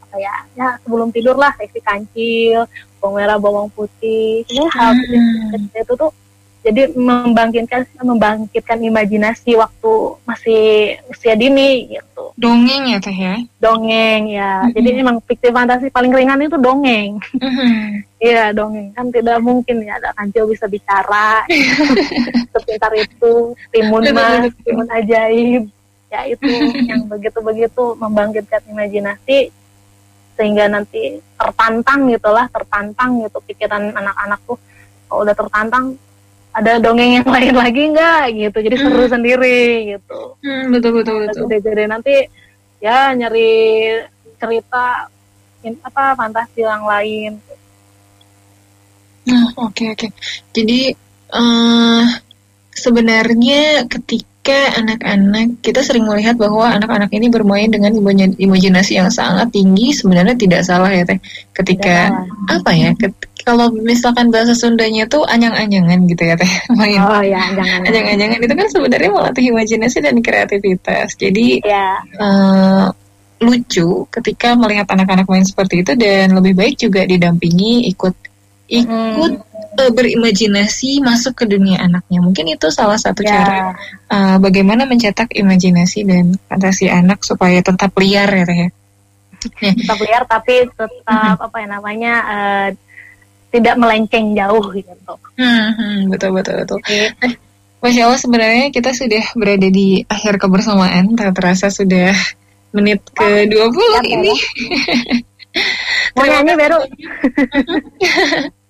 apa 0.09 0.16
ya? 0.20 0.34
Ya 0.55 0.68
sebelum 0.84 1.09
tidur 1.11 1.36
lah 1.36 1.53
seksi 1.57 1.80
kancil 1.80 2.68
bawang 3.01 3.14
merah 3.18 3.39
bawang 3.41 3.68
putih. 3.72 4.45
Sebenarnya 4.47 4.70
hal 4.76 4.91
hmm. 4.95 5.72
itu 5.72 5.95
tuh 5.97 6.11
jadi 6.59 6.90
membangkitkan 6.90 7.86
membangkitkan 8.02 8.82
imajinasi 8.82 9.54
waktu 9.54 9.92
masih 10.26 10.62
usia 11.06 11.38
dini 11.38 11.86
gitu. 11.86 12.34
Dongeng 12.34 12.90
ya 12.90 12.98
teh 12.98 13.14
ya? 13.14 13.38
Dongeng 13.62 14.22
ya. 14.26 14.66
Mm-hmm. 14.66 14.74
jadi 14.74 14.88
emang 14.98 15.16
fiktif 15.22 15.54
fantasi 15.54 15.86
paling 15.94 16.11
ringan 16.11 16.42
itu 16.42 16.59
dongeng. 16.59 17.18
Iya 18.18 18.50
mm-hmm. 18.50 18.59
dongeng. 18.59 18.88
Kan 18.98 19.06
tidak 19.14 19.38
mungkin 19.38 19.86
ya 19.86 20.02
ada 20.02 20.11
kancil 20.18 20.50
bisa 20.50 20.66
bicara. 20.66 21.46
Sepintar 22.52 22.90
itu 22.98 23.54
timun 23.70 24.02
mas 24.11 24.50
timun. 24.66 24.90
ajaib. 24.90 25.70
Ya 26.11 26.26
itu 26.26 26.50
yang 26.90 27.06
begitu 27.06 27.38
begitu 27.38 27.94
membangkitkan 27.94 28.66
imajinasi 28.66 29.54
sehingga 30.34 30.66
nanti 30.66 31.22
tertantang 31.38 32.11
gitulah 32.11 32.50
tertantang 32.50 33.22
gitu 33.22 33.38
pikiran 33.46 33.94
anak-anak 33.94 34.42
tuh. 34.42 34.59
Kalau 35.06 35.22
udah 35.22 35.36
tertantang 35.38 35.94
ada 36.59 36.82
dongeng 36.82 37.22
yang 37.22 37.28
lain 37.28 37.54
lagi 37.54 37.82
nggak? 37.94 38.22
Gitu. 38.34 38.59
Jadi 38.66 38.76
seru 38.76 39.04
hmm. 39.06 39.12
sendiri 39.14 39.61
gitu. 39.94 40.20
Hmm, 40.42 40.64
betul 40.74 40.92
betul 40.98 41.16
betul. 41.26 41.44
jadi, 41.46 41.56
jadi 41.62 41.82
nanti 41.86 42.14
ya 42.82 43.14
nyari 43.14 43.50
cerita 44.38 45.06
in, 45.62 45.74
apa 45.82 46.14
fantasi 46.18 46.62
yang 46.62 46.82
lain. 46.86 47.32
Nah 49.28 49.44
oke 49.59 49.74
okay, 49.74 49.86
oke. 49.94 49.98
Okay. 50.09 50.11
jadi 50.54 50.80
uh, 51.34 52.04
sebenarnya 52.74 53.84
ketika 53.90 54.78
anak-anak 54.80 55.61
kita 55.61 55.84
sering 55.84 56.09
melihat 56.09 56.40
bahwa 56.40 56.72
anak-anak 56.72 57.12
ini 57.12 57.28
bermain 57.28 57.68
dengan 57.68 57.92
imajinasi 58.38 58.96
yang 58.96 59.12
sangat 59.12 59.52
tinggi 59.52 59.92
sebenarnya 59.92 60.38
tidak 60.38 60.64
salah 60.64 60.88
ya 60.88 61.04
teh. 61.04 61.20
Ketika 61.52 62.09
ya. 62.09 62.24
apa 62.48 62.70
ya 62.72 62.90
kalau 63.43 63.70
misalkan 63.70 64.30
bahasa 64.30 64.53
Sundanya 64.57 65.07
tuh 65.07 65.22
anyang-anyangan 65.26 66.05
gitu 66.11 66.22
ya 66.22 66.34
teh 66.34 66.53
main 66.78 67.01
oh 67.03 67.22
ya 67.22 67.39
anyangan 67.53 67.80
anyang-anyangan 67.86 68.41
itu 68.43 68.55
kan 68.55 68.68
sebenarnya 68.70 69.11
melatih 69.11 69.45
imajinasi 69.55 69.99
dan 70.03 70.16
kreativitas 70.20 71.14
jadi 71.18 71.47
ya. 71.62 71.89
uh, 72.18 72.86
lucu 73.39 74.07
ketika 74.11 74.59
melihat 74.59 74.91
anak-anak 74.91 75.26
main 75.30 75.47
seperti 75.47 75.86
itu 75.86 75.95
dan 75.95 76.34
lebih 76.34 76.59
baik 76.59 76.74
juga 76.74 77.07
didampingi 77.07 77.86
ikut 77.95 78.14
ikut 78.68 79.32
hmm 79.34 79.49
uh, 79.78 79.93
berimajinasi 79.95 80.99
masuk 81.01 81.39
ke 81.39 81.45
dunia 81.47 81.78
anaknya. 81.78 82.18
Mungkin 82.18 82.51
itu 82.51 82.66
salah 82.74 82.99
satu 82.99 83.22
yeah. 83.22 83.30
cara 83.30 83.59
uh, 84.11 84.36
bagaimana 84.43 84.84
mencetak 84.84 85.30
imajinasi 85.32 86.03
dan 86.03 86.34
fantasi 86.51 86.91
anak 86.91 87.22
supaya 87.22 87.62
tetap 87.62 87.95
liar 87.95 88.28
ya 88.28 88.45
ya. 88.45 88.68
Tetap 89.62 89.99
liar 90.03 90.22
tapi 90.26 90.66
tetap 90.66 91.39
apa 91.39 91.57
ya 91.62 91.66
namanya 91.70 92.14
uh, 92.26 92.68
tidak 93.49 93.74
melenceng 93.80 94.36
jauh 94.36 94.64
gitu. 94.76 95.12
Hmm, 95.40 96.09
betul 96.12 96.36
betul 96.36 96.61
betul. 96.64 96.78
Okay. 96.84 97.12
Eh, 97.24 97.34
Masya 97.78 98.11
Allah 98.11 98.20
sebenarnya 98.20 98.66
kita 98.74 98.90
sudah 98.90 99.24
berada 99.38 99.68
di 99.70 100.03
akhir 100.11 100.42
kebersamaan, 100.42 101.14
tak 101.14 101.32
terasa 101.38 101.70
sudah 101.70 102.12
menit 102.74 103.01
ke 103.14 103.49
dua 103.49 103.70
puluh 103.70 104.03
ini. 104.05 104.34
Mau 106.16 106.26
nyanyi 106.26 106.53
baru. 106.55 106.78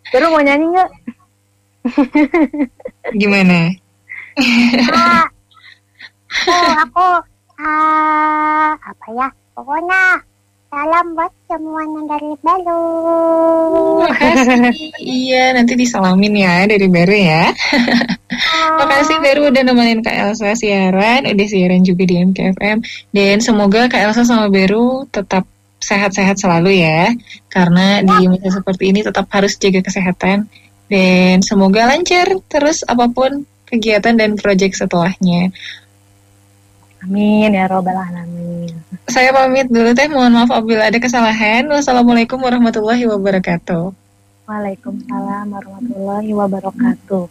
Baru 0.09 0.33
mau 0.33 0.41
nyanyi 0.41 0.73
nggak? 0.73 0.91
Gimana? 3.21 3.77
ah, 4.89 5.25
oh, 6.49 6.73
aku 6.81 7.07
uh, 7.61 8.73
apa 8.73 9.07
ya? 9.13 9.29
Pokoknya 9.53 10.23
salam 10.69 11.17
buat 11.17 11.33
semuanya 11.49 12.03
dari 12.13 12.33
Baru. 12.45 12.85
Makasih. 14.05 14.93
iya, 15.01 15.57
nanti 15.57 15.73
disalamin 15.75 16.37
ya 16.37 16.69
dari 16.69 16.87
Baru 16.93 17.17
ya. 17.17 17.49
oh. 17.49 18.77
Makasih 18.85 19.19
Baru 19.25 19.49
udah 19.49 19.63
nemenin 19.65 20.05
Kak 20.05 20.13
Elsa 20.13 20.53
siaran, 20.53 21.25
udah 21.25 21.47
siaran 21.49 21.81
juga 21.81 22.05
di 22.05 22.21
MKFM. 22.21 22.85
Dan 23.09 23.41
semoga 23.41 23.89
Kak 23.89 24.13
Elsa 24.13 24.29
sama 24.29 24.53
Baru 24.53 25.09
tetap 25.09 25.49
sehat-sehat 25.81 26.37
selalu 26.37 26.85
ya. 26.85 27.17
Karena 27.49 28.05
di 28.05 28.29
ya. 28.29 28.29
masa 28.29 28.61
seperti 28.61 28.93
ini 28.93 29.01
tetap 29.01 29.25
harus 29.33 29.57
jaga 29.57 29.81
kesehatan 29.81 30.53
dan 30.89 31.37
semoga 31.45 31.85
lancar 31.85 32.29
terus 32.49 32.81
apa 32.85 33.09
pun 33.09 33.45
kegiatan 33.69 34.17
dan 34.21 34.37
proyek 34.37 34.77
setelahnya. 34.77 35.49
Amin 37.07 37.55
ya 37.55 37.71
robbal 37.71 37.95
alamin. 37.95 38.75
Saya 39.09 39.31
pamit 39.31 39.71
dulu 39.71 39.95
teh, 39.95 40.11
mohon 40.11 40.35
maaf 40.35 40.51
apabila 40.51 40.91
ada 40.91 40.99
kesalahan. 40.99 41.65
Wassalamualaikum 41.71 42.43
warahmatullahi 42.43 43.07
wabarakatuh. 43.07 43.95
Waalaikumsalam 44.51 45.47
warahmatullahi 45.49 46.31
wabarakatuh. 46.35 47.25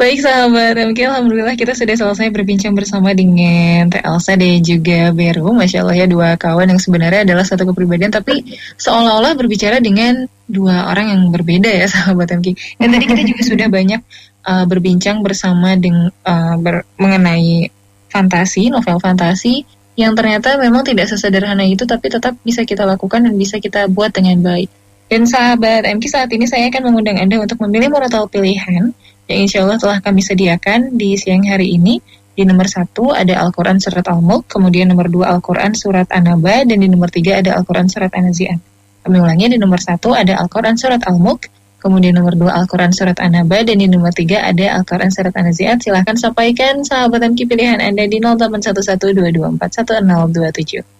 Baik 0.00 0.24
sahabat 0.24 0.80
MK, 0.80 1.12
Alhamdulillah 1.12 1.52
kita 1.60 1.76
sudah 1.76 1.92
selesai 1.92 2.32
berbincang 2.32 2.72
bersama 2.72 3.12
dengan 3.12 3.84
Teh 3.92 4.00
Elsa 4.00 4.32
dan 4.32 4.64
juga 4.64 5.12
Beru 5.12 5.52
Masya 5.52 5.84
Allah 5.84 5.96
ya 6.00 6.06
dua 6.08 6.40
kawan 6.40 6.72
yang 6.72 6.80
sebenarnya 6.80 7.28
adalah 7.28 7.44
satu 7.44 7.68
kepribadian 7.68 8.08
Tapi 8.08 8.56
seolah-olah 8.80 9.36
berbicara 9.36 9.76
dengan 9.76 10.24
dua 10.48 10.88
orang 10.88 11.12
yang 11.12 11.28
berbeda 11.28 11.68
ya 11.68 11.84
sahabat 11.92 12.32
MK 12.32 12.80
Dan 12.80 12.96
tadi 12.96 13.04
kita 13.12 13.22
juga 13.28 13.42
sudah 13.44 13.68
banyak 13.68 14.00
uh, 14.48 14.64
berbincang 14.64 15.20
bersama 15.20 15.76
dengan 15.76 16.08
uh, 16.24 16.56
ber, 16.56 16.88
mengenai 16.96 17.68
fantasi, 18.10 18.68
novel 18.68 18.98
fantasi 18.98 19.64
Yang 19.94 20.12
ternyata 20.18 20.58
memang 20.58 20.82
tidak 20.82 21.08
sesederhana 21.08 21.64
itu 21.64 21.86
tapi 21.88 22.10
tetap 22.10 22.36
bisa 22.42 22.66
kita 22.66 22.84
lakukan 22.84 23.24
dan 23.24 23.34
bisa 23.38 23.62
kita 23.62 23.86
buat 23.86 24.12
dengan 24.12 24.42
baik 24.42 24.68
Dan 25.08 25.24
sahabat 25.24 25.86
MK 25.86 26.04
saat 26.10 26.30
ini 26.34 26.44
saya 26.44 26.68
akan 26.68 26.90
mengundang 26.92 27.16
Anda 27.22 27.38
untuk 27.38 27.62
memilih 27.62 27.90
moral 27.90 28.26
pilihan 28.26 28.92
yang 29.30 29.46
insya 29.46 29.62
Allah 29.62 29.78
telah 29.78 29.98
kami 30.02 30.26
sediakan 30.26 30.98
di 30.98 31.14
siang 31.14 31.46
hari 31.46 31.78
ini. 31.78 32.02
Di 32.34 32.42
nomor 32.42 32.66
satu 32.66 33.14
ada 33.14 33.38
Al-Quran 33.38 33.78
Surat 33.78 34.02
Al-Mulk, 34.10 34.50
kemudian 34.50 34.90
nomor 34.90 35.06
dua 35.06 35.30
Al-Quran 35.38 35.70
Surat 35.78 36.10
An-Naba, 36.10 36.66
dan 36.66 36.82
di 36.82 36.90
nomor 36.90 37.14
tiga 37.14 37.38
ada 37.38 37.54
Al-Quran 37.54 37.86
Surat 37.86 38.10
An-Nazi'an. 38.10 38.58
Kami 39.06 39.16
ulangi, 39.22 39.54
di 39.54 39.58
nomor 39.60 39.78
satu 39.78 40.18
ada 40.18 40.34
Al-Quran 40.34 40.74
Surat 40.74 40.98
Al-Mulk, 41.06 41.46
kemudian 41.80 42.12
nomor 42.12 42.36
dua 42.36 42.60
Al-Quran 42.60 42.92
Surat 42.92 43.16
An-Naba, 43.16 43.64
dan 43.64 43.80
di 43.80 43.88
nomor 43.88 44.12
tiga 44.12 44.44
ada 44.44 44.76
Al-Quran 44.76 45.08
Surat 45.08 45.32
An-Nazi'at. 45.32 45.80
Silahkan 45.80 46.20
sampaikan 46.20 46.84
sahabatan 46.84 47.32
pilihan 47.32 47.80
Anda 47.80 48.04
di 48.04 48.20
081122411027. 48.20 50.99